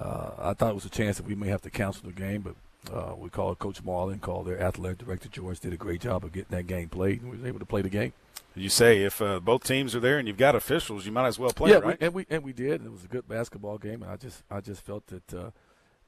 uh, 0.00 0.30
I 0.38 0.54
thought 0.54 0.70
it 0.70 0.76
was 0.76 0.84
a 0.84 0.90
chance 0.90 1.16
that 1.16 1.26
we 1.26 1.34
may 1.34 1.48
have 1.48 1.62
to 1.62 1.70
cancel 1.70 2.06
the 2.06 2.12
game, 2.12 2.42
but. 2.42 2.54
Uh, 2.92 3.14
we 3.16 3.28
called 3.28 3.58
Coach 3.58 3.82
Marlin, 3.82 4.18
called 4.18 4.46
their 4.46 4.60
athletic 4.60 4.98
director 4.98 5.28
George, 5.28 5.60
did 5.60 5.72
a 5.72 5.76
great 5.76 6.00
job 6.00 6.24
of 6.24 6.32
getting 6.32 6.56
that 6.56 6.66
game 6.66 6.88
played, 6.88 7.22
and 7.22 7.30
we 7.30 7.36
were 7.36 7.46
able 7.46 7.58
to 7.58 7.66
play 7.66 7.82
the 7.82 7.88
game. 7.90 8.12
You 8.54 8.70
say 8.70 9.02
if 9.02 9.22
uh, 9.22 9.40
both 9.40 9.62
teams 9.62 9.94
are 9.94 10.00
there 10.00 10.18
and 10.18 10.26
you've 10.26 10.36
got 10.36 10.56
officials, 10.56 11.06
you 11.06 11.12
might 11.12 11.28
as 11.28 11.38
well 11.38 11.50
play, 11.50 11.70
yeah, 11.70 11.76
right? 11.76 12.00
We, 12.00 12.06
and 12.06 12.14
we 12.14 12.26
and 12.30 12.42
we 12.42 12.52
did. 12.52 12.80
And 12.80 12.86
it 12.86 12.92
was 12.92 13.04
a 13.04 13.08
good 13.08 13.28
basketball 13.28 13.78
game, 13.78 14.02
and 14.02 14.10
I 14.10 14.16
just 14.16 14.42
I 14.50 14.60
just 14.60 14.80
felt 14.84 15.06
that 15.08 15.34
uh, 15.34 15.50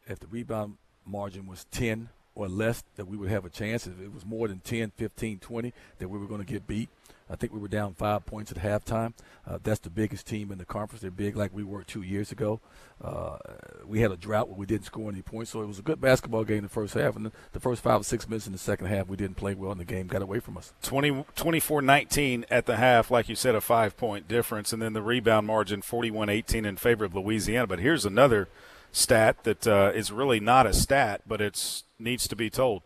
if 0.07 0.18
the 0.18 0.26
rebound 0.26 0.78
margin 1.07 1.47
was 1.47 1.66
ten 1.70 2.09
or 2.35 2.49
less, 2.49 2.83
that 2.97 3.07
we 3.07 3.16
would 3.16 3.31
have 3.31 3.45
a 3.45 3.51
chance. 3.51 3.87
If 3.87 4.01
it 4.01 4.12
was 4.12 4.24
more 4.24 4.49
than 4.49 4.61
10, 4.61 4.93
15, 4.97 5.39
20, 5.41 5.72
that 5.99 6.09
we 6.09 6.18
were 6.18 6.26
going 6.26 6.41
to 6.41 6.47
get 6.47 6.66
beat. 6.66 6.89
I 7.31 7.37
think 7.37 7.53
we 7.53 7.61
were 7.61 7.68
down 7.68 7.95
five 7.95 8.26
points 8.26 8.51
at 8.51 8.59
halftime. 8.59 9.14
Uh, 9.47 9.59
that's 9.62 9.81
the 9.81 9.91
biggest 9.91 10.26
team 10.26 10.51
in 10.51 10.59
the 10.59 10.64
conference. 10.64 11.03
They're 11.03 11.11
big 11.11 11.37
like 11.37 11.55
we 11.55 11.62
were 11.62 11.85
two 11.85 12.03
years 12.03 12.33
ago. 12.33 12.61
Uh, 13.03 13.39
we 13.87 14.01
had 14.01 14.11
a 14.11 14.16
drought 14.16 14.49
where 14.49 14.59
we 14.59 14.66
didn't 14.66 14.85
score 14.85 15.11
any 15.11 15.22
points, 15.22 15.53
so 15.53 15.62
it 15.62 15.66
was 15.66 15.78
a 15.78 15.83
good 15.83 16.01
basketball 16.01 16.45
game 16.45 16.59
in 16.59 16.62
the 16.64 16.68
first 16.68 16.95
half. 16.95 17.16
And 17.16 17.31
the, 17.53 17.61
first 17.61 17.83
five 17.83 18.01
or 18.01 18.05
six 18.05 18.28
minutes 18.28 18.47
in 18.47 18.53
the 18.53 18.59
second 18.59 18.89
half, 18.89 19.07
we 19.07 19.16
didn't 19.16 19.37
play 19.37 19.55
well, 19.55 19.70
and 19.70 19.81
the 19.81 19.85
game 19.85 20.07
got 20.07 20.22
away 20.22 20.41
from 20.41 20.57
us. 20.57 20.72
20, 20.83 21.24
24-19 21.37 22.45
at 22.51 22.66
the 22.66 22.76
half, 22.76 23.11
like 23.11 23.28
you 23.28 23.37
said, 23.37 23.55
a 23.55 23.61
five-point 23.61 24.26
difference, 24.26 24.72
and 24.72 24.83
then 24.83 24.93
the 24.93 25.03
rebound 25.03 25.47
margin 25.47 25.83
41-18 25.83 26.66
in 26.66 26.76
favor 26.76 27.05
of 27.05 27.14
Louisiana. 27.14 27.66
But 27.66 27.78
here's 27.78 28.05
another 28.05 28.49
stat 28.93 29.45
that 29.45 29.66
uh, 29.66 29.93
is 29.95 30.11
really 30.11 30.41
not 30.41 30.66
a 30.66 30.72
stat, 30.72 31.22
but 31.26 31.41
it 31.41 31.83
needs 31.99 32.26
to 32.28 32.37
be 32.37 32.51
told. 32.51 32.83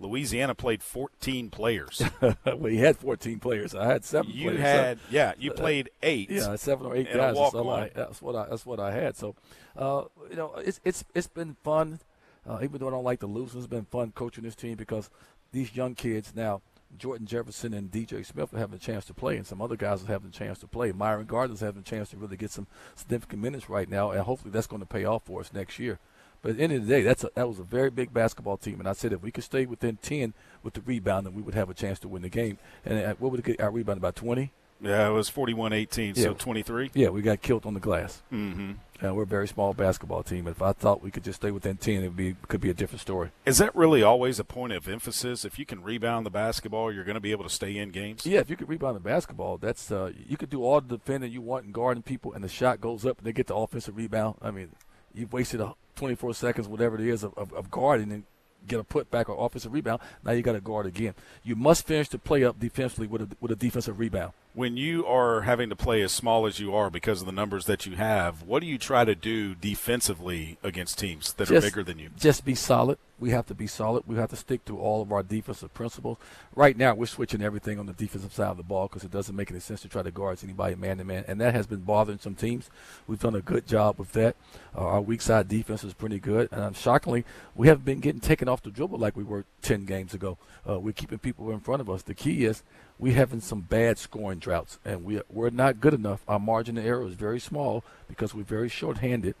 Louisiana 0.00 0.54
played 0.54 0.82
14 0.82 1.50
players. 1.50 2.02
we 2.56 2.76
had 2.78 2.96
14 2.96 3.40
players. 3.40 3.74
I 3.74 3.86
had 3.86 4.04
seven. 4.04 4.30
You 4.32 4.50
players. 4.50 4.60
had, 4.60 4.98
So- 4.98 5.04
yeah, 5.10 5.32
you 5.38 5.50
played 5.52 5.90
eight. 6.02 6.30
Yeah, 6.30 6.56
seven 6.56 6.86
or 6.86 6.94
eight 6.96 7.06
guys. 7.06 7.34
That's, 7.36 7.54
all 7.54 7.70
I, 7.70 7.90
that's 7.94 8.22
what 8.22 8.36
I. 8.36 8.46
That's 8.48 8.64
what 8.66 8.80
I 8.80 8.92
had. 8.92 9.16
So, 9.16 9.34
uh, 9.76 10.04
you 10.30 10.36
know, 10.36 10.54
it's 10.56 10.80
it's 10.84 11.04
it's 11.14 11.26
been 11.26 11.56
fun. 11.64 12.00
Uh, 12.48 12.60
even 12.62 12.78
though 12.80 12.88
I 12.88 12.90
don't 12.92 13.04
like 13.04 13.20
to 13.20 13.26
lose, 13.26 13.54
it's 13.54 13.66
been 13.66 13.84
fun 13.86 14.12
coaching 14.14 14.44
this 14.44 14.54
team 14.54 14.76
because 14.76 15.10
these 15.52 15.74
young 15.74 15.94
kids 15.94 16.32
now. 16.34 16.62
Jordan 16.96 17.26
Jefferson 17.26 17.74
and 17.74 17.90
DJ 17.90 18.24
Smith 18.24 18.54
are 18.54 18.58
having 18.58 18.74
a 18.76 18.78
chance 18.78 19.04
to 19.04 19.12
play, 19.12 19.36
and 19.36 19.46
some 19.46 19.60
other 19.60 19.76
guys 19.76 20.02
are 20.02 20.06
having 20.06 20.30
a 20.30 20.32
chance 20.32 20.58
to 20.60 20.66
play. 20.66 20.90
Myron 20.90 21.26
Gardner's 21.26 21.60
having 21.60 21.82
a 21.82 21.84
chance 21.84 22.08
to 22.08 22.16
really 22.16 22.38
get 22.38 22.50
some 22.50 22.66
significant 22.94 23.42
minutes 23.42 23.68
right 23.68 23.90
now, 23.90 24.10
and 24.10 24.22
hopefully 24.22 24.50
that's 24.52 24.66
going 24.66 24.80
to 24.80 24.86
pay 24.86 25.04
off 25.04 25.24
for 25.26 25.40
us 25.40 25.52
next 25.52 25.78
year. 25.78 25.98
But 26.42 26.52
at 26.52 26.56
the 26.58 26.62
end 26.64 26.72
of 26.72 26.86
the 26.86 26.88
day, 26.94 27.02
that's 27.02 27.24
a, 27.24 27.30
that 27.34 27.48
was 27.48 27.58
a 27.58 27.64
very 27.64 27.90
big 27.90 28.12
basketball 28.12 28.56
team, 28.56 28.78
and 28.78 28.88
I 28.88 28.92
said 28.92 29.12
if 29.12 29.22
we 29.22 29.30
could 29.30 29.44
stay 29.44 29.66
within 29.66 29.96
ten 29.96 30.34
with 30.62 30.74
the 30.74 30.80
rebound, 30.82 31.26
then 31.26 31.34
we 31.34 31.42
would 31.42 31.54
have 31.54 31.68
a 31.70 31.74
chance 31.74 31.98
to 32.00 32.08
win 32.08 32.22
the 32.22 32.28
game. 32.28 32.58
And 32.84 32.98
uh, 32.98 33.14
what 33.18 33.30
would 33.32 33.40
it 33.40 33.46
get 33.46 33.60
our 33.60 33.70
rebound 33.70 33.98
about 33.98 34.16
twenty? 34.16 34.52
Yeah, 34.80 35.08
it 35.08 35.12
was 35.12 35.28
41 35.28 35.72
18, 35.72 36.14
so 36.14 36.34
23. 36.34 36.92
Yeah, 36.94 37.08
we 37.08 37.20
got 37.20 37.42
killed 37.42 37.66
on 37.66 37.74
the 37.74 37.80
glass. 37.80 38.22
Mhm. 38.32 38.76
And 39.00 39.16
we're 39.16 39.24
a 39.24 39.26
very 39.26 39.48
small 39.48 39.74
basketball 39.74 40.22
team. 40.22 40.46
If 40.46 40.62
I 40.62 40.72
thought 40.72 41.02
we 41.02 41.10
could 41.10 41.24
just 41.24 41.40
stay 41.40 41.50
within 41.50 41.78
ten, 41.78 42.02
it 42.04 42.08
would 42.08 42.16
be 42.16 42.36
could 42.46 42.60
be 42.60 42.70
a 42.70 42.74
different 42.74 43.00
story. 43.00 43.30
Is 43.44 43.58
that 43.58 43.74
really 43.74 44.04
always 44.04 44.38
a 44.38 44.44
point 44.44 44.72
of 44.72 44.86
emphasis? 44.88 45.44
If 45.44 45.58
you 45.58 45.66
can 45.66 45.82
rebound 45.82 46.26
the 46.26 46.30
basketball, 46.30 46.92
you're 46.92 47.02
going 47.02 47.14
to 47.14 47.20
be 47.20 47.32
able 47.32 47.42
to 47.44 47.50
stay 47.50 47.76
in 47.76 47.90
games? 47.90 48.24
Yeah, 48.24 48.38
if 48.38 48.50
you 48.50 48.56
can 48.56 48.68
rebound 48.68 48.94
the 48.94 49.00
basketball, 49.00 49.58
that's 49.58 49.90
uh, 49.90 50.12
you 50.28 50.36
could 50.36 50.50
do 50.50 50.62
all 50.62 50.80
the 50.80 50.96
defending 50.96 51.32
you 51.32 51.40
want 51.40 51.64
and 51.64 51.74
guarding 51.74 52.04
people, 52.04 52.32
and 52.32 52.44
the 52.44 52.48
shot 52.48 52.80
goes 52.80 53.04
up 53.04 53.18
and 53.18 53.26
they 53.26 53.32
get 53.32 53.48
the 53.48 53.56
offensive 53.56 53.96
rebound. 53.96 54.36
I 54.42 54.52
mean, 54.52 54.70
you've 55.12 55.32
wasted 55.32 55.60
a 55.60 55.74
24 55.98 56.34
seconds, 56.34 56.68
whatever 56.68 56.94
it 56.94 57.06
is, 57.06 57.24
of, 57.24 57.36
of, 57.36 57.52
of 57.52 57.70
guarding 57.70 58.12
and 58.12 58.24
get 58.66 58.80
a 58.80 58.84
putback 58.84 59.28
or 59.28 59.44
offensive 59.44 59.72
rebound. 59.72 60.00
Now 60.24 60.32
you 60.32 60.42
got 60.42 60.52
to 60.52 60.60
guard 60.60 60.86
again. 60.86 61.14
You 61.42 61.56
must 61.56 61.86
finish 61.86 62.08
the 62.08 62.18
play 62.18 62.44
up 62.44 62.58
defensively 62.58 63.06
with 63.06 63.22
a 63.22 63.28
with 63.40 63.50
a 63.50 63.56
defensive 63.56 63.98
rebound. 63.98 64.32
When 64.58 64.76
you 64.76 65.06
are 65.06 65.42
having 65.42 65.68
to 65.68 65.76
play 65.76 66.02
as 66.02 66.10
small 66.10 66.44
as 66.44 66.58
you 66.58 66.74
are 66.74 66.90
because 66.90 67.20
of 67.20 67.26
the 67.26 67.32
numbers 67.32 67.66
that 67.66 67.86
you 67.86 67.94
have, 67.94 68.42
what 68.42 68.58
do 68.58 68.66
you 68.66 68.76
try 68.76 69.04
to 69.04 69.14
do 69.14 69.54
defensively 69.54 70.58
against 70.64 70.98
teams 70.98 71.32
that 71.34 71.48
are 71.48 71.60
bigger 71.60 71.84
than 71.84 72.00
you? 72.00 72.10
Just 72.18 72.44
be 72.44 72.56
solid. 72.56 72.98
We 73.20 73.30
have 73.30 73.46
to 73.46 73.54
be 73.54 73.68
solid. 73.68 74.02
We 74.08 74.16
have 74.16 74.30
to 74.30 74.36
stick 74.36 74.64
to 74.64 74.76
all 74.76 75.00
of 75.00 75.12
our 75.12 75.22
defensive 75.22 75.72
principles. 75.74 76.18
Right 76.56 76.76
now, 76.76 76.94
we're 76.96 77.06
switching 77.06 77.40
everything 77.40 77.78
on 77.78 77.86
the 77.86 77.92
defensive 77.92 78.32
side 78.32 78.50
of 78.50 78.56
the 78.56 78.64
ball 78.64 78.88
because 78.88 79.04
it 79.04 79.12
doesn't 79.12 79.36
make 79.36 79.48
any 79.48 79.60
sense 79.60 79.82
to 79.82 79.88
try 79.88 80.02
to 80.02 80.10
guard 80.10 80.40
anybody 80.42 80.74
man 80.74 80.98
to 80.98 81.04
man, 81.04 81.24
and 81.28 81.40
that 81.40 81.54
has 81.54 81.68
been 81.68 81.82
bothering 81.82 82.18
some 82.18 82.34
teams. 82.34 82.68
We've 83.06 83.20
done 83.20 83.36
a 83.36 83.40
good 83.40 83.64
job 83.64 83.96
with 83.96 84.10
that. 84.12 84.34
Uh, 84.76 84.80
our 84.80 85.00
weak 85.00 85.20
side 85.22 85.46
defense 85.46 85.84
is 85.84 85.94
pretty 85.94 86.18
good, 86.18 86.48
and 86.50 86.62
um, 86.62 86.74
shockingly, 86.74 87.24
we 87.54 87.68
haven't 87.68 87.84
been 87.84 88.00
getting 88.00 88.20
taken 88.20 88.48
off 88.48 88.62
the 88.62 88.70
dribble 88.70 88.98
like 88.98 89.16
we 89.16 89.22
were 89.22 89.44
ten 89.62 89.84
games 89.84 90.14
ago. 90.14 90.36
Uh, 90.68 90.80
we're 90.80 90.92
keeping 90.92 91.18
people 91.18 91.52
in 91.52 91.60
front 91.60 91.80
of 91.80 91.88
us. 91.88 92.02
The 92.02 92.14
key 92.14 92.44
is 92.44 92.64
we 92.98 93.12
having 93.14 93.40
some 93.40 93.60
bad 93.60 93.98
scoring 93.98 94.38
droughts, 94.38 94.78
and 94.84 95.04
we 95.04 95.20
we're 95.30 95.50
not 95.50 95.80
good 95.80 95.94
enough. 95.94 96.20
Our 96.26 96.38
margin 96.40 96.76
of 96.78 96.84
error 96.84 97.06
is 97.06 97.14
very 97.14 97.40
small 97.40 97.84
because 98.08 98.34
we're 98.34 98.42
very 98.42 98.68
short-handed. 98.68 99.34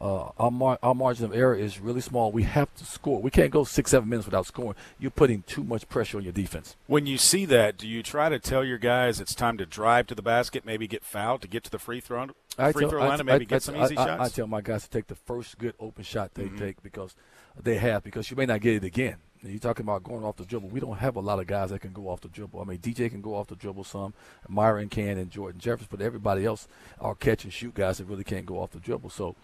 Uh, 0.00 0.30
our, 0.38 0.50
mar- 0.50 0.78
our 0.82 0.94
margin 0.94 1.26
of 1.26 1.34
error 1.34 1.54
is 1.54 1.78
really 1.78 2.00
small. 2.00 2.32
We 2.32 2.44
have 2.44 2.74
to 2.76 2.86
score. 2.86 3.20
We 3.20 3.30
can't 3.30 3.50
go 3.50 3.64
six, 3.64 3.90
seven 3.90 4.08
minutes 4.08 4.24
without 4.26 4.46
scoring. 4.46 4.74
You're 4.98 5.10
putting 5.10 5.42
too 5.42 5.62
much 5.62 5.86
pressure 5.90 6.16
on 6.16 6.24
your 6.24 6.32
defense. 6.32 6.74
When 6.86 7.04
you 7.04 7.18
see 7.18 7.44
that, 7.46 7.76
do 7.76 7.86
you 7.86 8.02
try 8.02 8.30
to 8.30 8.38
tell 8.38 8.64
your 8.64 8.78
guys 8.78 9.20
it's 9.20 9.34
time 9.34 9.58
to 9.58 9.66
drive 9.66 10.06
to 10.06 10.14
the 10.14 10.22
basket, 10.22 10.64
maybe 10.64 10.86
get 10.86 11.04
fouled 11.04 11.42
to 11.42 11.48
get 11.48 11.64
to 11.64 11.70
the 11.70 11.78
free 11.78 12.00
throw 12.00 12.28
free 12.28 12.72
tell- 12.72 12.88
throw 12.88 13.00
line, 13.00 13.20
and 13.20 13.26
maybe 13.26 13.44
get 13.44 13.62
some 13.62 13.76
easy 13.76 13.94
I, 13.98 14.06
shots? 14.06 14.32
I 14.32 14.34
tell 14.34 14.46
my 14.46 14.62
guys 14.62 14.84
to 14.84 14.90
take 14.90 15.08
the 15.08 15.14
first 15.16 15.58
good 15.58 15.74
open 15.78 16.02
shot 16.04 16.32
they 16.32 16.44
Mhm. 16.46 16.58
take 16.58 16.82
because 16.82 17.14
they 17.62 17.76
have 17.76 18.02
because 18.02 18.30
you 18.30 18.38
may 18.38 18.46
not 18.46 18.62
get 18.62 18.76
it 18.76 18.84
again. 18.84 19.16
You're 19.42 19.58
talking 19.58 19.84
about 19.84 20.02
going 20.04 20.24
off 20.24 20.36
the 20.36 20.44
dribble. 20.44 20.68
We 20.68 20.80
don't 20.80 20.98
have 20.98 21.16
a 21.16 21.20
lot 21.20 21.40
of 21.40 21.46
guys 21.46 21.70
that 21.70 21.80
can 21.80 21.92
go 21.92 22.08
off 22.08 22.20
the 22.20 22.28
dribble. 22.28 22.60
I 22.60 22.64
mean, 22.64 22.78
DJ 22.78 23.10
can 23.10 23.22
go 23.22 23.34
off 23.34 23.46
the 23.46 23.56
dribble 23.56 23.84
some, 23.84 24.12
Myron 24.48 24.88
can, 24.88 25.16
and 25.16 25.30
Jordan 25.30 25.60
Jefferson, 25.60 25.88
but 25.90 26.02
everybody 26.02 26.44
else 26.44 26.68
are 27.00 27.14
catch 27.14 27.44
and 27.44 27.52
shoot 27.52 27.74
guys 27.74 27.98
that 27.98 28.04
really 28.04 28.24
can't 28.24 28.44
go 28.44 28.58
off 28.60 28.72
the 28.72 28.78
dribble. 28.80 29.10
So 29.10 29.36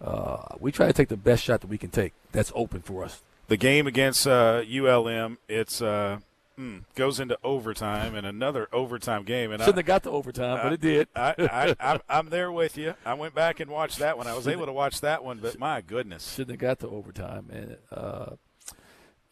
uh, 0.00 0.56
we 0.58 0.72
try 0.72 0.86
to 0.86 0.92
take 0.92 1.08
the 1.08 1.16
best 1.16 1.44
shot 1.44 1.60
that 1.60 1.66
we 1.66 1.78
can 1.78 1.90
take. 1.90 2.12
That's 2.32 2.50
open 2.54 2.80
for 2.80 3.04
us. 3.04 3.22
the 3.48 3.56
game 3.58 3.86
against 3.86 4.26
uh, 4.26 4.62
ULM, 4.66 5.36
it's 5.48 5.82
uh, 5.82 6.20
hmm, 6.56 6.78
goes 6.94 7.20
into 7.20 7.36
overtime 7.44 8.14
and 8.14 8.26
another 8.26 8.68
overtime 8.72 9.24
game. 9.24 9.52
And 9.52 9.60
Shouldn't 9.60 9.76
I, 9.76 9.80
have 9.80 9.86
got 9.86 10.02
to 10.04 10.10
overtime, 10.10 10.60
but 10.62 10.72
it 10.72 10.80
did. 10.80 11.08
I, 11.14 11.34
I, 11.38 11.76
I, 11.92 12.00
I'm 12.08 12.30
there 12.30 12.50
with 12.50 12.78
you. 12.78 12.94
I 13.04 13.14
went 13.14 13.34
back 13.34 13.60
and 13.60 13.70
watched 13.70 13.98
that 13.98 14.16
one. 14.16 14.26
I 14.26 14.34
was 14.34 14.48
able 14.48 14.64
to 14.64 14.72
watch 14.72 15.02
that 15.02 15.22
one, 15.22 15.40
but 15.40 15.58
my 15.58 15.82
goodness. 15.82 16.32
Shouldn't 16.32 16.52
have 16.52 16.60
got 16.60 16.80
to 16.80 16.88
overtime. 16.88 17.48
And, 17.52 17.76
uh, 17.90 18.36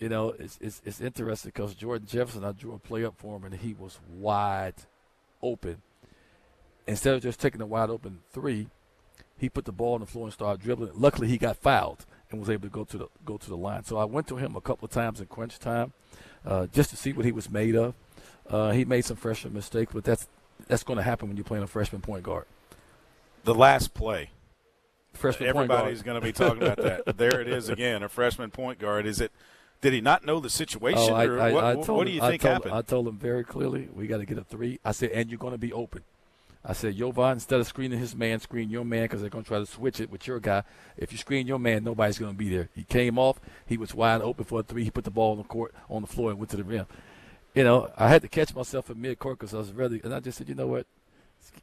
you 0.00 0.08
know, 0.08 0.34
it's, 0.38 0.58
it's, 0.62 0.80
it's 0.84 1.00
interesting 1.00 1.52
because 1.54 1.74
Jordan 1.74 2.08
Jefferson, 2.08 2.42
I 2.42 2.52
drew 2.52 2.72
a 2.72 2.78
play 2.78 3.04
up 3.04 3.14
for 3.18 3.36
him, 3.36 3.44
and 3.44 3.54
he 3.54 3.74
was 3.78 4.00
wide 4.10 4.74
open. 5.42 5.82
Instead 6.86 7.14
of 7.14 7.22
just 7.22 7.38
taking 7.38 7.60
a 7.60 7.66
wide 7.66 7.90
open 7.90 8.20
three, 8.32 8.68
he 9.36 9.50
put 9.50 9.66
the 9.66 9.72
ball 9.72 9.94
on 9.94 10.00
the 10.00 10.06
floor 10.06 10.24
and 10.24 10.32
started 10.32 10.62
dribbling. 10.62 10.92
Luckily, 10.94 11.28
he 11.28 11.36
got 11.36 11.56
fouled 11.56 12.06
and 12.30 12.40
was 12.40 12.48
able 12.48 12.62
to 12.62 12.72
go 12.72 12.84
to 12.84 12.98
the 12.98 13.06
go 13.24 13.36
to 13.36 13.48
the 13.48 13.56
line. 13.56 13.84
So 13.84 13.98
I 13.98 14.04
went 14.04 14.26
to 14.28 14.36
him 14.36 14.56
a 14.56 14.60
couple 14.60 14.86
of 14.86 14.90
times 14.90 15.20
in 15.20 15.26
crunch 15.26 15.58
time, 15.58 15.92
uh, 16.46 16.66
just 16.66 16.90
to 16.90 16.96
see 16.96 17.12
what 17.12 17.26
he 17.26 17.32
was 17.32 17.50
made 17.50 17.76
of. 17.76 17.94
Uh, 18.48 18.70
he 18.70 18.84
made 18.84 19.04
some 19.04 19.16
freshman 19.16 19.52
mistakes, 19.52 19.92
but 19.92 20.04
that's 20.04 20.26
that's 20.66 20.82
going 20.82 20.96
to 20.96 21.02
happen 21.02 21.28
when 21.28 21.36
you're 21.36 21.44
playing 21.44 21.64
a 21.64 21.68
freshman 21.68 22.00
point 22.00 22.22
guard. 22.22 22.46
The 23.44 23.54
last 23.54 23.94
play. 23.94 24.30
Freshman 25.12 25.52
point 25.52 25.68
guard. 25.68 25.80
Everybody's 25.80 26.02
going 26.02 26.20
to 26.20 26.26
be 26.26 26.32
talking 26.32 26.62
about 26.62 26.78
that. 26.78 27.16
there 27.18 27.40
it 27.40 27.48
is 27.48 27.68
again, 27.68 28.02
a 28.02 28.08
freshman 28.08 28.50
point 28.50 28.78
guard. 28.78 29.06
Is 29.06 29.20
it? 29.20 29.32
Did 29.80 29.94
he 29.94 30.00
not 30.00 30.24
know 30.24 30.40
the 30.40 30.46
oh, 30.46 30.48
situation, 30.48 31.12
Oh, 31.12 31.14
I, 31.14 31.26
or 31.26 31.40
I, 31.40 31.52
what, 31.52 31.64
I 31.64 31.74
what 31.74 32.06
do 32.06 32.10
you 32.12 32.18
him- 32.18 32.24
I 32.24 32.30
think 32.30 32.42
told- 32.42 32.52
happened? 32.52 32.74
I 32.74 32.82
told 32.82 33.08
him 33.08 33.16
very 33.16 33.44
clearly, 33.44 33.88
we 33.94 34.06
got 34.06 34.18
to 34.18 34.26
get 34.26 34.38
a 34.38 34.44
three. 34.44 34.78
I 34.84 34.92
said, 34.92 35.10
and 35.10 35.30
you're 35.30 35.38
going 35.38 35.52
to 35.52 35.58
be 35.58 35.72
open. 35.72 36.02
I 36.62 36.74
said, 36.74 36.96
Jovan, 36.96 37.32
instead 37.32 37.58
of 37.58 37.66
screening 37.66 37.98
his 37.98 38.14
man, 38.14 38.38
screen 38.38 38.68
your 38.68 38.84
man 38.84 39.04
because 39.04 39.22
they're 39.22 39.30
going 39.30 39.44
to 39.44 39.48
try 39.48 39.58
to 39.58 39.64
switch 39.64 39.98
it 39.98 40.10
with 40.10 40.26
your 40.26 40.40
guy. 40.40 40.62
If 40.98 41.10
you 41.10 41.16
screen 41.16 41.46
your 41.46 41.58
man, 41.58 41.84
nobody's 41.84 42.18
going 42.18 42.32
to 42.32 42.36
be 42.36 42.50
there. 42.50 42.68
He 42.74 42.84
came 42.84 43.18
off. 43.18 43.40
He 43.66 43.78
was 43.78 43.94
wide 43.94 44.20
open 44.20 44.44
for 44.44 44.60
a 44.60 44.62
three. 44.62 44.84
He 44.84 44.90
put 44.90 45.04
the 45.04 45.10
ball 45.10 45.32
on 45.32 45.38
the 45.38 45.44
court, 45.44 45.74
on 45.88 46.02
the 46.02 46.06
floor, 46.06 46.30
and 46.30 46.38
went 46.38 46.50
to 46.50 46.58
the 46.58 46.64
rim. 46.64 46.84
You 47.54 47.64
know, 47.64 47.90
I 47.96 48.08
had 48.08 48.20
to 48.22 48.28
catch 48.28 48.54
myself 48.54 48.90
in 48.90 49.00
mid-court 49.00 49.38
because 49.38 49.54
I 49.54 49.58
was 49.58 49.72
ready. 49.72 50.02
And 50.04 50.14
I 50.14 50.20
just 50.20 50.36
said, 50.36 50.50
you 50.50 50.54
know 50.54 50.66
what? 50.66 50.86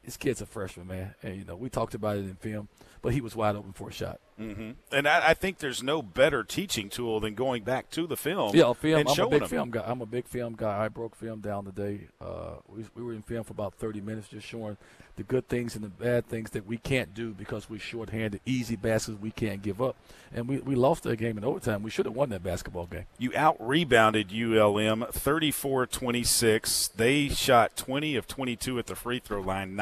This 0.04 0.16
kid's 0.16 0.40
a 0.42 0.46
freshman, 0.46 0.88
man. 0.88 1.14
And, 1.22 1.36
you 1.36 1.44
know, 1.44 1.54
we 1.54 1.70
talked 1.70 1.94
about 1.94 2.16
it 2.16 2.24
in 2.24 2.34
film, 2.34 2.68
but 3.02 3.12
he 3.12 3.20
was 3.20 3.34
wide 3.36 3.56
open 3.56 3.72
for 3.72 3.88
a 3.88 3.92
shot. 3.92 4.20
hmm 4.36 4.72
And 4.92 5.08
I, 5.08 5.30
I 5.30 5.34
think 5.34 5.58
there's 5.58 5.82
no 5.82 6.02
better 6.02 6.44
teaching 6.44 6.88
tool 6.88 7.20
than 7.20 7.34
going 7.34 7.62
back 7.64 7.90
to 7.90 8.06
the 8.06 8.16
film. 8.16 8.54
Yeah, 8.54 8.72
film. 8.72 9.00
And 9.00 9.08
I'm 9.08 9.26
a 9.26 9.28
big 9.28 9.40
them. 9.40 9.48
film 9.48 9.70
guy. 9.70 9.84
I'm 9.86 10.00
a 10.00 10.06
big 10.06 10.26
film 10.26 10.54
guy. 10.56 10.84
I 10.84 10.88
broke 10.88 11.14
film 11.16 11.40
down 11.40 11.64
today. 11.64 12.08
Uh, 12.20 12.56
we, 12.68 12.84
we 12.94 13.02
were 13.02 13.12
in 13.12 13.22
film 13.22 13.44
for 13.44 13.52
about 13.52 13.74
30 13.74 14.00
minutes, 14.00 14.28
just 14.28 14.46
showing 14.46 14.76
the 15.16 15.24
good 15.24 15.48
things 15.48 15.74
and 15.74 15.84
the 15.84 15.88
bad 15.88 16.28
things 16.28 16.50
that 16.50 16.64
we 16.64 16.78
can't 16.78 17.12
do 17.12 17.32
because 17.34 17.68
we're 17.68 17.80
shorthanded. 17.80 18.40
Easy 18.46 18.76
baskets 18.76 19.18
we 19.20 19.32
can't 19.32 19.62
give 19.62 19.82
up, 19.82 19.96
and 20.32 20.46
we, 20.48 20.58
we 20.58 20.76
lost 20.76 21.02
that 21.02 21.16
game 21.16 21.36
in 21.36 21.44
overtime. 21.44 21.82
We 21.82 21.90
should 21.90 22.06
have 22.06 22.14
won 22.14 22.30
that 22.30 22.44
basketball 22.44 22.86
game. 22.86 23.06
You 23.18 23.32
out 23.34 23.56
rebounded 23.58 24.32
ULM 24.32 25.04
34 25.10 25.86
26. 25.86 26.88
They 26.88 27.28
shot 27.28 27.76
20 27.76 28.14
of 28.16 28.26
22 28.28 28.78
at 28.78 28.86
the 28.86 28.94
free 28.94 29.18
throw 29.18 29.40
line, 29.40 29.74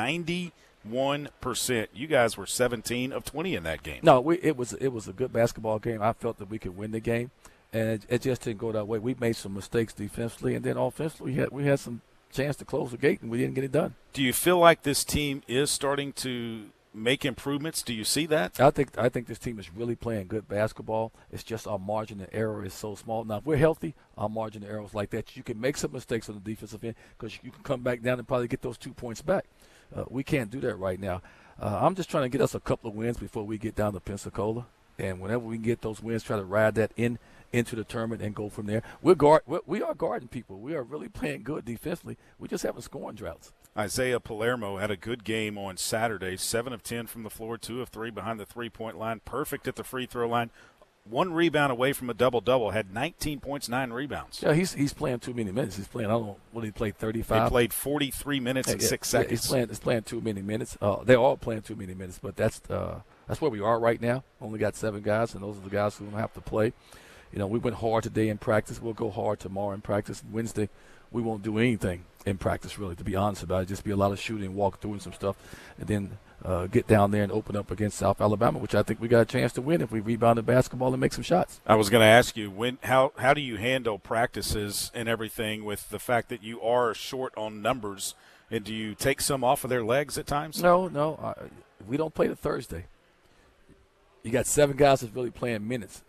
91%. 0.90 1.88
You 1.94 2.06
guys 2.06 2.36
were 2.36 2.46
17 2.46 3.12
of 3.12 3.24
20 3.24 3.54
in 3.54 3.62
that 3.64 3.82
game. 3.82 4.00
No, 4.02 4.20
we, 4.20 4.36
it 4.36 4.56
was 4.56 4.72
it 4.74 4.88
was 4.88 5.08
a 5.08 5.12
good 5.12 5.32
basketball 5.32 5.78
game. 5.78 6.02
I 6.02 6.12
felt 6.12 6.38
that 6.38 6.50
we 6.50 6.58
could 6.58 6.76
win 6.76 6.92
the 6.92 7.00
game, 7.00 7.30
and 7.72 7.88
it, 7.88 8.06
it 8.08 8.22
just 8.22 8.42
didn't 8.42 8.58
go 8.58 8.72
that 8.72 8.86
way. 8.86 8.98
We 8.98 9.14
made 9.18 9.36
some 9.36 9.54
mistakes 9.54 9.92
defensively, 9.92 10.54
and 10.54 10.64
then 10.64 10.76
offensively, 10.76 11.32
we 11.32 11.38
had 11.38 11.50
we 11.50 11.64
had 11.64 11.80
some 11.80 12.00
chance 12.32 12.56
to 12.56 12.64
close 12.64 12.90
the 12.90 12.98
gate, 12.98 13.22
and 13.22 13.30
we 13.30 13.38
didn't 13.38 13.54
get 13.54 13.64
it 13.64 13.72
done. 13.72 13.94
Do 14.12 14.22
you 14.22 14.32
feel 14.32 14.58
like 14.58 14.82
this 14.82 15.04
team 15.04 15.42
is 15.46 15.70
starting 15.70 16.12
to 16.14 16.66
make 16.96 17.24
improvements? 17.24 17.82
Do 17.82 17.92
you 17.92 18.04
see 18.04 18.26
that? 18.26 18.58
I 18.58 18.70
think 18.70 18.98
I 18.98 19.08
think 19.08 19.26
this 19.26 19.38
team 19.38 19.58
is 19.58 19.72
really 19.72 19.94
playing 19.94 20.28
good 20.28 20.48
basketball. 20.48 21.12
It's 21.30 21.44
just 21.44 21.66
our 21.66 21.78
margin 21.78 22.20
of 22.20 22.28
error 22.32 22.64
is 22.64 22.74
so 22.74 22.94
small. 22.94 23.24
Now, 23.24 23.38
if 23.38 23.46
we're 23.46 23.56
healthy, 23.56 23.94
our 24.16 24.28
margin 24.28 24.64
of 24.64 24.70
error 24.70 24.84
is 24.84 24.94
like 24.94 25.10
that. 25.10 25.36
You 25.36 25.42
can 25.42 25.60
make 25.60 25.76
some 25.76 25.92
mistakes 25.92 26.28
on 26.28 26.36
the 26.36 26.40
defensive 26.40 26.82
end 26.82 26.94
because 27.16 27.38
you 27.42 27.50
can 27.50 27.62
come 27.62 27.82
back 27.82 28.02
down 28.02 28.18
and 28.18 28.26
probably 28.26 28.48
get 28.48 28.62
those 28.62 28.78
two 28.78 28.94
points 28.94 29.22
back. 29.22 29.44
Uh, 29.94 30.04
we 30.08 30.22
can't 30.22 30.50
do 30.50 30.60
that 30.60 30.76
right 30.76 31.00
now. 31.00 31.22
Uh, 31.60 31.78
I'm 31.80 31.94
just 31.94 32.10
trying 32.10 32.24
to 32.24 32.28
get 32.28 32.40
us 32.40 32.54
a 32.54 32.60
couple 32.60 32.90
of 32.90 32.96
wins 32.96 33.16
before 33.16 33.44
we 33.44 33.58
get 33.58 33.74
down 33.74 33.92
to 33.94 34.00
Pensacola, 34.00 34.66
and 34.98 35.20
whenever 35.20 35.44
we 35.44 35.56
can 35.56 35.64
get 35.64 35.80
those 35.82 36.02
wins, 36.02 36.22
try 36.22 36.36
to 36.36 36.44
ride 36.44 36.74
that 36.74 36.92
in 36.96 37.18
into 37.52 37.76
the 37.76 37.84
tournament 37.84 38.20
and 38.20 38.34
go 38.34 38.48
from 38.48 38.66
there. 38.66 38.82
We're 39.00 39.14
guard 39.14 39.42
we're, 39.46 39.60
we 39.66 39.80
are 39.80 39.94
guarding 39.94 40.28
people. 40.28 40.58
We 40.58 40.74
are 40.74 40.82
really 40.82 41.08
playing 41.08 41.44
good 41.44 41.64
defensively. 41.64 42.18
We 42.38 42.48
just 42.48 42.64
having 42.64 42.82
scoring 42.82 43.16
droughts. 43.16 43.52
Isaiah 43.78 44.20
Palermo 44.20 44.78
had 44.78 44.90
a 44.90 44.96
good 44.96 45.22
game 45.22 45.56
on 45.58 45.76
Saturday. 45.76 46.36
Seven 46.36 46.72
of 46.72 46.82
ten 46.82 47.06
from 47.06 47.22
the 47.22 47.30
floor, 47.30 47.56
two 47.56 47.80
of 47.80 47.90
three 47.90 48.10
behind 48.10 48.40
the 48.40 48.46
three-point 48.46 48.98
line, 48.98 49.20
perfect 49.24 49.68
at 49.68 49.76
the 49.76 49.84
free 49.84 50.06
throw 50.06 50.28
line. 50.28 50.50
One 51.08 51.32
rebound 51.32 51.70
away 51.70 51.92
from 51.92 52.10
a 52.10 52.14
double-double. 52.14 52.70
Had 52.72 52.92
19 52.92 53.40
points, 53.40 53.68
nine 53.68 53.92
rebounds. 53.92 54.42
Yeah, 54.42 54.54
he's 54.54 54.74
he's 54.74 54.92
playing 54.92 55.20
too 55.20 55.34
many 55.34 55.52
minutes. 55.52 55.76
He's 55.76 55.86
playing. 55.86 56.10
I 56.10 56.14
don't 56.14 56.26
know 56.26 56.36
what 56.52 56.64
he 56.64 56.72
played. 56.72 56.96
Thirty 56.96 57.20
He 57.22 57.48
played 57.48 57.72
43 57.72 58.40
minutes 58.40 58.70
and 58.70 58.82
six 58.82 59.08
yeah, 59.08 59.20
seconds. 59.20 59.30
he's 59.42 59.48
playing. 59.48 59.68
He's 59.68 59.78
playing 59.78 60.02
too 60.02 60.20
many 60.20 60.42
minutes. 60.42 60.76
Uh, 60.80 61.04
they're 61.04 61.18
all 61.18 61.36
playing 61.36 61.62
too 61.62 61.76
many 61.76 61.94
minutes, 61.94 62.18
but 62.20 62.36
that's 62.36 62.60
uh, 62.68 63.00
that's 63.28 63.40
where 63.40 63.50
we 63.50 63.60
are 63.60 63.78
right 63.78 64.00
now. 64.00 64.24
Only 64.40 64.58
got 64.58 64.74
seven 64.74 65.02
guys, 65.02 65.34
and 65.34 65.42
those 65.42 65.56
are 65.56 65.60
the 65.60 65.70
guys 65.70 65.96
who 65.96 66.06
don't 66.06 66.18
have 66.18 66.32
to 66.34 66.40
play. 66.40 66.72
You 67.32 67.38
know, 67.38 67.46
we 67.46 67.58
went 67.58 67.76
hard 67.76 68.02
today 68.04 68.28
in 68.28 68.38
practice. 68.38 68.80
We'll 68.80 68.94
go 68.94 69.10
hard 69.10 69.40
tomorrow 69.40 69.72
in 69.72 69.80
practice. 69.82 70.22
Wednesday, 70.30 70.68
we 71.10 71.22
won't 71.22 71.42
do 71.42 71.58
anything 71.58 72.04
in 72.24 72.38
practice, 72.38 72.78
really, 72.78 72.96
to 72.96 73.04
be 73.04 73.14
honest 73.14 73.42
about 73.42 73.62
it. 73.62 73.66
Just 73.66 73.84
be 73.84 73.90
a 73.90 73.96
lot 73.96 74.12
of 74.12 74.18
shooting, 74.18 74.54
walk 74.54 74.80
through 74.80 74.94
and 74.94 75.02
some 75.02 75.12
stuff, 75.12 75.36
and 75.78 75.86
then 75.86 76.18
uh, 76.44 76.66
get 76.66 76.86
down 76.86 77.10
there 77.10 77.22
and 77.22 77.32
open 77.32 77.56
up 77.56 77.70
against 77.70 77.98
South 77.98 78.20
Alabama, 78.20 78.58
which 78.58 78.74
I 78.74 78.82
think 78.82 79.00
we 79.00 79.08
got 79.08 79.20
a 79.20 79.24
chance 79.24 79.52
to 79.54 79.62
win 79.62 79.80
if 79.80 79.90
we 79.90 80.00
rebound 80.00 80.38
the 80.38 80.42
basketball 80.42 80.92
and 80.92 81.00
make 81.00 81.12
some 81.12 81.24
shots. 81.24 81.60
I 81.66 81.74
was 81.74 81.90
going 81.90 82.02
to 82.02 82.06
ask 82.06 82.36
you 82.36 82.50
when 82.50 82.78
how 82.84 83.12
how 83.18 83.34
do 83.34 83.40
you 83.40 83.56
handle 83.56 83.98
practices 83.98 84.90
and 84.94 85.08
everything 85.08 85.64
with 85.64 85.90
the 85.90 85.98
fact 85.98 86.28
that 86.28 86.42
you 86.42 86.60
are 86.60 86.94
short 86.94 87.32
on 87.36 87.62
numbers, 87.62 88.14
and 88.50 88.64
do 88.64 88.74
you 88.74 88.94
take 88.94 89.20
some 89.20 89.42
off 89.42 89.64
of 89.64 89.70
their 89.70 89.84
legs 89.84 90.18
at 90.18 90.26
times? 90.26 90.62
No, 90.62 90.88
no, 90.88 91.14
uh, 91.22 91.46
we 91.86 91.96
don't 91.96 92.14
play 92.14 92.28
the 92.28 92.36
Thursday. 92.36 92.86
You 94.22 94.30
got 94.32 94.46
seven 94.46 94.76
guys 94.76 95.00
that's 95.00 95.14
really 95.14 95.30
playing 95.30 95.66
minutes. 95.66 96.02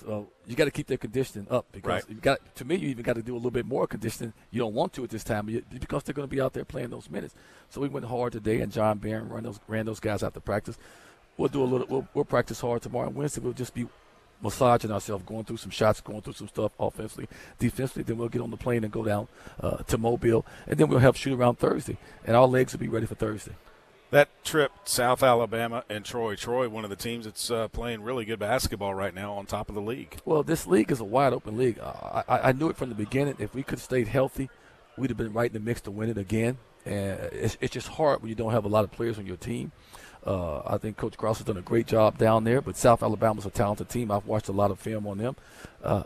So 0.00 0.28
you 0.46 0.54
got 0.54 0.66
to 0.66 0.70
keep 0.70 0.86
their 0.86 0.96
conditioning 0.96 1.48
up 1.50 1.66
because 1.72 1.88
Right. 1.88 2.04
you 2.08 2.16
got 2.16 2.38
to 2.56 2.64
me 2.64 2.76
you 2.76 2.88
even 2.88 3.02
got 3.02 3.16
to 3.16 3.22
do 3.22 3.34
a 3.34 3.36
little 3.38 3.50
bit 3.50 3.66
more 3.66 3.86
conditioning. 3.86 4.32
You 4.50 4.60
don't 4.60 4.74
want 4.74 4.92
to 4.94 5.04
at 5.04 5.10
this 5.10 5.24
time 5.24 5.46
because 5.70 6.04
they're 6.04 6.14
going 6.14 6.28
to 6.28 6.34
be 6.34 6.40
out 6.40 6.52
there 6.52 6.64
playing 6.64 6.90
those 6.90 7.10
minutes. 7.10 7.34
So 7.70 7.80
we 7.80 7.88
went 7.88 8.06
hard 8.06 8.32
today, 8.32 8.60
and 8.60 8.70
John 8.72 8.98
Barron 8.98 9.28
ran 9.28 9.42
those 9.42 9.60
ran 9.66 9.86
those 9.86 10.00
guys 10.00 10.22
out 10.22 10.34
to 10.34 10.40
practice. 10.40 10.78
We'll 11.36 11.48
do 11.48 11.62
a 11.62 11.64
little. 11.64 11.86
We'll, 11.88 12.08
we'll 12.14 12.24
practice 12.24 12.60
hard 12.60 12.82
tomorrow. 12.82 13.08
And 13.08 13.16
Wednesday 13.16 13.40
we'll 13.40 13.52
just 13.52 13.74
be 13.74 13.86
massaging 14.40 14.92
ourselves, 14.92 15.24
going 15.24 15.44
through 15.44 15.56
some 15.56 15.70
shots, 15.70 16.00
going 16.00 16.22
through 16.22 16.32
some 16.34 16.48
stuff 16.48 16.72
offensively, 16.78 17.28
defensively. 17.58 18.04
Then 18.04 18.18
we'll 18.18 18.28
get 18.28 18.40
on 18.40 18.50
the 18.52 18.56
plane 18.56 18.84
and 18.84 18.92
go 18.92 19.04
down 19.04 19.26
uh, 19.60 19.78
to 19.78 19.98
Mobile, 19.98 20.46
and 20.68 20.78
then 20.78 20.88
we'll 20.88 21.00
help 21.00 21.16
shoot 21.16 21.34
around 21.34 21.58
Thursday, 21.58 21.98
and 22.24 22.36
our 22.36 22.46
legs 22.46 22.72
will 22.72 22.80
be 22.80 22.88
ready 22.88 23.06
for 23.06 23.16
Thursday. 23.16 23.56
That 24.10 24.28
trip, 24.42 24.72
South 24.84 25.22
Alabama 25.22 25.84
and 25.90 26.02
Troy. 26.02 26.34
Troy, 26.34 26.68
one 26.68 26.84
of 26.84 26.90
the 26.90 26.96
teams 26.96 27.26
that's 27.26 27.50
uh, 27.50 27.68
playing 27.68 28.02
really 28.02 28.24
good 28.24 28.38
basketball 28.38 28.94
right 28.94 29.14
now, 29.14 29.34
on 29.34 29.44
top 29.44 29.68
of 29.68 29.74
the 29.74 29.82
league. 29.82 30.18
Well, 30.24 30.42
this 30.42 30.66
league 30.66 30.90
is 30.90 31.00
a 31.00 31.04
wide 31.04 31.34
open 31.34 31.58
league. 31.58 31.78
I, 31.78 32.24
I, 32.26 32.38
I 32.48 32.52
knew 32.52 32.70
it 32.70 32.76
from 32.76 32.88
the 32.88 32.94
beginning. 32.94 33.36
If 33.38 33.54
we 33.54 33.62
could 33.62 33.78
have 33.78 33.82
stayed 33.82 34.08
healthy, 34.08 34.48
we'd 34.96 35.10
have 35.10 35.18
been 35.18 35.34
right 35.34 35.50
in 35.50 35.52
the 35.52 35.60
mix 35.60 35.82
to 35.82 35.90
win 35.90 36.08
it 36.08 36.16
again. 36.16 36.56
And 36.86 37.20
it's, 37.32 37.58
it's 37.60 37.74
just 37.74 37.88
hard 37.88 38.22
when 38.22 38.30
you 38.30 38.34
don't 38.34 38.52
have 38.52 38.64
a 38.64 38.68
lot 38.68 38.84
of 38.84 38.90
players 38.90 39.18
on 39.18 39.26
your 39.26 39.36
team. 39.36 39.72
Uh, 40.26 40.62
I 40.66 40.78
think 40.78 40.96
Coach 40.96 41.16
Cross 41.18 41.38
has 41.38 41.46
done 41.46 41.58
a 41.58 41.62
great 41.62 41.86
job 41.86 42.16
down 42.16 42.44
there, 42.44 42.62
but 42.62 42.76
South 42.76 43.02
Alabama's 43.02 43.44
a 43.44 43.50
talented 43.50 43.90
team. 43.90 44.10
I've 44.10 44.26
watched 44.26 44.48
a 44.48 44.52
lot 44.52 44.70
of 44.70 44.78
film 44.78 45.06
on 45.06 45.18
them. 45.18 45.36
Uh, 45.84 46.04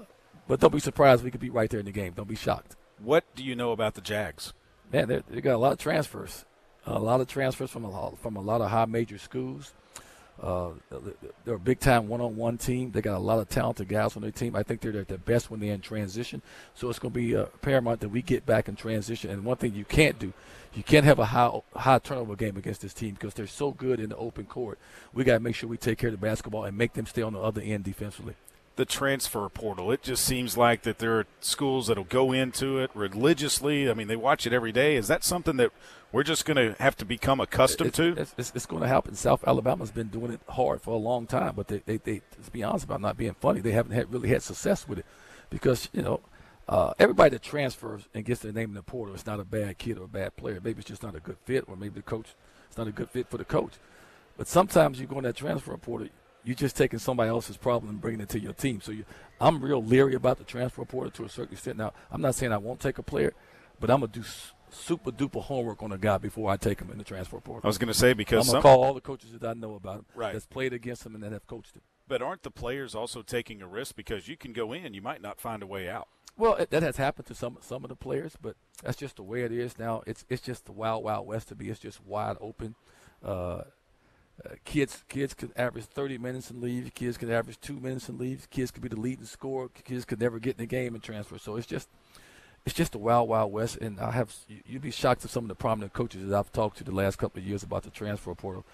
but 0.49 0.59
don't 0.59 0.73
be 0.73 0.81
surprised. 0.81 1.23
We 1.23 1.31
could 1.31 1.41
be 1.41 1.51
right 1.51 1.71
there 1.71 1.81
in 1.81 1.87
the 1.87 1.93
game. 1.93 2.15
Don't 2.15 2.29
be 2.29 2.35
shocked. 2.35 2.75
What 2.99 3.25
do 3.37 3.45
you 3.45 3.55
know 3.55 3.71
about 3.71 3.95
the 3.95 4.01
Jags? 4.01 4.53
Man, 4.93 5.09
they 5.09 5.23
they 5.31 5.41
got 5.41 5.55
a 5.55 5.59
lot 5.59 5.73
of 5.73 5.79
transfers. 5.79 6.45
A 6.87 6.99
lot 6.99 7.21
of 7.21 7.29
transfers 7.29 7.71
from 7.71 7.85
a 7.85 7.91
lot, 7.91 8.19
from 8.19 8.37
a 8.37 8.41
lot 8.41 8.61
of 8.61 8.71
high 8.71 8.87
major 8.87 9.19
schools. 9.19 9.73
Uh, 10.43 10.71
they're 11.45 11.55
a 11.55 11.59
big 11.61 11.79
time 11.79 12.09
one 12.09 12.21
on 12.21 12.35
one 12.35 12.59
team. 12.59 12.91
They 12.91 13.01
got 13.01 13.17
a 13.17 13.21
lot 13.21 13.39
of 13.39 13.49
talented 13.49 13.87
guys 13.89 14.17
on 14.17 14.23
their 14.23 14.33
team. 14.33 14.57
I 14.57 14.65
think 14.65 14.81
they're 14.81 14.99
at 14.99 15.07
their 15.07 15.19
best 15.19 15.51
when 15.51 15.61
they're 15.61 15.75
in 15.75 15.81
transition. 15.81 16.43
So 16.75 16.91
it's 16.91 16.99
going 16.99 17.13
to 17.15 17.21
be 17.21 17.37
uh, 17.37 17.47
paramount 17.61 18.01
that 18.01 18.09
we 18.09 18.23
get 18.23 18.45
back 18.45 18.67
in 18.69 18.75
transition. 18.75 19.31
And 19.31 19.45
one 19.45 19.59
thing 19.59 19.75
you 19.75 19.85
can't 19.85 20.19
do, 20.19 20.33
you 20.75 20.83
can't 20.83 21.05
have 21.05 21.21
a 21.21 21.27
high 21.27 21.51
high 21.77 21.99
turnover 22.01 22.35
game 22.35 22.57
against 22.57 22.81
this 22.81 22.95
team 22.95 23.15
because 23.15 23.35
they're 23.35 23.47
so 23.47 23.71
good 23.71 24.01
in 24.01 24.09
the 24.09 24.17
open 24.17 24.47
court. 24.47 24.79
We 25.13 25.23
got 25.23 25.35
to 25.35 25.41
make 25.41 25.55
sure 25.55 25.69
we 25.69 25.77
take 25.77 25.99
care 25.99 26.09
of 26.09 26.19
the 26.19 26.27
basketball 26.27 26.65
and 26.65 26.77
make 26.77 26.95
them 26.95 27.07
stay 27.07 27.23
on 27.23 27.35
the 27.35 27.41
other 27.41 27.61
end 27.61 27.85
defensively. 27.85 28.35
the 28.77 28.85
transfer 28.87 29.49
portal. 29.51 29.93
It 29.93 30.03
just 30.03 30.25
seems 30.25 30.57
like 30.57 30.83
that 30.83 30.99
there 30.99 31.19
are 31.19 31.27
schools 31.41 31.87
that'll 31.89 32.05
go 32.05 32.33
into 32.33 32.79
it 32.79 32.91
religiously. 32.95 33.89
I 33.91 33.95
mean, 33.95 34.09
they 34.09 34.17
watch 34.17 34.47
it 34.47 34.53
every 34.53 34.73
day. 34.73 34.97
Is 34.97 35.09
that 35.09 35.25
something 35.25 35.57
that 35.59 35.71
we're 36.13 36.23
just 36.23 36.45
going 36.45 36.57
to 36.57 36.81
have 36.81 36.97
to 36.97 37.05
become 37.05 37.41
accustomed 37.41 37.89
it's, 37.89 37.97
to? 37.97 38.15
It's, 38.17 38.35
it's, 38.37 38.53
it's 38.55 38.67
going 38.67 38.83
to 38.83 38.89
happen. 38.89 39.15
South 39.15 39.43
Alabama's 39.47 39.91
been 39.91 40.09
doing 40.09 40.33
it 40.33 40.41
hard 40.49 40.83
for 40.83 40.91
a 40.91 40.99
long 40.99 41.27
time, 41.27 41.55
but 41.57 41.69
they, 41.69 41.79
they, 41.87 41.97
they 41.97 42.19
to 42.45 42.51
be 42.53 42.63
honest 42.63 42.85
about 42.85 43.01
not 43.01 43.17
being 43.17 43.35
funny, 43.41 43.61
they 43.61 43.73
haven't 43.73 43.93
had, 43.93 44.13
really 44.13 44.29
had 44.29 44.43
success 44.43 44.87
with 44.87 44.99
it 44.99 45.07
because 45.51 45.89
you 45.93 46.03
know 46.03 46.21
uh, 46.69 46.93
everybody 46.99 47.31
that 47.31 47.43
transfers 47.43 48.09
and 48.15 48.25
gets 48.25 48.41
their 48.41 48.53
name 48.53 48.71
in 48.71 48.75
the 48.75 48.83
portal 48.83 49.15
is 49.15 49.27
not 49.27 49.41
a 49.41 49.45
bad 49.45 49.79
kid 49.79 49.99
or 49.99 50.05
a 50.05 50.09
bad 50.09 50.37
player. 50.37 50.61
Maybe 50.63 50.81
it's 50.81 50.89
just 50.89 51.03
not 51.03 51.15
a 51.15 51.21
good 51.21 51.39
fit, 51.45 51.65
or 51.67 51.77
maybe 51.77 51.95
the 51.97 52.03
coach 52.03 52.35
it's 52.69 52.79
not 52.79 52.89
a 52.89 52.93
good 52.93 53.11
fit 53.11 53.29
for 53.29 53.39
the 53.39 53.45
coach. 53.45 53.73
But 54.37 54.49
sometimes 54.49 54.99
you 54.99 55.07
go 55.07 55.19
in 55.19 55.25
that 55.25 55.37
transfer 55.37 55.77
portal, 55.77 56.09
you're 56.45 56.57
just 56.57 56.77
taking 56.77 56.99
somebody 56.99 57.29
else's 57.29 57.57
problem 57.57 57.91
and 57.91 58.01
bringing 58.01 58.21
it 58.21 58.31
to 58.31 58.41
your 58.41 58.55
team. 58.55 58.81
So 58.81 58.93
you, 58.93 59.05
I'm 59.41 59.61
real 59.61 59.85
leery 59.85 60.15
about 60.15 60.39
the 60.39 60.45
transfer 60.45 60.85
portal 60.85 61.11
to 61.11 61.25
a 61.25 61.29
certain 61.29 61.53
extent. 61.53 61.77
Now, 61.77 61.93
I'm 62.11 62.23
not 62.23 62.35
saying 62.35 62.53
I 62.53 62.57
won't 62.57 62.81
take 62.81 62.99
a 62.99 63.03
player, 63.03 63.35
but 63.79 63.91
I'm 63.91 64.01
gonna 64.01 64.13
do 64.13 64.25
super 64.73 65.11
duper 65.11 65.43
homework 65.43 65.83
on 65.83 65.93
a 65.93 65.99
guy 65.99 66.19
before 66.19 66.51
I 66.51 66.57
take 66.57 66.81
him 66.81 66.91
in 66.91 66.99
the 66.99 67.05
transfer 67.05 67.39
portal. 67.41 67.63
I 67.65 67.69
was 67.69 67.79
gonna 67.79 67.95
say, 67.95 68.13
because 68.13 68.49
I'm 68.49 68.53
gonna 68.53 68.63
call 68.63 68.83
all 68.83 68.95
the 68.95 69.01
coaches 69.01 69.31
that 69.39 69.47
I 69.49 69.55
know 69.55 69.75
about 69.75 70.01
him, 70.01 70.07
Right. 70.15 70.33
that's 70.33 70.47
played 70.47 70.73
against 70.73 71.05
him 71.07 71.15
and 71.15 71.23
that 71.23 71.33
have 71.33 71.47
coached 71.47 71.77
him. 71.77 71.83
But 72.09 72.21
aren't 72.23 72.43
the 72.43 72.51
players 72.51 72.95
also 72.95 73.23
taking 73.23 73.63
a 73.63 73.67
risk 73.67 73.97
because 73.97 74.29
you 74.29 74.37
can 74.37 74.53
go 74.53 74.73
in, 74.73 74.95
you 74.95 75.03
might 75.03 75.23
not 75.23 75.41
find 75.41 75.63
a 75.63 75.67
way 75.67 75.89
out? 75.89 76.09
Well, 76.37 76.55
it, 76.55 76.71
that 76.71 76.83
has 76.83 76.97
happened 76.97 77.27
to 77.27 77.35
some 77.35 77.59
some 77.61 77.85
of 77.85 77.91
the 77.91 77.97
players, 77.97 78.37
but 78.41 78.57
that's 78.83 78.97
just 78.97 79.17
the 79.17 79.23
way 79.23 79.43
it 79.43 79.53
is 79.53 79.79
now. 79.79 80.03
It's 80.07 80.25
it's 80.29 80.43
just 80.43 80.65
the 80.65 80.73
wild 80.73 81.05
wild 81.05 81.27
west 81.27 81.49
to 81.49 81.55
be. 81.55 81.69
It's 81.69 81.79
just 81.79 82.05
wide 82.05 82.37
open. 82.41 82.75
Uh, 83.23 83.29
uh, 84.45 84.55
kids 84.65 85.05
kids 85.09 85.35
could 85.35 85.53
average 85.57 85.85
30 85.85 86.17
minutes 86.19 86.51
and 86.51 86.63
leave. 86.63 86.95
Kids 86.95 87.19
could 87.19 87.31
average 87.31 87.61
two 87.61 87.79
minutes 87.79 88.09
and 88.09 88.19
leave. 88.19 88.49
Kids 88.51 88.71
could 88.71 88.83
be 88.83 88.89
the 88.89 88.99
leading 88.99 89.27
scorer. 89.27 89.69
Kids 89.69 90.07
could 90.07 90.21
never 90.21 90.39
get 90.39 90.53
in 90.53 90.63
the 90.63 90.67
game 90.67 90.95
and 90.95 91.03
transfer. 91.03 91.39
So 91.39 91.57
it's 91.57 91.67
just 91.67 91.89
it's 92.65 92.75
just 92.75 92.93
the 92.93 92.99
wild 92.99 93.29
wild 93.29 93.53
west. 93.53 93.77
And 93.79 93.99
I 94.01 94.11
have 94.13 94.35
you- 94.49 94.63
you'd 94.67 94.83
be 94.83 94.91
shocked 94.91 95.25
at 95.25 95.31
some 95.31 95.45
of 95.45 95.49
the 95.49 95.55
prominent 95.55 95.93
coaches 95.93 96.29
that 96.29 96.37
I've 96.39 96.53
talked 96.53 96.79
to 96.79 96.85
the 96.85 96.93
last 96.93 97.17
couple 97.17 97.41
of 97.41 97.47
years 97.47 97.63
about 97.63 97.83
the 97.83 97.91
transfer 97.91 98.35
portal 98.35 98.65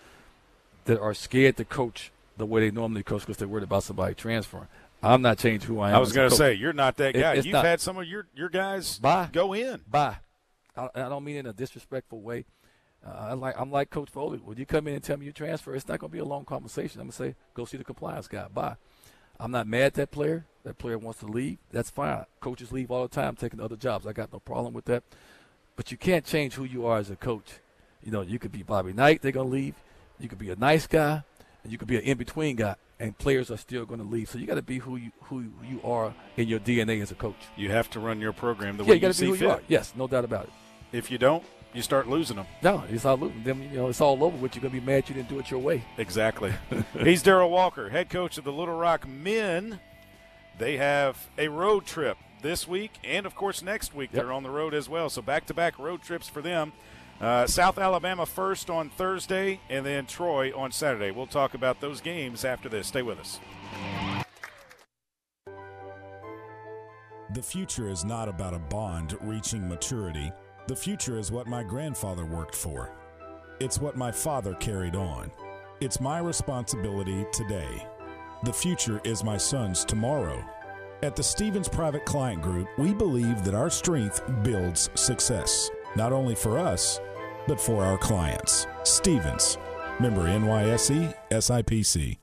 that 0.84 1.00
are 1.00 1.14
scared 1.14 1.56
to 1.58 1.64
coach 1.64 2.10
the 2.36 2.46
way 2.46 2.60
they 2.60 2.70
normally 2.70 3.02
coach 3.02 3.22
because 3.22 3.36
they're 3.36 3.48
worried 3.48 3.64
about 3.64 3.82
somebody 3.82 4.14
transferring. 4.14 4.68
I'm 5.02 5.22
not 5.22 5.38
changing 5.38 5.68
who 5.68 5.80
I 5.80 5.90
am. 5.90 5.96
I 5.96 5.98
was 5.98 6.12
going 6.12 6.28
to 6.28 6.34
say 6.36 6.54
you're 6.54 6.72
not 6.72 6.96
that 6.96 7.14
guy. 7.14 7.34
it's 7.34 7.46
You've 7.46 7.52
not. 7.52 7.64
had 7.64 7.80
some 7.80 7.98
of 7.98 8.06
your 8.06 8.26
your 8.34 8.48
guys 8.48 8.98
Bye. 8.98 9.28
go 9.32 9.52
in. 9.54 9.80
Bye. 9.88 10.16
I, 10.76 10.88
I 10.94 11.08
don't 11.08 11.24
mean 11.24 11.36
in 11.36 11.46
a 11.46 11.52
disrespectful 11.52 12.20
way. 12.20 12.44
Uh, 13.06 13.10
I 13.10 13.32
like 13.34 13.54
I'm 13.58 13.70
like 13.70 13.90
Coach 13.90 14.10
Foley. 14.10 14.38
When 14.38 14.58
you 14.58 14.66
come 14.66 14.88
in 14.88 14.94
and 14.94 15.02
tell 15.04 15.16
me 15.16 15.26
you 15.26 15.32
transfer, 15.32 15.72
it's 15.74 15.86
not 15.86 16.00
going 16.00 16.10
to 16.10 16.12
be 16.12 16.18
a 16.18 16.24
long 16.24 16.44
conversation. 16.44 17.00
I'm 17.00 17.06
going 17.06 17.12
to 17.12 17.16
say, 17.16 17.34
go 17.54 17.64
see 17.64 17.76
the 17.76 17.84
compliance 17.84 18.26
guy. 18.26 18.46
Bye. 18.52 18.74
I'm 19.40 19.50
not 19.50 19.66
mad 19.66 19.82
at 19.84 19.94
that 19.94 20.10
player. 20.10 20.44
That 20.64 20.78
player 20.78 20.98
wants 20.98 21.20
to 21.20 21.26
leave. 21.26 21.58
That's 21.70 21.90
fine. 21.90 22.24
Coaches 22.40 22.72
leave 22.72 22.90
all 22.90 23.02
the 23.02 23.08
time, 23.08 23.36
taking 23.36 23.60
other 23.60 23.76
jobs. 23.76 24.06
I 24.06 24.12
got 24.12 24.32
no 24.32 24.40
problem 24.40 24.74
with 24.74 24.84
that. 24.86 25.02
But 25.76 25.90
you 25.90 25.96
can't 25.96 26.24
change 26.24 26.54
who 26.54 26.64
you 26.64 26.86
are 26.86 26.98
as 26.98 27.10
a 27.10 27.16
coach. 27.16 27.60
You 28.02 28.12
know, 28.12 28.22
you 28.22 28.38
could 28.38 28.52
be 28.52 28.62
Bobby 28.62 28.92
Knight. 28.92 29.22
They're 29.22 29.32
going 29.32 29.48
to 29.48 29.52
leave. 29.52 29.74
You 30.18 30.28
could 30.28 30.38
be 30.38 30.50
a 30.50 30.56
nice 30.56 30.86
guy, 30.86 31.22
and 31.62 31.72
you 31.72 31.78
could 31.78 31.88
be 31.88 31.96
an 31.96 32.02
in-between 32.02 32.56
guy, 32.56 32.74
and 32.98 33.16
players 33.16 33.50
are 33.50 33.56
still 33.56 33.86
going 33.86 34.00
to 34.00 34.06
leave. 34.06 34.28
So 34.28 34.38
you 34.38 34.46
got 34.46 34.56
to 34.56 34.62
be 34.62 34.78
who 34.78 34.96
you 34.96 35.12
who 35.22 35.44
you 35.62 35.80
are 35.84 36.12
in 36.36 36.48
your 36.48 36.58
DNA 36.58 37.00
as 37.00 37.12
a 37.12 37.14
coach. 37.14 37.36
You 37.56 37.70
have 37.70 37.88
to 37.90 38.00
run 38.00 38.20
your 38.20 38.32
program 38.32 38.76
the 38.76 38.84
yeah, 38.84 38.90
way 38.90 38.94
you 38.96 39.00
to 39.02 39.14
see 39.14 39.30
fit. 39.32 39.40
you. 39.40 39.60
Yes, 39.68 39.92
no 39.96 40.08
doubt 40.08 40.24
about 40.24 40.44
it. 40.44 40.50
If 40.90 41.10
you 41.10 41.18
don't, 41.18 41.44
you 41.74 41.82
start 41.82 42.08
losing 42.08 42.36
them. 42.36 42.46
No, 42.62 42.84
it's 42.88 43.04
all 43.04 43.16
losing. 43.16 43.42
Then 43.44 43.62
you 43.70 43.78
know 43.78 43.88
it's 43.88 44.00
all 44.00 44.22
over 44.22 44.36
with. 44.36 44.54
You're 44.54 44.62
gonna 44.62 44.72
be 44.72 44.80
mad 44.80 45.08
you 45.08 45.14
didn't 45.14 45.28
do 45.28 45.38
it 45.38 45.50
your 45.50 45.60
way. 45.60 45.84
Exactly. 45.96 46.52
He's 46.98 47.22
Daryl 47.22 47.50
Walker, 47.50 47.88
head 47.90 48.10
coach 48.10 48.38
of 48.38 48.44
the 48.44 48.52
Little 48.52 48.76
Rock 48.76 49.06
men. 49.06 49.80
They 50.58 50.76
have 50.76 51.28
a 51.36 51.48
road 51.48 51.86
trip 51.86 52.16
this 52.42 52.66
week, 52.66 52.92
and 53.04 53.26
of 53.26 53.34
course 53.34 53.62
next 53.62 53.94
week 53.94 54.10
they're 54.12 54.32
on 54.32 54.42
the 54.42 54.50
road 54.50 54.74
as 54.74 54.88
well. 54.88 55.08
So 55.08 55.22
back-to-back 55.22 55.78
road 55.78 56.02
trips 56.02 56.28
for 56.28 56.42
them. 56.42 56.72
Uh, 57.20 57.46
South 57.46 57.78
Alabama 57.78 58.26
first 58.26 58.70
on 58.70 58.90
Thursday, 58.90 59.60
and 59.68 59.84
then 59.84 60.06
Troy 60.06 60.52
on 60.56 60.70
Saturday. 60.70 61.10
We'll 61.10 61.26
talk 61.26 61.54
about 61.54 61.80
those 61.80 62.00
games 62.00 62.44
after 62.44 62.68
this. 62.68 62.86
Stay 62.88 63.02
with 63.02 63.18
us. 63.18 63.40
The 67.34 67.42
future 67.42 67.88
is 67.88 68.04
not 68.04 68.28
about 68.28 68.54
a 68.54 68.58
bond 68.58 69.18
reaching 69.20 69.68
maturity. 69.68 70.32
The 70.68 70.76
future 70.76 71.18
is 71.18 71.32
what 71.32 71.46
my 71.46 71.62
grandfather 71.62 72.26
worked 72.26 72.54
for. 72.54 72.92
It's 73.58 73.80
what 73.80 73.96
my 73.96 74.12
father 74.12 74.52
carried 74.56 74.94
on. 74.94 75.30
It's 75.80 75.98
my 75.98 76.18
responsibility 76.18 77.24
today. 77.32 77.88
The 78.42 78.52
future 78.52 79.00
is 79.02 79.24
my 79.24 79.38
son's 79.38 79.82
tomorrow. 79.82 80.44
At 81.02 81.16
the 81.16 81.22
Stephens 81.22 81.70
Private 81.70 82.04
Client 82.04 82.42
Group, 82.42 82.68
we 82.76 82.92
believe 82.92 83.44
that 83.44 83.54
our 83.54 83.70
strength 83.70 84.20
builds 84.42 84.90
success, 84.94 85.70
not 85.96 86.12
only 86.12 86.34
for 86.34 86.58
us, 86.58 87.00
but 87.46 87.58
for 87.58 87.82
our 87.82 87.96
clients. 87.96 88.66
Stephens, 88.82 89.56
member 89.98 90.26
NYSE, 90.26 91.14
SIPC. 91.30 92.18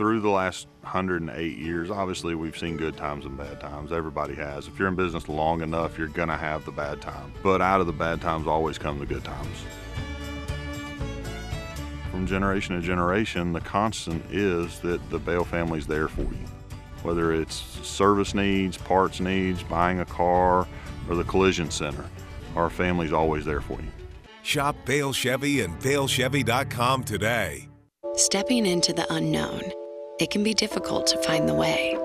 Through 0.00 0.20
the 0.20 0.30
last 0.30 0.66
108 0.80 1.58
years, 1.58 1.90
obviously 1.90 2.34
we've 2.34 2.56
seen 2.56 2.78
good 2.78 2.96
times 2.96 3.26
and 3.26 3.36
bad 3.36 3.60
times. 3.60 3.92
Everybody 3.92 4.34
has. 4.34 4.66
If 4.66 4.78
you're 4.78 4.88
in 4.88 4.94
business 4.94 5.28
long 5.28 5.60
enough, 5.60 5.98
you're 5.98 6.08
going 6.08 6.30
to 6.30 6.38
have 6.38 6.64
the 6.64 6.70
bad 6.70 7.02
times. 7.02 7.36
But 7.42 7.60
out 7.60 7.82
of 7.82 7.86
the 7.86 7.92
bad 7.92 8.22
times 8.22 8.46
always 8.46 8.78
come 8.78 8.98
the 8.98 9.04
good 9.04 9.22
times. 9.24 9.58
From 12.10 12.26
generation 12.26 12.80
to 12.80 12.80
generation, 12.80 13.52
the 13.52 13.60
constant 13.60 14.24
is 14.30 14.78
that 14.78 15.06
the 15.10 15.18
Bale 15.18 15.44
family's 15.44 15.86
there 15.86 16.08
for 16.08 16.22
you. 16.22 16.46
Whether 17.02 17.34
it's 17.34 17.56
service 17.86 18.32
needs, 18.32 18.78
parts 18.78 19.20
needs, 19.20 19.62
buying 19.64 20.00
a 20.00 20.06
car, 20.06 20.66
or 21.10 21.14
the 21.14 21.24
collision 21.24 21.70
center, 21.70 22.06
our 22.56 22.70
family's 22.70 23.12
always 23.12 23.44
there 23.44 23.60
for 23.60 23.78
you. 23.78 23.88
Shop 24.44 24.76
Bale 24.86 25.12
Chevy 25.12 25.60
and 25.60 25.78
BaleChevy.com 25.80 27.04
today. 27.04 27.68
Stepping 28.16 28.66
into 28.66 28.92
the 28.92 29.06
unknown, 29.12 29.72
it 30.20 30.30
can 30.30 30.42
be 30.42 30.52
difficult 30.52 31.06
to 31.06 31.16
find 31.22 31.48
the 31.48 31.54
way. 31.54 31.96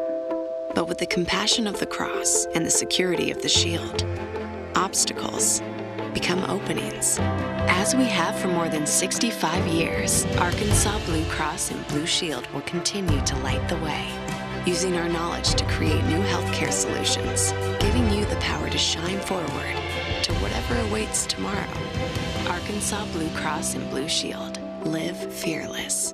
But 0.74 0.88
with 0.88 1.00
the 1.00 1.06
compassion 1.06 1.68
of 1.68 1.80
the 1.80 1.86
cross 1.86 2.48
and 2.56 2.66
the 2.66 2.72
security 2.72 3.30
of 3.30 3.42
the 3.42 3.50
shield, 3.50 4.06
obstacles 4.76 5.62
become 6.14 6.44
openings. 6.46 7.20
As 7.68 7.94
we 7.94 8.06
have 8.06 8.40
for 8.40 8.48
more 8.48 8.70
than 8.70 8.86
65 8.86 9.68
years, 9.68 10.26
Arkansas 10.38 10.98
Blue 11.06 11.26
Cross 11.26 11.72
and 11.72 11.88
Blue 11.90 12.06
Shield 12.06 12.48
will 12.54 12.62
continue 12.62 13.22
to 13.26 13.38
light 13.40 13.68
the 13.68 13.78
way, 13.78 14.08
using 14.66 14.96
our 14.96 15.10
knowledge 15.10 15.54
to 15.56 15.66
create 15.66 16.04
new 16.06 16.22
healthcare 16.22 16.72
solutions, 16.72 17.52
giving 17.82 18.10
you 18.12 18.24
the 18.26 18.38
power 18.38 18.70
to 18.70 18.78
shine 18.78 19.20
forward 19.20 19.76
to 20.24 20.34
whatever 20.36 20.80
awaits 20.88 21.26
tomorrow. 21.26 21.68
Arkansas 22.48 23.06
Blue 23.12 23.30
Cross 23.32 23.76
and 23.76 23.90
Blue 23.90 24.08
Shield. 24.08 24.60
Live 24.86 25.18
fearless. 25.34 26.14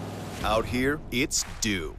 Out 0.43 0.65
here, 0.65 0.99
it's 1.11 1.45
Dew. 1.61 1.95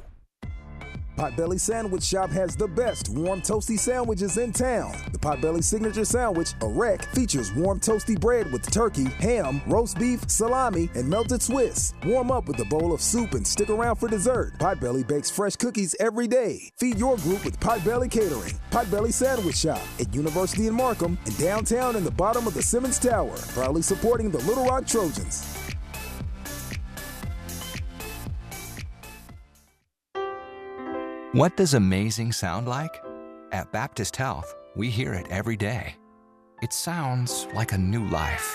Potbelly 1.17 1.61
Sandwich 1.61 2.03
Shop 2.03 2.29
has 2.31 2.57
the 2.57 2.67
best 2.67 3.09
warm 3.11 3.41
toasty 3.41 3.79
sandwiches 3.79 4.37
in 4.39 4.51
town. 4.53 4.97
The 5.13 5.19
Potbelly 5.19 5.63
Signature 5.63 6.05
Sandwich, 6.05 6.55
a 6.61 6.67
wreck, 6.67 7.05
features 7.15 7.53
warm 7.53 7.79
toasty 7.79 8.19
bread 8.19 8.51
with 8.51 8.69
turkey, 8.73 9.05
ham, 9.05 9.61
roast 9.69 9.97
beef, 9.97 10.29
salami, 10.29 10.91
and 10.97 11.09
melted 11.09 11.41
Swiss. 11.41 11.95
Warm 12.05 12.33
up 12.33 12.49
with 12.49 12.59
a 12.59 12.65
bowl 12.65 12.93
of 12.93 13.01
soup 13.01 13.35
and 13.35 13.47
stick 13.47 13.71
around 13.71 13.97
for 13.97 14.09
dessert. 14.09 14.55
Potbelly 14.59 15.07
bakes 15.07 15.31
fresh 15.31 15.55
cookies 15.55 15.95
every 16.01 16.27
day. 16.27 16.71
Feed 16.79 16.99
your 16.99 17.17
group 17.19 17.45
with 17.45 17.61
Potbelly 17.61 18.11
Catering. 18.11 18.59
Potbelly 18.73 19.13
Sandwich 19.13 19.59
Shop 19.59 19.83
at 20.01 20.13
University 20.13 20.67
in 20.67 20.75
Markham 20.75 21.17
and 21.27 21.39
downtown 21.39 21.95
in 21.95 22.03
the 22.03 22.11
bottom 22.11 22.49
of 22.49 22.55
the 22.55 22.63
Simmons 22.63 22.99
Tower. 22.99 23.37
Proudly 23.55 23.83
supporting 23.83 24.33
the 24.33 24.39
Little 24.39 24.65
Rock 24.65 24.87
Trojans. 24.87 25.52
What 31.33 31.57
does 31.57 31.73
amazing 31.73 32.33
sound 32.33 32.69
like? 32.69 33.03
At 33.53 33.73
Baptist 33.73 34.17
Health, 34.17 34.55
we 34.77 34.91
hear 34.91 35.15
it 35.15 35.27
every 35.31 35.57
day. 35.57 35.97
It 36.61 36.75
sounds 36.75 37.47
like 37.55 37.73
a 37.73 37.79
new 37.79 38.07
life, 38.09 38.55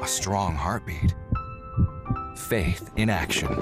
a 0.00 0.06
strong 0.06 0.54
heartbeat, 0.54 1.12
faith 2.36 2.88
in 2.94 3.10
action, 3.10 3.52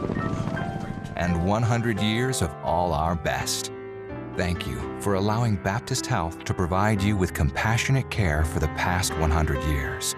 and 1.16 1.46
100 1.46 1.98
years 2.00 2.42
of 2.42 2.54
all 2.62 2.92
our 2.92 3.14
best. 3.14 3.72
Thank 4.36 4.66
you 4.66 5.00
for 5.00 5.14
allowing 5.14 5.56
Baptist 5.56 6.04
Health 6.04 6.44
to 6.44 6.52
provide 6.52 7.00
you 7.00 7.16
with 7.16 7.32
compassionate 7.32 8.10
care 8.10 8.44
for 8.44 8.60
the 8.60 8.68
past 8.68 9.16
100 9.16 9.64
years. 9.64 10.14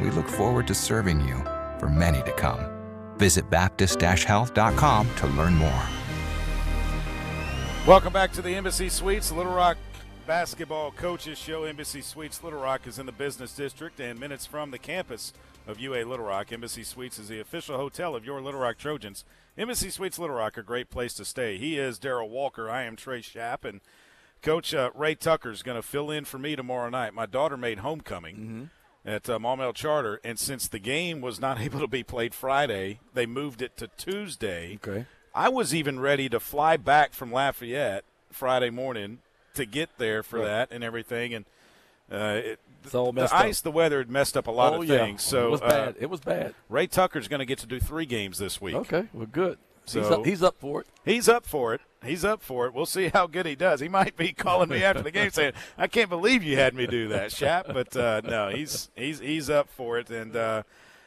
We 0.00 0.10
look 0.10 0.28
forward 0.28 0.66
to 0.66 0.74
serving 0.74 1.20
you 1.20 1.36
for 1.78 1.88
many 1.88 2.20
to 2.24 2.32
come. 2.32 2.68
Visit 3.16 3.48
Baptist-Health.com 3.48 5.14
to 5.14 5.26
learn 5.28 5.54
more. 5.54 5.84
Welcome 7.84 8.12
back 8.12 8.30
to 8.34 8.42
the 8.42 8.54
Embassy 8.54 8.88
Suites 8.88 9.32
Little 9.32 9.52
Rock 9.52 9.76
Basketball 10.24 10.92
Coaches 10.92 11.36
Show. 11.36 11.64
Embassy 11.64 12.00
Suites 12.00 12.44
Little 12.44 12.60
Rock 12.60 12.86
is 12.86 13.00
in 13.00 13.06
the 13.06 13.12
business 13.12 13.56
district 13.56 13.98
and 13.98 14.20
minutes 14.20 14.46
from 14.46 14.70
the 14.70 14.78
campus 14.78 15.32
of 15.66 15.80
UA 15.80 16.04
Little 16.04 16.24
Rock. 16.24 16.52
Embassy 16.52 16.84
Suites 16.84 17.18
is 17.18 17.26
the 17.26 17.40
official 17.40 17.76
hotel 17.76 18.14
of 18.14 18.24
your 18.24 18.40
Little 18.40 18.60
Rock 18.60 18.78
Trojans. 18.78 19.24
Embassy 19.58 19.90
Suites 19.90 20.16
Little 20.16 20.36
Rock, 20.36 20.56
a 20.56 20.62
great 20.62 20.90
place 20.90 21.12
to 21.14 21.24
stay. 21.24 21.58
He 21.58 21.76
is 21.76 21.98
Daryl 21.98 22.28
Walker. 22.30 22.70
I 22.70 22.84
am 22.84 22.94
Trey 22.94 23.20
Schaap, 23.20 23.64
and 23.64 23.80
Coach 24.42 24.72
uh, 24.72 24.92
Ray 24.94 25.16
Tucker 25.16 25.50
is 25.50 25.64
going 25.64 25.74
to 25.74 25.82
fill 25.82 26.08
in 26.08 26.24
for 26.24 26.38
me 26.38 26.54
tomorrow 26.54 26.88
night. 26.88 27.14
My 27.14 27.26
daughter 27.26 27.56
made 27.56 27.80
homecoming. 27.80 28.36
Mm-hmm. 28.36 28.64
At 29.04 29.28
uh, 29.28 29.40
Maumelle 29.40 29.74
Charter, 29.74 30.20
and 30.22 30.38
since 30.38 30.68
the 30.68 30.78
game 30.78 31.20
was 31.20 31.40
not 31.40 31.60
able 31.60 31.80
to 31.80 31.88
be 31.88 32.04
played 32.04 32.32
Friday, 32.32 33.00
they 33.12 33.26
moved 33.26 33.60
it 33.60 33.76
to 33.78 33.88
Tuesday. 33.88 34.76
Okay. 34.76 35.06
I 35.34 35.48
was 35.48 35.74
even 35.74 35.98
ready 36.00 36.28
to 36.28 36.38
fly 36.40 36.76
back 36.76 37.12
from 37.14 37.32
Lafayette 37.32 38.04
Friday 38.30 38.70
morning 38.70 39.18
to 39.54 39.64
get 39.64 39.90
there 39.98 40.22
for 40.22 40.38
Right. 40.40 40.46
that 40.46 40.68
and 40.72 40.82
everything, 40.84 41.34
and 41.34 41.44
uh, 42.10 42.40
it, 42.44 42.60
It's 42.84 42.94
all 42.94 43.12
the 43.12 43.28
ice, 43.34 43.60
up. 43.60 43.64
the 43.64 43.70
weather 43.70 43.98
had 43.98 44.10
messed 44.10 44.36
up 44.36 44.46
a 44.46 44.50
lot 44.50 44.74
Oh, 44.74 44.82
of 44.82 44.88
yeah. 44.88 44.98
things. 44.98 45.22
So 45.22 45.46
It 45.48 45.50
was 45.50 45.62
uh, 45.62 45.68
bad. 45.68 45.94
It 46.00 46.10
was 46.10 46.20
bad. 46.20 46.54
Ray 46.68 46.86
Tucker's 46.86 47.28
going 47.28 47.40
to 47.40 47.46
get 47.46 47.58
to 47.60 47.66
do 47.66 47.80
three 47.80 48.06
games 48.06 48.38
this 48.38 48.60
week. 48.60 48.74
Okay, 48.74 49.04
well, 49.12 49.26
good. 49.26 49.58
So 49.84 50.00
he's, 50.00 50.10
up, 50.10 50.24
he's 50.26 50.42
up 50.44 50.56
for 50.60 50.80
it. 50.82 50.86
He's 51.04 51.28
up 51.28 51.44
for 51.44 51.74
it. 51.74 51.80
He's 52.04 52.24
up 52.24 52.40
for 52.42 52.66
it. 52.66 52.74
We'll 52.74 52.86
see 52.86 53.08
how 53.08 53.26
good 53.26 53.46
he 53.46 53.56
does. 53.56 53.80
He 53.80 53.88
might 53.88 54.16
be 54.16 54.32
calling 54.32 54.68
me 54.68 54.84
after 54.84 55.02
the 55.02 55.10
game 55.10 55.30
saying, 55.32 55.52
"I 55.76 55.86
can't 55.88 56.08
believe 56.08 56.42
you 56.44 56.56
had 56.56 56.74
me 56.74 56.86
do 56.86 57.08
that, 57.08 57.30
Schaap." 57.30 57.72
But 57.72 57.96
uh, 57.96 58.20
no, 58.24 58.48
he's 58.48 58.90
he's 58.96 59.18
he's 59.18 59.50
up 59.50 59.68
for 59.68 59.98
it. 59.98 60.08
And 60.08 60.36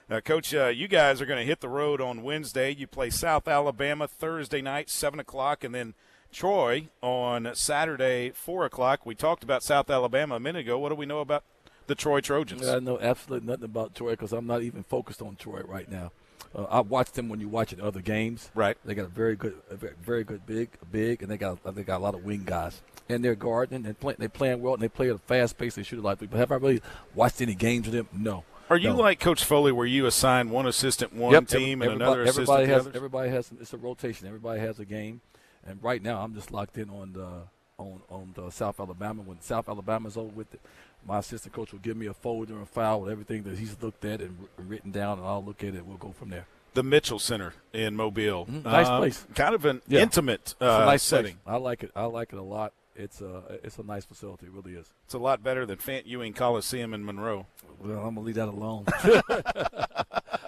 uh, 0.09 0.21
Coach, 0.21 0.53
uh, 0.53 0.67
you 0.67 0.87
guys 0.87 1.21
are 1.21 1.25
going 1.25 1.39
to 1.39 1.45
hit 1.45 1.61
the 1.61 1.69
road 1.69 1.99
on 1.99 2.21
Wednesday. 2.21 2.73
You 2.73 2.87
play 2.87 3.09
South 3.09 3.47
Alabama 3.47 4.07
Thursday 4.07 4.61
night, 4.61 4.89
seven 4.89 5.19
o'clock, 5.19 5.63
and 5.63 5.73
then 5.73 5.93
Troy 6.31 6.89
on 7.01 7.49
Saturday, 7.53 8.31
four 8.31 8.65
o'clock. 8.65 9.05
We 9.05 9.15
talked 9.15 9.43
about 9.43 9.63
South 9.63 9.89
Alabama 9.89 10.35
a 10.35 10.39
minute 10.39 10.59
ago. 10.59 10.77
What 10.77 10.89
do 10.89 10.95
we 10.95 11.05
know 11.05 11.21
about 11.21 11.43
the 11.87 11.95
Troy 11.95 12.21
Trojans? 12.21 12.67
I 12.67 12.79
know 12.79 12.99
absolutely 12.99 13.47
nothing 13.47 13.65
about 13.65 13.95
Troy 13.95 14.11
because 14.11 14.33
I'm 14.33 14.45
not 14.45 14.61
even 14.61 14.83
focused 14.83 15.21
on 15.21 15.37
Troy 15.37 15.61
right 15.65 15.89
now. 15.89 16.11
Uh, 16.53 16.63
I 16.69 16.81
watched 16.81 17.15
them 17.15 17.29
when 17.29 17.39
you 17.39 17.49
watch 17.49 17.73
it 17.73 17.79
other 17.79 18.01
games. 18.01 18.49
Right. 18.53 18.77
They 18.85 18.95
got 18.95 19.05
a 19.05 19.09
very 19.09 19.35
good, 19.35 19.55
a 19.69 19.75
very, 19.75 19.93
very 20.01 20.23
good 20.23 20.45
big, 20.45 20.69
big, 20.91 21.21
and 21.21 21.31
they 21.31 21.37
got 21.37 21.63
they 21.75 21.83
got 21.83 21.97
a 21.97 22.03
lot 22.03 22.15
of 22.15 22.23
wing 22.23 22.43
guys. 22.45 22.81
And 23.07 23.23
they're 23.23 23.35
guarding 23.35 23.85
and 23.85 23.99
play, 23.99 24.15
they 24.17 24.27
playing 24.27 24.61
well 24.61 24.73
and 24.73 24.81
they 24.81 24.89
play 24.89 25.09
at 25.09 25.15
a 25.15 25.19
fast 25.19 25.57
pace. 25.57 25.75
They 25.75 25.83
shoot 25.83 25.99
a 25.99 26.01
lot 26.01 26.13
of 26.13 26.19
people. 26.19 26.37
Have 26.39 26.51
I 26.51 26.55
really 26.55 26.81
watched 27.13 27.41
any 27.41 27.55
games 27.55 27.87
with 27.87 27.93
them? 27.93 28.07
No. 28.11 28.43
Are 28.69 28.77
you 28.77 28.89
No. 28.89 28.95
like 28.95 29.19
Coach 29.19 29.43
Foley, 29.43 29.71
where 29.71 29.85
you 29.85 30.05
assign 30.07 30.49
one 30.49 30.65
assistant 30.65 31.13
one 31.13 31.33
Yep, 31.33 31.47
team 31.47 31.81
every- 31.81 31.93
and 31.93 32.01
another 32.01 32.21
everybody, 32.23 32.29
assistant 32.29 32.49
everybody 32.49 32.65
the 32.67 32.73
has 32.73 32.81
others? 32.81 32.95
everybody 32.95 33.29
has 33.29 33.51
it's 33.61 33.73
a 33.73 33.77
rotation. 33.77 34.27
Everybody 34.27 34.59
has 34.61 34.79
a 34.79 34.85
game, 34.85 35.21
and 35.65 35.81
right 35.83 36.01
now 36.01 36.21
I'm 36.21 36.33
just 36.33 36.51
locked 36.51 36.77
in 36.77 36.89
on 36.89 37.13
the 37.13 37.43
on 37.77 38.01
on 38.09 38.31
the 38.35 38.49
South 38.49 38.79
Alabama. 38.79 39.21
When 39.21 39.39
South 39.41 39.69
Alabama's 39.69 40.17
over 40.17 40.29
with 40.33 40.53
it, 40.53 40.61
my 41.05 41.19
assistant 41.19 41.53
coach 41.53 41.71
will 41.73 41.79
give 41.79 41.95
me 41.95 42.07
a 42.07 42.13
folder 42.13 42.55
and 42.55 42.67
file 42.67 43.01
with 43.01 43.11
everything 43.11 43.43
that 43.43 43.57
he's 43.59 43.75
looked 43.81 44.03
at 44.05 44.19
and 44.21 44.47
written 44.57 44.89
down, 44.91 45.19
and 45.19 45.27
I'll 45.27 45.43
look 45.43 45.63
at 45.63 45.75
it. 45.75 45.85
We'll 45.85 45.97
go 45.97 46.11
from 46.11 46.29
there. 46.29 46.47
the 46.73 46.83
Mitchell 46.83 47.19
Center 47.19 47.53
in 47.71 47.95
Mobile. 47.95 48.45
Mhm. 48.47 48.65
Nice 48.65 48.87
Uh, 48.87 48.97
place. 48.97 49.25
Kind 49.33 49.55
of 49.55 49.63
an 49.63 49.81
Yeah. 49.87 50.01
intimate 50.01 50.55
uh, 50.59 50.65
nice 50.65 50.85
place. 50.87 51.03
setting. 51.03 51.37
I 51.47 51.55
like 51.55 51.83
it. 51.83 51.91
I 51.95 52.03
like 52.03 52.33
it 52.33 52.37
a 52.37 52.41
lot. 52.41 52.73
It's 52.95 53.19
a 53.21 53.59
it's 53.63 53.77
a 53.77 53.83
nice 53.83 54.05
facility. 54.05 54.45
It 54.45 54.53
really 54.53 54.73
is. 54.73 54.87
It's 55.03 55.13
a 55.13 55.19
lot 55.19 55.43
better 55.43 55.65
than 55.65 55.77
Fant 55.77 56.05
Ewing 56.05 56.33
Coliseum 56.33 56.93
in 56.93 57.03
Monroe. 57.05 57.45
Well, 57.79 57.99
I'm 57.99 58.15
gonna 58.15 58.21
leave 58.21 58.35
that 58.35 58.47
alone. 58.47 58.85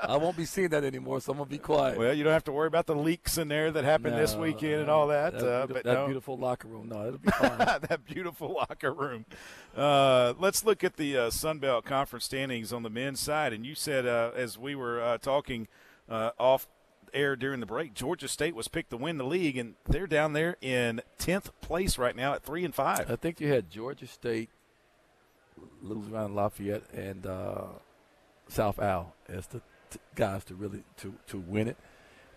I 0.07 0.15
won't 0.15 0.37
be 0.37 0.45
seeing 0.45 0.69
that 0.69 0.85
anymore, 0.85 1.19
so 1.19 1.33
I'm 1.33 1.37
gonna 1.37 1.49
be 1.49 1.57
quiet. 1.57 1.97
Well, 1.97 2.13
you 2.13 2.23
don't 2.23 2.31
have 2.31 2.45
to 2.45 2.51
worry 2.53 2.67
about 2.67 2.85
the 2.85 2.95
leaks 2.95 3.37
in 3.37 3.49
there 3.49 3.71
that 3.71 3.83
happened 3.83 4.17
this 4.17 4.33
No, 4.33 4.39
weekend 4.41 4.75
and 4.81 4.89
all 4.89 5.07
that. 5.07 5.33
That, 5.33 5.45
uh, 5.45 5.67
but 5.67 5.83
that 5.83 5.93
no. 5.93 6.05
beautiful 6.05 6.37
locker 6.37 6.69
room. 6.69 6.87
No, 6.87 7.07
it'll 7.07 7.19
be 7.19 7.29
fine. 7.31 7.57
that 7.57 8.05
beautiful 8.05 8.53
locker 8.53 8.93
room. 8.93 9.25
Uh, 9.75 10.33
let's 10.39 10.63
look 10.63 10.85
at 10.85 10.95
the 10.95 11.17
uh, 11.17 11.29
Sun 11.29 11.59
Belt 11.59 11.83
Conference 11.83 12.23
standings 12.23 12.71
on 12.71 12.83
the 12.83 12.89
men's 12.89 13.19
side. 13.19 13.51
And 13.51 13.65
you 13.65 13.75
said, 13.75 14.05
uh, 14.05 14.31
as 14.35 14.57
we 14.57 14.75
were 14.75 15.01
uh, 15.01 15.17
talking 15.17 15.67
uh, 16.07 16.31
off 16.39 16.67
air 17.13 17.35
during 17.35 17.59
the 17.59 17.65
break, 17.65 17.93
Georgia 17.93 18.27
State 18.27 18.55
was 18.55 18.67
picked 18.67 18.89
to 18.91 18.97
win 18.97 19.17
the 19.17 19.25
league, 19.25 19.57
and 19.57 19.75
they're 19.87 20.07
down 20.07 20.33
there 20.33 20.57
in 20.61 21.01
tenth 21.17 21.51
place 21.61 21.97
right 21.97 22.15
now 22.15 22.33
at 22.33 22.43
three 22.43 22.63
and 22.65 22.73
five. 22.73 23.09
I 23.09 23.15
think 23.15 23.39
you 23.39 23.47
had 23.47 23.69
Georgia 23.69 24.07
State, 24.07 24.49
Little 25.81 26.03
Rock 26.03 26.31
Lafayette, 26.31 26.83
and 26.93 27.25
uh, 27.25 27.65
South 28.47 28.79
Al 28.79 29.13
as 29.27 29.47
the 29.47 29.61
t- 29.89 29.99
guys 30.15 30.43
to 30.45 30.55
really 30.55 30.83
to, 30.97 31.13
to 31.27 31.37
win 31.37 31.67
it. 31.67 31.77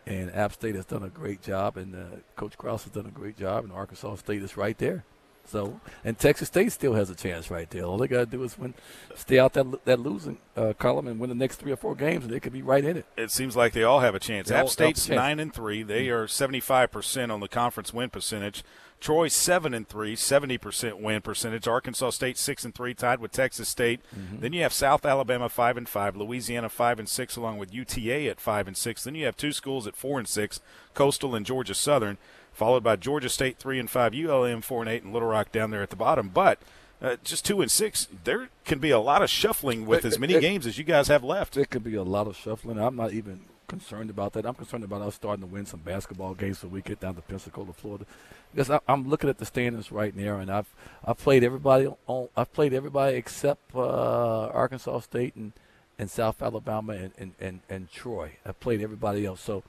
And 0.06 0.34
App 0.34 0.52
State 0.52 0.74
has 0.74 0.86
done 0.86 1.02
a 1.02 1.08
great 1.08 1.42
job, 1.42 1.76
and 1.76 1.94
uh, 1.94 2.16
Coach 2.34 2.56
Cross 2.56 2.84
has 2.84 2.92
done 2.92 3.06
a 3.06 3.10
great 3.10 3.36
job, 3.36 3.64
and 3.64 3.72
Arkansas 3.72 4.16
State 4.16 4.42
is 4.42 4.56
right 4.56 4.76
there. 4.78 5.04
So, 5.46 5.80
and 6.04 6.16
Texas 6.18 6.48
State 6.48 6.70
still 6.70 6.94
has 6.94 7.10
a 7.10 7.14
chance 7.14 7.50
right 7.50 7.68
there. 7.70 7.82
All 7.82 7.98
they 7.98 8.06
got 8.06 8.18
to 8.18 8.26
do 8.26 8.42
is 8.44 8.56
win, 8.56 8.74
stay 9.16 9.38
out 9.38 9.54
that 9.54 9.84
that 9.84 9.98
losing 9.98 10.38
uh, 10.56 10.74
column 10.78 11.08
and 11.08 11.18
win 11.18 11.28
the 11.28 11.34
next 11.34 11.56
three 11.56 11.72
or 11.72 11.76
four 11.76 11.96
games, 11.96 12.24
and 12.24 12.32
they 12.32 12.38
could 12.40 12.52
be 12.52 12.62
right 12.62 12.84
in 12.84 12.96
it. 12.96 13.06
It 13.16 13.30
seems 13.30 13.56
like 13.56 13.72
they 13.72 13.82
all 13.82 14.00
have 14.00 14.14
a 14.14 14.20
chance. 14.20 14.48
They 14.48 14.54
App 14.54 14.68
State's 14.68 15.06
chance. 15.06 15.16
nine 15.16 15.40
and 15.40 15.52
three. 15.52 15.82
They 15.82 16.08
are 16.08 16.28
seventy 16.28 16.60
five 16.60 16.92
percent 16.92 17.32
on 17.32 17.40
the 17.40 17.48
conference 17.48 17.92
win 17.92 18.10
percentage. 18.10 18.62
Troy 19.00 19.28
seven 19.28 19.72
and 19.72 19.88
three, 19.88 20.14
70 20.14 20.58
percent 20.58 21.00
win 21.00 21.22
percentage. 21.22 21.66
Arkansas 21.66 22.10
State 22.10 22.36
six 22.36 22.66
and 22.66 22.74
three, 22.74 22.92
tied 22.92 23.18
with 23.18 23.32
Texas 23.32 23.68
State. 23.68 24.00
Mm-hmm. 24.14 24.40
Then 24.40 24.52
you 24.52 24.60
have 24.62 24.74
South 24.74 25.06
Alabama 25.06 25.48
five 25.48 25.78
and 25.78 25.88
five, 25.88 26.16
Louisiana 26.16 26.68
five 26.68 26.98
and 26.98 27.08
six, 27.08 27.34
along 27.34 27.56
with 27.56 27.72
UTA 27.72 28.28
at 28.28 28.40
five 28.40 28.68
and 28.68 28.76
six. 28.76 29.02
Then 29.04 29.14
you 29.14 29.24
have 29.24 29.38
two 29.38 29.52
schools 29.52 29.86
at 29.86 29.96
four 29.96 30.18
and 30.18 30.28
six, 30.28 30.60
Coastal 30.92 31.34
and 31.34 31.46
Georgia 31.46 31.74
Southern, 31.74 32.18
followed 32.52 32.82
by 32.82 32.96
Georgia 32.96 33.28
State 33.28 33.58
three 33.58 33.78
and 33.78 33.88
five, 33.90 34.14
ULM 34.14 34.62
four 34.62 34.82
and 34.82 34.90
eight, 34.90 35.02
and 35.02 35.12
Little 35.12 35.28
Rock 35.28 35.52
down 35.52 35.70
there 35.70 35.82
at 35.82 35.90
the 35.90 35.96
bottom. 35.96 36.28
But 36.28 36.58
uh, 37.02 37.16
just 37.24 37.44
two 37.44 37.60
and 37.62 37.70
six, 37.70 38.08
there 38.24 38.48
can 38.64 38.78
be 38.78 38.90
a 38.90 38.98
lot 38.98 39.22
of 39.22 39.30
shuffling 39.30 39.86
with 39.86 40.04
as 40.04 40.18
many 40.18 40.38
games 40.40 40.66
as 40.66 40.76
you 40.78 40.84
guys 40.84 41.08
have 41.08 41.24
left. 41.24 41.54
There 41.54 41.64
could 41.64 41.84
be 41.84 41.94
a 41.94 42.02
lot 42.02 42.26
of 42.26 42.36
shuffling. 42.36 42.78
I'm 42.78 42.96
not 42.96 43.12
even 43.12 43.40
concerned 43.68 44.10
about 44.10 44.32
that. 44.32 44.44
I'm 44.44 44.54
concerned 44.54 44.82
about 44.84 45.00
us 45.00 45.14
starting 45.14 45.42
to 45.42 45.46
win 45.46 45.64
some 45.64 45.80
basketball 45.80 46.34
games 46.34 46.58
so 46.58 46.68
we 46.68 46.82
get 46.82 46.98
down 47.00 47.14
to 47.14 47.22
Pensacola, 47.22 47.72
Florida. 47.72 48.04
Because 48.52 48.68
I, 48.68 48.80
I'm 48.88 49.08
looking 49.08 49.30
at 49.30 49.38
the 49.38 49.46
standings 49.46 49.92
right 49.92 50.14
now, 50.14 50.38
and 50.40 50.50
I've 50.50 50.66
I've 51.04 51.18
played 51.18 51.44
everybody 51.44 51.88
on. 52.06 52.28
I've 52.36 52.52
played 52.52 52.74
everybody 52.74 53.16
except 53.16 53.74
uh, 53.74 54.46
Arkansas 54.48 55.00
State 55.00 55.36
and, 55.36 55.52
and 55.98 56.10
South 56.10 56.42
Alabama 56.42 56.94
and, 56.94 57.12
and, 57.16 57.32
and, 57.40 57.60
and 57.70 57.90
Troy. 57.92 58.32
I've 58.44 58.58
played 58.58 58.82
everybody 58.82 59.24
else. 59.24 59.40
So 59.40 59.62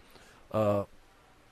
uh, 0.52 0.84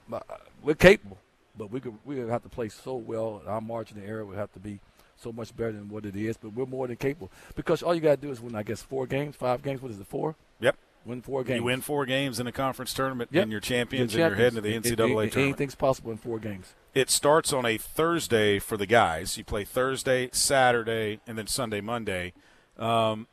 my- 0.08 0.22
we're 0.64 0.76
capable, 0.76 1.18
but 1.58 1.72
we 1.72 1.80
could 1.80 1.94
we 2.06 2.16
would 2.20 2.30
have 2.30 2.44
to 2.44 2.50
play 2.50 2.70
so 2.70 2.96
well. 2.96 3.42
Our 3.48 3.62
margin 3.62 3.98
of 3.98 4.04
error 4.08 4.26
would 4.26 4.38
have 4.38 4.52
to 4.54 4.60
be 4.60 4.80
so 5.18 5.32
much 5.32 5.56
better 5.56 5.74
than 5.74 5.90
what 5.90 6.06
it 6.06 6.16
is. 6.16 6.38
But 6.38 6.54
we're 6.54 6.66
more 6.66 6.88
than 6.88 6.96
capable 6.98 7.32
because 7.56 7.82
all 7.84 7.94
you 7.96 8.02
got 8.02 8.22
to 8.22 8.28
do 8.28 8.32
is 8.32 8.40
win. 8.42 8.56
I 8.56 8.64
guess 8.64 8.82
four 8.82 9.06
games, 9.08 9.36
five 9.36 9.62
games. 9.64 9.82
What 9.82 9.92
is 9.92 10.00
it? 10.00 10.08
Four. 10.08 10.36
Yep. 10.60 10.76
Win 11.06 11.22
four 11.22 11.44
games. 11.44 11.58
You 11.60 11.64
win 11.64 11.82
four 11.82 12.06
games 12.06 12.40
in 12.42 12.48
a 12.48 12.52
conference 12.52 12.94
tournament, 12.94 13.30
Yep. 13.32 13.44
and 13.44 13.52
you're 13.52 13.62
champions, 13.62 14.14
You're 14.14 14.28
and 14.28 14.36
you're 14.38 14.44
heading 14.46 14.56
to 14.58 14.62
the. 14.62 14.74
NCAA 14.76 15.24
It- 15.24 15.28
it- 15.28 15.32
tournament. 15.32 15.38
Anything's 15.38 15.76
possible 15.76 16.12
in 16.12 16.18
four 16.18 16.40
games. 16.40 16.74
It 16.94 17.10
starts 17.10 17.54
on 17.54 17.66
a 17.66 17.78
Thursday 17.78 18.60
for 18.60 18.76
the 18.76 18.86
guys. 18.86 19.38
You 19.38 19.44
play 19.46 19.64
Thursday, 19.64 20.30
Saturday, 20.34 21.20
and 21.26 21.38
then 21.38 21.48
Sunday, 21.48 21.80
Monday. 21.82 22.34
Um, 22.78 23.28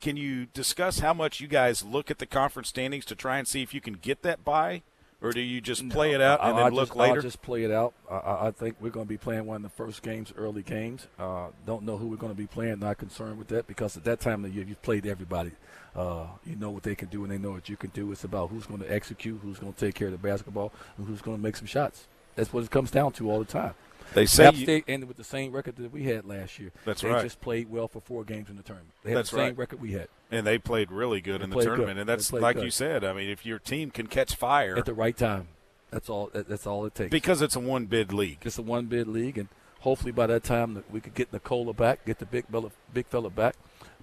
can 0.00 0.16
you 0.16 0.46
discuss 0.46 0.98
how 0.98 1.14
much 1.14 1.40
you 1.40 1.46
guys 1.46 1.84
look 1.84 2.10
at 2.10 2.18
the 2.18 2.26
conference 2.26 2.68
standings 2.68 3.04
to 3.06 3.14
try 3.14 3.38
and 3.38 3.46
see 3.46 3.62
if 3.62 3.72
you 3.72 3.80
can 3.80 3.94
get 3.94 4.22
that 4.22 4.44
by, 4.44 4.82
or 5.22 5.32
do 5.32 5.40
you 5.40 5.60
just 5.60 5.88
play 5.88 6.12
it 6.12 6.20
out 6.20 6.40
and 6.40 6.50
I- 6.50 6.56
then 6.56 6.66
I'll 6.66 6.72
look 6.72 6.88
just, 6.88 6.96
later? 6.96 7.14
I'll 7.16 7.22
just 7.22 7.42
play 7.42 7.64
it 7.64 7.70
out. 7.70 7.94
I- 8.10 8.14
I, 8.16 8.46
I 8.48 8.50
think 8.50 8.76
we're 8.80 8.90
going 8.90 9.06
to 9.06 9.08
be 9.08 9.16
playing 9.18 9.46
one 9.46 9.56
of 9.56 9.62
the 9.62 9.68
first 9.68 10.02
games, 10.02 10.32
early 10.36 10.62
games. 10.62 11.06
Uh, 11.18 11.48
don't 11.66 11.84
know 11.84 11.96
who 11.96 12.08
we're 12.08 12.16
going 12.16 12.32
to 12.32 12.36
be 12.38 12.46
playing. 12.46 12.80
Not 12.80 12.98
concerned 12.98 13.38
with 13.38 13.48
that 13.48 13.66
because 13.66 13.96
at 13.96 14.04
that 14.04 14.20
time 14.20 14.44
of 14.44 14.50
the 14.50 14.56
year, 14.56 14.66
you've 14.68 14.82
played 14.82 15.06
everybody. 15.06 15.52
Uh, 15.94 16.26
you 16.46 16.56
know 16.56 16.70
what 16.70 16.82
they 16.82 16.94
can 16.94 17.08
do 17.08 17.22
and 17.22 17.30
they 17.32 17.38
know 17.38 17.52
what 17.52 17.68
you 17.68 17.76
can 17.76 17.90
do. 17.90 18.10
It's 18.12 18.24
about 18.24 18.50
who's 18.50 18.66
going 18.66 18.80
to 18.80 18.92
execute, 18.92 19.38
who's 19.42 19.58
going 19.58 19.72
to 19.72 19.78
take 19.78 19.94
care 19.94 20.08
of 20.08 20.12
the 20.12 20.18
basketball, 20.18 20.72
and 20.96 21.06
who's 21.06 21.20
going 21.22 21.36
to 21.36 21.42
make 21.42 21.56
some 21.56 21.66
shots. 21.66 22.06
That's 22.34 22.52
what 22.52 22.64
it 22.64 22.70
comes 22.70 22.90
down 22.90 23.12
to 23.12 23.30
all 23.30 23.38
the 23.38 23.44
time. 23.44 23.74
They 24.14 24.26
say 24.26 24.46
App 24.46 24.56
you- 24.56 24.82
ended 24.88 25.08
with 25.08 25.16
the 25.16 25.24
same 25.24 25.52
record 25.52 25.76
that 25.76 25.92
we 25.92 26.04
had 26.04 26.24
last 26.24 26.58
year. 26.58 26.72
That's 26.84 27.02
they 27.02 27.08
right. 27.08 27.22
just 27.22 27.40
played 27.40 27.70
well 27.70 27.88
for 27.88 28.00
four 28.00 28.24
games 28.24 28.48
in 28.50 28.56
the 28.56 28.62
tournament. 28.62 28.92
They 29.04 29.10
had 29.10 29.18
That's 29.18 29.30
the 29.30 29.36
same 29.36 29.44
right. 29.46 29.58
record 29.58 29.80
we 29.80 29.92
had. 29.92 30.08
and 30.30 30.46
they 30.46 30.58
played 30.58 30.90
really 30.90 31.20
good 31.20 31.40
They 31.40 31.44
in 31.44 31.50
the 31.50 31.54
played 31.56 31.64
good. 31.68 31.76
tournament, 31.76 31.98
and 32.00 32.08
that's 32.08 32.32
like 32.32 32.56
good. 32.56 32.64
you 32.64 32.70
said. 32.70 33.04
I 33.04 33.12
mean, 33.12 33.28
if 33.28 33.44
your 33.46 33.58
team 33.58 33.90
can 33.90 34.06
catch 34.06 34.34
fire 34.34 34.76
at 34.76 34.84
the 34.86 34.94
right 34.94 35.16
time. 35.16 35.48
That's 35.90 36.08
all. 36.08 36.30
That's 36.32 36.66
all 36.66 36.86
it 36.86 36.94
takes. 36.94 37.10
because 37.10 37.42
it's 37.42 37.54
a 37.56 37.60
one 37.60 37.84
bid 37.84 38.12
league. 38.14 38.38
It's 38.42 38.56
a 38.58 38.62
one 38.62 38.86
bid 38.86 39.06
league, 39.08 39.36
and 39.36 39.48
hopefully 39.80 40.10
by 40.12 40.26
that 40.26 40.42
time 40.42 40.82
we 40.90 41.00
could 41.00 41.14
get 41.14 41.32
Nikola 41.32 41.74
back, 41.74 42.06
get 42.06 42.18
the 42.18 42.24
big 42.26 42.46
fella, 42.46 42.70
big 42.94 43.06
fella 43.06 43.28
back. 43.28 43.56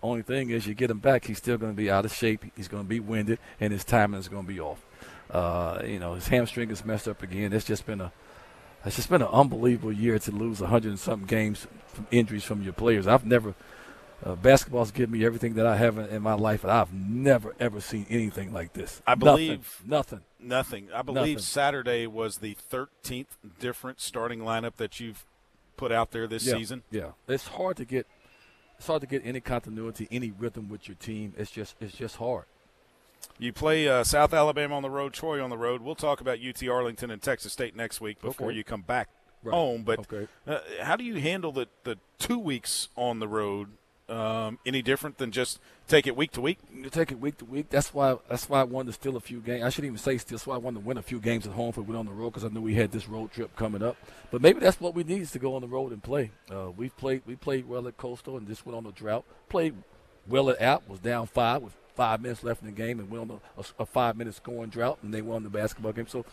Only 0.04 0.22
thing 0.22 0.50
is, 0.52 0.66
you 0.68 0.76
get 0.76 0.90
him 0.92 1.00
back, 1.00 1.26
he's 1.26 1.40
still 1.40 1.58
going 1.58 1.72
to 1.74 1.76
be 1.76 1.90
out 1.92 2.06
of 2.06 2.14
shape. 2.14 2.46
He's 2.56 2.68
going 2.68 2.84
to 2.84 2.88
be 2.88 3.00
winded, 3.00 3.40
and 3.60 3.74
his 3.74 3.84
timing 3.84 4.20
is 4.20 4.28
going 4.30 4.44
to 4.46 4.48
be 4.48 4.60
off. 4.60 4.86
Uh, 5.32 5.82
you 5.84 6.00
know, 6.00 6.14
his 6.14 6.28
hamstring 6.28 6.70
is 6.72 6.86
messed 6.86 7.08
up 7.08 7.22
again. 7.22 7.52
It's 7.54 7.66
just 7.66 7.86
been 7.86 8.00
a, 8.02 8.12
it's 8.86 8.96
just 8.96 9.10
been 9.10 9.22
an 9.22 9.28
unbelievable 9.30 9.92
year 9.92 10.20
to 10.20 10.32
lose 10.32 10.62
a 10.62 10.68
hundred 10.68 10.90
and 10.90 11.00
something 11.00 11.28
games 11.28 11.68
from 11.88 12.08
injuries 12.12 12.44
from 12.44 12.62
your 12.64 12.74
players. 12.74 13.08
I've 13.08 13.26
never. 13.26 13.56
Uh, 14.24 14.36
basketball's 14.36 14.92
given 14.92 15.18
me 15.18 15.26
everything 15.26 15.54
that 15.54 15.66
I 15.66 15.78
have 15.78 15.98
in, 15.98 16.06
in 16.08 16.22
my 16.22 16.34
life, 16.34 16.64
and 16.64 16.72
I've 16.72 16.94
never 16.94 17.56
ever 17.60 17.80
seen 17.80 18.06
anything 18.10 18.52
like 18.52 18.74
this. 18.74 19.02
I 19.08 19.12
Nothing. 19.12 19.24
believe 19.24 19.82
nothing. 19.86 20.22
Nothing. 20.40 20.90
I 20.94 21.02
believe 21.02 21.36
Nothing. 21.36 21.40
Saturday 21.40 22.06
was 22.06 22.40
the 22.40 22.58
13th 22.70 23.28
different 23.60 24.02
starting 24.02 24.40
lineup 24.40 24.76
that 24.76 25.00
you've 25.00 25.24
put 25.78 25.94
out 25.94 26.12
there 26.12 26.28
this 26.28 26.46
yeah, 26.46 26.56
season. 26.56 26.84
Yeah, 26.92 27.12
it's 27.28 27.48
hard 27.48 27.78
to 27.78 27.86
get. 27.86 28.08
It's 28.78 28.88
hard 28.88 29.02
to 29.02 29.08
get 29.08 29.22
any 29.26 29.42
continuity, 29.42 30.08
any 30.10 30.32
rhythm 30.32 30.70
with 30.70 30.88
your 30.88 30.96
team. 30.96 31.34
It's 31.38 31.52
just, 31.52 31.76
it's 31.82 31.98
just 31.98 32.16
hard. 32.16 32.46
You 33.38 33.54
play 33.54 33.88
uh, 33.88 34.04
South 34.04 34.34
Alabama 34.34 34.76
on 34.76 34.84
the 34.84 34.90
road, 34.90 35.14
Troy 35.14 35.42
on 35.44 35.50
the 35.50 35.58
road. 35.58 35.82
We'll 35.82 35.96
talk 35.96 36.20
about 36.22 36.40
UT 36.46 36.62
Arlington 36.68 37.10
and 37.10 37.22
Texas 37.22 37.54
State 37.54 37.76
next 37.76 38.02
week 38.02 38.22
before 38.22 38.48
Okay. 38.48 38.58
you 38.58 38.64
come 38.64 38.82
back 38.82 39.10
Right. 39.42 39.54
home. 39.54 39.84
But 39.84 40.00
Okay. 40.00 40.28
uh, 40.46 40.60
how 40.82 40.96
do 40.98 41.04
you 41.06 41.16
handle 41.22 41.52
the, 41.54 41.68
the 41.86 41.98
two 42.18 42.38
weeks 42.38 42.90
on 42.98 43.20
the 43.20 43.28
road? 43.28 43.70
Um, 44.10 44.58
any 44.66 44.82
different 44.82 45.20
than 45.20 45.32
just 45.32 45.60
take 45.88 46.08
it 46.08 46.18
week 46.18 46.32
to 46.32 46.42
week? 46.42 46.58
You 46.74 46.90
take 46.90 47.12
it 47.12 47.20
week 47.20 47.38
to 47.38 47.46
week. 47.46 47.70
That's 47.70 47.94
why. 47.94 48.18
That's 48.28 48.50
why 48.50 48.62
I 48.62 48.64
wanted 48.64 48.88
to 48.88 48.94
steal 48.94 49.16
a 49.16 49.20
few 49.20 49.40
games. 49.40 49.64
I 49.64 49.70
shouldn't 49.70 49.86
even 49.86 50.00
say 50.00 50.18
steal. 50.18 50.36
That's 50.40 50.48
why 50.48 50.56
I 50.56 50.58
wanted 50.58 50.80
to 50.80 50.86
win 50.88 50.98
a 50.98 51.04
few 51.04 51.20
games 51.20 51.46
at 51.46 51.54
home 51.54 51.70
if 51.70 51.78
we 51.78 51.84
went 51.84 51.96
on 52.00 52.08
the 52.08 52.12
road 52.12 52.32
because 52.32 52.44
I 52.44 52.48
knew 52.48 52.60
we 52.62 52.74
had 52.74 52.92
this 52.92 53.08
road 53.08 53.32
trip 53.32 53.56
coming 53.56 53.84
up. 53.84 53.98
But 54.32 54.42
maybe 54.42 54.60
that's 54.62 54.82
what 54.82 54.96
we 54.96 55.04
need 55.04 55.22
is 55.22 55.32
to 55.34 55.40
go 55.40 55.54
on 55.54 55.62
the 55.62 55.68
road 55.68 55.92
and 55.92 56.02
play. 56.02 56.32
Uh, 56.52 56.72
we 56.76 56.90
played. 56.90 57.22
We 57.28 57.36
played 57.36 57.70
well 57.70 57.88
at 57.88 57.98
Coastal 57.98 58.36
and 58.36 58.48
just 58.48 58.66
went 58.66 58.76
on 58.76 58.86
a 58.88 58.92
drought. 58.92 59.26
Played 59.48 59.76
well 60.28 60.50
at 60.50 60.60
App. 60.60 60.90
Was 60.90 61.00
down 61.00 61.28
five 61.28 61.62
with 61.62 61.74
five 62.00 62.22
minutes 62.22 62.44
left 62.46 62.62
in 62.62 62.68
the 62.68 62.72
game 62.72 62.98
and 62.98 63.10
went 63.12 63.30
on 63.30 63.42
a, 63.58 63.60
a, 63.60 63.84
a 63.84 63.86
five 63.86 64.16
minute 64.16 64.34
scoring 64.34 64.70
drought 64.70 65.00
and 65.04 65.14
they 65.14 65.22
won 65.22 65.44
the 65.44 65.50
basketball 65.50 65.92
game. 65.92 66.08
So 66.08 66.24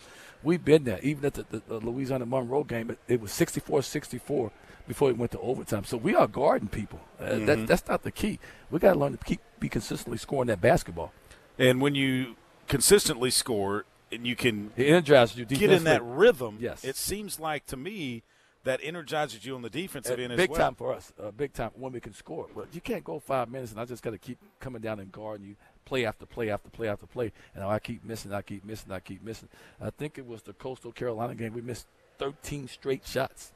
we've 0.41 0.63
been 0.63 0.85
there. 0.85 0.99
Even 1.03 1.25
at 1.25 1.33
the, 1.33 1.45
the, 1.49 1.61
the 1.67 1.79
Louisiana 1.85 2.25
Monroe 2.25 2.63
game, 2.63 2.89
it, 2.91 2.99
it 3.09 3.19
was 3.19 3.31
64-64 3.31 4.51
before 4.87 5.09
it 5.09 5.17
went 5.17 5.31
to 5.33 5.39
overtime. 5.39 5.83
So 5.83 5.97
we 5.97 6.15
are 6.15 6.25
guarding 6.27 6.69
people. 6.69 7.01
Uh, 7.19 7.23
Mhm. 7.31 7.45
that, 7.47 7.67
that's 7.67 7.87
not 7.89 8.03
the 8.03 8.11
key. 8.11 8.39
We 8.71 8.79
got 8.79 8.93
to 8.93 8.99
learn 8.99 9.11
to 9.17 9.23
keep 9.25 9.41
be 9.59 9.67
consistently 9.67 10.17
scoring 10.17 10.47
that 10.47 10.61
basketball. 10.61 11.11
And 11.59 11.81
when 11.81 11.95
you 11.95 12.35
consistently 12.69 13.29
score 13.31 13.83
and 14.09 14.25
you 14.25 14.37
can 14.37 14.71
It 14.77 14.85
energizes 14.87 15.35
you 15.37 15.45
get 15.45 15.69
in 15.71 15.83
that 15.83 16.01
rhythm, 16.03 16.59
Yes. 16.61 16.85
it 16.85 16.95
seems 16.95 17.41
like 17.41 17.65
to 17.65 17.75
me 17.75 18.23
that 18.67 18.79
energizes 18.83 19.45
you 19.45 19.55
on 19.55 19.61
the 19.61 19.69
defensive 19.69 20.19
Uh, 20.19 20.23
end 20.23 20.33
as 20.33 20.37
big 20.37 20.49
well. 20.51 20.59
time 20.59 20.75
for 20.75 20.93
us. 20.93 21.11
Uh, 21.21 21.31
big 21.31 21.53
time 21.53 21.71
when 21.75 21.91
we 21.91 21.99
can 21.99 22.13
score. 22.13 22.47
But 22.55 22.67
you 22.73 22.81
can't 22.81 23.03
go 23.03 23.19
five 23.19 23.49
minutes 23.49 23.71
and 23.71 23.81
I 23.81 23.85
just 23.85 24.03
got 24.03 24.11
to 24.11 24.17
keep 24.17 24.37
coming 24.59 24.81
down 24.81 24.99
and 24.99 25.11
guarding 25.11 25.47
you, 25.47 25.55
play 25.85 26.05
after 26.05 26.25
play 26.25 26.49
after 26.49 26.69
play 26.69 26.87
after 26.87 27.05
play, 27.07 27.31
and 27.55 27.63
I 27.63 27.79
keep 27.79 28.03
missing, 28.05 28.33
I 28.33 28.41
keep 28.41 28.63
missing, 28.65 28.91
I 28.91 28.99
keep 28.99 29.23
missing. 29.23 29.49
I 29.81 29.89
think 29.89 30.17
it 30.17 30.25
was 30.27 30.43
the 30.43 30.53
Coastal 30.53 30.91
Carolina 30.91 31.33
game. 31.35 31.53
We 31.53 31.61
missed 31.61 31.87
13 32.19 32.67
straight 32.67 33.05
shots 33.05 33.53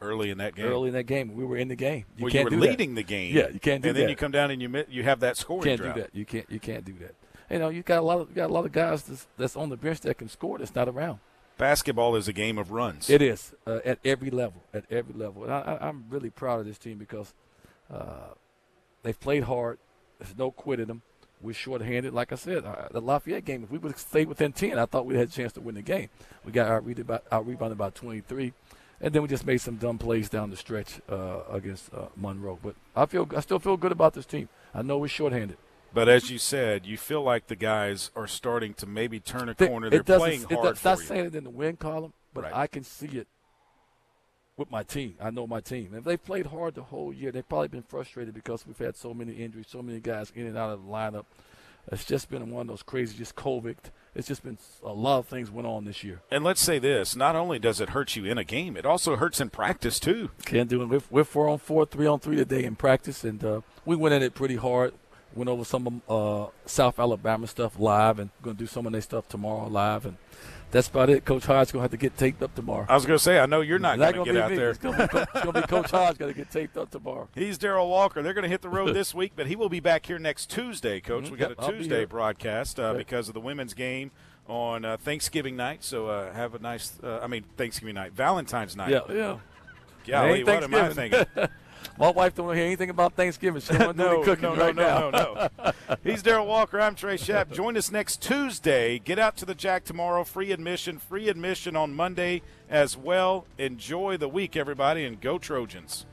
early 0.00 0.30
in 0.30 0.38
that 0.38 0.54
game. 0.54 0.66
early 0.66 0.88
in 0.88 0.94
that 0.94 1.04
game. 1.04 1.34
We 1.34 1.44
were 1.44 1.56
in 1.56 1.68
the 1.68 1.76
game. 1.76 2.04
You 2.16 2.24
well, 2.24 2.32
can't 2.32 2.50
you 2.50 2.56
were 2.56 2.62
do 2.62 2.66
that. 2.66 2.70
leading 2.78 2.94
the 2.94 3.02
game. 3.02 3.34
Yeah, 3.36 3.48
you 3.48 3.60
can't 3.60 3.82
do 3.82 3.88
and 3.90 3.96
that. 3.96 4.00
then 4.00 4.08
you 4.08 4.16
come 4.16 4.32
down 4.32 4.50
and 4.50 4.60
you 4.62 4.84
you 4.88 5.02
have 5.02 5.20
that 5.20 5.36
scoring 5.36 5.64
can't 5.64 5.80
drought. 5.80 5.94
do 5.96 6.00
that. 6.02 6.14
You 6.14 6.24
can't. 6.24 6.46
You 6.50 6.58
can't 6.60 6.84
do 6.84 6.94
that. 7.00 7.14
You 7.50 7.58
know, 7.58 7.68
you 7.68 7.82
got 7.82 7.98
a 7.98 8.02
lot 8.02 8.20
of 8.20 8.28
you 8.30 8.34
got 8.36 8.48
a 8.48 8.52
lot 8.52 8.64
of 8.64 8.72
guys 8.72 9.02
that's, 9.02 9.26
that's 9.36 9.56
on 9.56 9.68
the 9.70 9.76
bench 9.76 10.00
that 10.00 10.16
can 10.18 10.28
score. 10.28 10.58
That's 10.58 10.74
not 10.74 10.88
around. 10.88 11.18
Basketball 11.60 12.16
is 12.16 12.26
a 12.26 12.32
game 12.32 12.56
of 12.56 12.70
runs. 12.70 13.10
It 13.10 13.20
is 13.20 13.54
uh, 13.66 13.80
at 13.84 13.98
every 14.02 14.30
level. 14.30 14.62
At 14.72 14.84
every 14.90 15.14
level, 15.14 15.44
and 15.44 15.52
I, 15.52 15.78
I'm 15.80 16.06
really 16.08 16.30
proud 16.30 16.58
of 16.58 16.66
this 16.66 16.78
team 16.78 16.96
because 16.96 17.34
uh, 17.92 18.32
they've 19.02 19.20
played 19.20 19.44
hard. 19.44 19.78
There's 20.18 20.36
no 20.36 20.50
quitting 20.50 20.86
them. 20.86 21.02
We're 21.42 21.54
shorthanded. 21.54 22.14
Like 22.14 22.32
I 22.32 22.36
said, 22.36 22.64
uh, 22.64 22.88
the 22.90 23.00
Lafayette 23.00 23.44
game. 23.44 23.62
If 23.62 23.70
we 23.70 23.76
would 23.76 23.92
have 23.92 24.00
stayed 24.00 24.28
within 24.28 24.52
ten, 24.52 24.78
I 24.78 24.86
thought 24.86 25.04
we 25.04 25.16
had 25.16 25.28
a 25.28 25.30
chance 25.30 25.52
to 25.52 25.60
win 25.60 25.74
the 25.74 25.82
game. 25.82 26.08
We 26.44 26.52
got 26.52 26.84
rebounded 26.84 27.00
about, 27.00 27.24
out 27.30 27.46
rebounded 27.46 27.76
about 27.76 27.94
23, 27.94 28.54
and 29.02 29.12
then 29.12 29.20
we 29.20 29.28
just 29.28 29.46
made 29.46 29.60
some 29.60 29.76
dumb 29.76 29.98
plays 29.98 30.30
down 30.30 30.48
the 30.48 30.56
stretch 30.56 31.00
uh, 31.10 31.40
against 31.50 31.92
uh, 31.92 32.06
Monroe. 32.16 32.58
But 32.62 32.74
I 32.96 33.04
feel 33.04 33.28
I 33.36 33.40
still 33.40 33.58
feel 33.58 33.76
good 33.76 33.92
about 33.92 34.14
this 34.14 34.24
team. 34.26 34.48
I 34.74 34.80
know 34.80 34.96
we're 34.96 35.08
shorthanded. 35.08 35.58
But 35.92 36.08
as 36.08 36.30
you 36.30 36.38
said, 36.38 36.86
you 36.86 36.96
feel 36.96 37.22
like 37.22 37.48
the 37.48 37.56
guys 37.56 38.10
are 38.14 38.26
starting 38.28 38.74
to 38.74 38.86
maybe 38.86 39.18
turn 39.20 39.48
a 39.48 39.54
corner. 39.54 39.88
it 39.88 39.90
They're 39.90 40.18
playing 40.18 40.42
it 40.48 40.52
hard 40.52 40.74
does- 40.76 40.84
not 40.84 40.98
you. 40.98 41.04
saying 41.04 41.24
it 41.26 41.34
in 41.34 41.44
the 41.44 41.50
win 41.50 41.76
column, 41.76 42.12
but 42.32 42.44
Right. 42.44 42.54
I 42.54 42.66
can 42.68 42.84
see 42.84 43.08
it 43.18 43.26
with 44.56 44.70
my 44.70 44.82
team. 44.82 45.16
I 45.20 45.30
know 45.30 45.46
my 45.46 45.60
team. 45.60 45.94
If 45.94 46.04
they 46.04 46.16
played 46.16 46.46
hard 46.46 46.74
the 46.74 46.82
whole 46.82 47.12
year, 47.12 47.32
they've 47.32 47.48
probably 47.48 47.68
been 47.68 47.82
frustrated 47.82 48.34
because 48.34 48.66
we've 48.66 48.78
had 48.78 48.96
so 48.96 49.12
many 49.14 49.32
injuries, 49.32 49.66
so 49.68 49.82
many 49.82 50.00
guys 50.00 50.30
in 50.34 50.46
and 50.46 50.56
out 50.56 50.70
of 50.70 50.84
the 50.84 50.88
lineup. 50.90 51.24
It's 51.90 52.04
just 52.04 52.28
been 52.30 52.50
one 52.50 52.62
of 52.62 52.66
those 52.68 52.82
crazy, 52.82 53.16
just 53.16 53.34
COVID. 53.34 53.74
It's 54.14 54.28
just 54.28 54.44
been 54.44 54.58
a 54.84 54.92
lot 54.92 55.18
of 55.18 55.26
things 55.26 55.50
went 55.50 55.66
on 55.66 55.86
this 55.86 56.04
year. 56.04 56.20
And 56.30 56.44
let's 56.44 56.60
say 56.60 56.78
this: 56.78 57.16
not 57.16 57.34
only 57.34 57.58
does 57.58 57.80
it 57.80 57.90
hurt 57.90 58.14
you 58.16 58.26
in 58.26 58.36
a 58.38 58.44
game, 58.44 58.76
it 58.76 58.84
also 58.84 59.16
hurts 59.16 59.40
in 59.40 59.48
practice 59.50 59.98
too. 59.98 60.30
Can't 60.44 60.68
do 60.68 60.82
it. 60.82 60.86
We're, 60.88 61.00
we're 61.10 61.24
four 61.24 61.48
on 61.48 61.58
four, 61.58 61.86
three 61.86 62.06
on 62.06 62.20
three 62.20 62.36
today 62.36 62.64
in 62.64 62.76
practice, 62.76 63.24
and 63.24 63.42
uh, 63.42 63.60
we 63.86 63.96
went 63.96 64.14
at 64.14 64.22
it 64.22 64.34
pretty 64.34 64.56
hard. 64.56 64.92
Went 65.34 65.48
over 65.48 65.64
some 65.64 66.02
of 66.08 66.46
uh, 66.46 66.50
South 66.66 66.98
Alabama 66.98 67.46
stuff 67.46 67.78
live, 67.78 68.18
and 68.18 68.30
going 68.42 68.56
to 68.56 68.62
do 68.62 68.66
some 68.66 68.86
of 68.86 68.92
their 68.92 69.00
stuff 69.00 69.28
tomorrow 69.28 69.68
live. 69.68 70.04
And 70.06 70.16
that's 70.72 70.88
about 70.88 71.08
it. 71.10 71.24
Coach 71.24 71.46
Hodge 71.46 71.72
gonna 71.72 71.82
have 71.82 71.90
to 71.92 71.96
get 71.96 72.16
taped 72.16 72.42
up 72.42 72.54
tomorrow. 72.54 72.86
I 72.88 72.94
was 72.94 73.06
going 73.06 73.16
to 73.18 73.22
say, 73.22 73.38
I 73.38 73.46
know 73.46 73.60
you're 73.60 73.78
not, 73.78 73.98
Not 73.98 74.14
going 74.14 74.26
to 74.26 74.32
gonna 74.32 74.38
get 74.40 74.44
out 74.44 74.50
me. 74.50 74.56
there. 74.56 74.70
It's 74.70 74.78
gonna 74.78 75.08
be, 75.12 75.18
it's 75.18 75.44
gonna 75.44 75.60
be 75.60 75.66
Coach 75.66 75.90
Hodge 75.92 76.18
to 76.18 76.32
get 76.32 76.50
taped 76.50 76.76
up 76.76 76.90
tomorrow. 76.90 77.28
He's 77.34 77.58
Daryl 77.58 77.88
Walker. 77.88 78.22
They're 78.22 78.34
going 78.34 78.42
to 78.44 78.48
hit 78.48 78.62
the 78.62 78.68
road 78.68 78.92
this 78.94 79.14
week, 79.14 79.32
but 79.36 79.46
he 79.46 79.54
will 79.56 79.68
be 79.68 79.80
back 79.80 80.06
here 80.06 80.18
next 80.18 80.50
Tuesday, 80.50 81.00
Coach. 81.00 81.24
Mhm. 81.26 81.30
We 81.30 81.36
got 81.38 81.50
Yep, 81.50 81.58
a 81.62 81.72
Tuesday 81.72 82.04
broadcast 82.04 82.78
uh, 82.80 82.84
Okay. 82.84 82.98
because 82.98 83.28
of 83.28 83.34
the 83.34 83.40
women's 83.40 83.74
game 83.74 84.10
on 84.48 84.84
uh, 84.84 84.96
Thanksgiving 84.96 85.54
night. 85.56 85.84
So 85.84 86.08
uh, 86.08 86.32
have 86.32 86.54
a 86.54 86.58
nice, 86.58 86.98
uh, 87.04 87.20
I 87.22 87.28
mean, 87.28 87.44
Thanksgiving 87.56 87.94
night, 87.94 88.12
Valentine's 88.12 88.74
night. 88.76 88.90
Yeah, 88.90 89.00
yeah. 89.12 89.38
Golly, 90.06 90.42
what 90.44 90.64
am 90.64 90.74
I 90.74 90.88
thinking? 90.92 91.24
My 91.98 92.10
wife 92.10 92.34
don't 92.34 92.46
want 92.46 92.56
to 92.56 92.60
hear 92.60 92.66
anything 92.66 92.90
about 92.90 93.14
Thanksgiving. 93.14 93.60
She 93.60 93.72
don't 93.72 93.96
want 93.96 93.98
to 93.98 94.02
do 94.02 94.08
no, 94.10 94.16
any 94.16 94.24
cooking 94.24 94.42
no, 94.42 94.54
no, 94.54 94.64
right 94.64 94.74
no, 94.74 95.10
now. 95.10 95.10
no, 95.10 95.48
no. 95.64 95.96
He's 96.04 96.22
Daryl 96.22 96.46
Walker. 96.46 96.80
I'm 96.80 96.94
Trey 96.94 97.16
Schaap. 97.16 97.52
Join 97.52 97.76
us 97.76 97.90
next 97.90 98.22
Tuesday. 98.22 98.98
Get 98.98 99.18
out 99.18 99.36
to 99.38 99.44
the 99.44 99.54
Jack 99.54 99.84
tomorrow. 99.84 100.24
Free 100.24 100.52
admission. 100.52 100.98
Free 100.98 101.28
admission 101.28 101.76
on 101.76 101.94
Monday 101.94 102.42
as 102.68 102.96
well. 102.96 103.46
Enjoy 103.58 104.16
the 104.16 104.28
week, 104.28 104.56
everybody, 104.56 105.04
and 105.04 105.20
go 105.20 105.38
Trojans. 105.38 106.06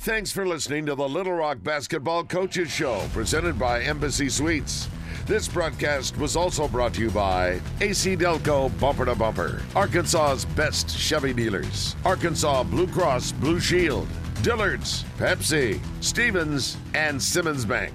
Thanks 0.00 0.32
for 0.32 0.44
listening 0.44 0.86
to 0.86 0.96
the 0.96 1.08
Little 1.08 1.32
Rock 1.32 1.62
Basketball 1.62 2.24
Coaches 2.24 2.72
Show, 2.72 3.08
presented 3.12 3.56
by 3.56 3.82
Embassy 3.82 4.28
Suites. 4.28 4.88
This 5.24 5.46
broadcast 5.46 6.18
was 6.18 6.34
also 6.34 6.66
brought 6.66 6.94
to 6.94 7.00
you 7.00 7.10
by 7.10 7.60
AC 7.80 8.16
Delco 8.16 8.76
Bumper 8.80 9.04
to 9.04 9.14
Bumper, 9.14 9.62
Arkansas's 9.76 10.44
best 10.44 10.90
Chevy 10.90 11.32
dealers, 11.32 11.94
Arkansas 12.04 12.64
Blue 12.64 12.88
Cross 12.88 13.30
Blue 13.32 13.60
Shield, 13.60 14.08
Dillard's, 14.42 15.04
Pepsi, 15.18 15.80
Stephens, 16.00 16.76
and 16.94 17.22
Simmons 17.22 17.64
Bank. 17.64 17.94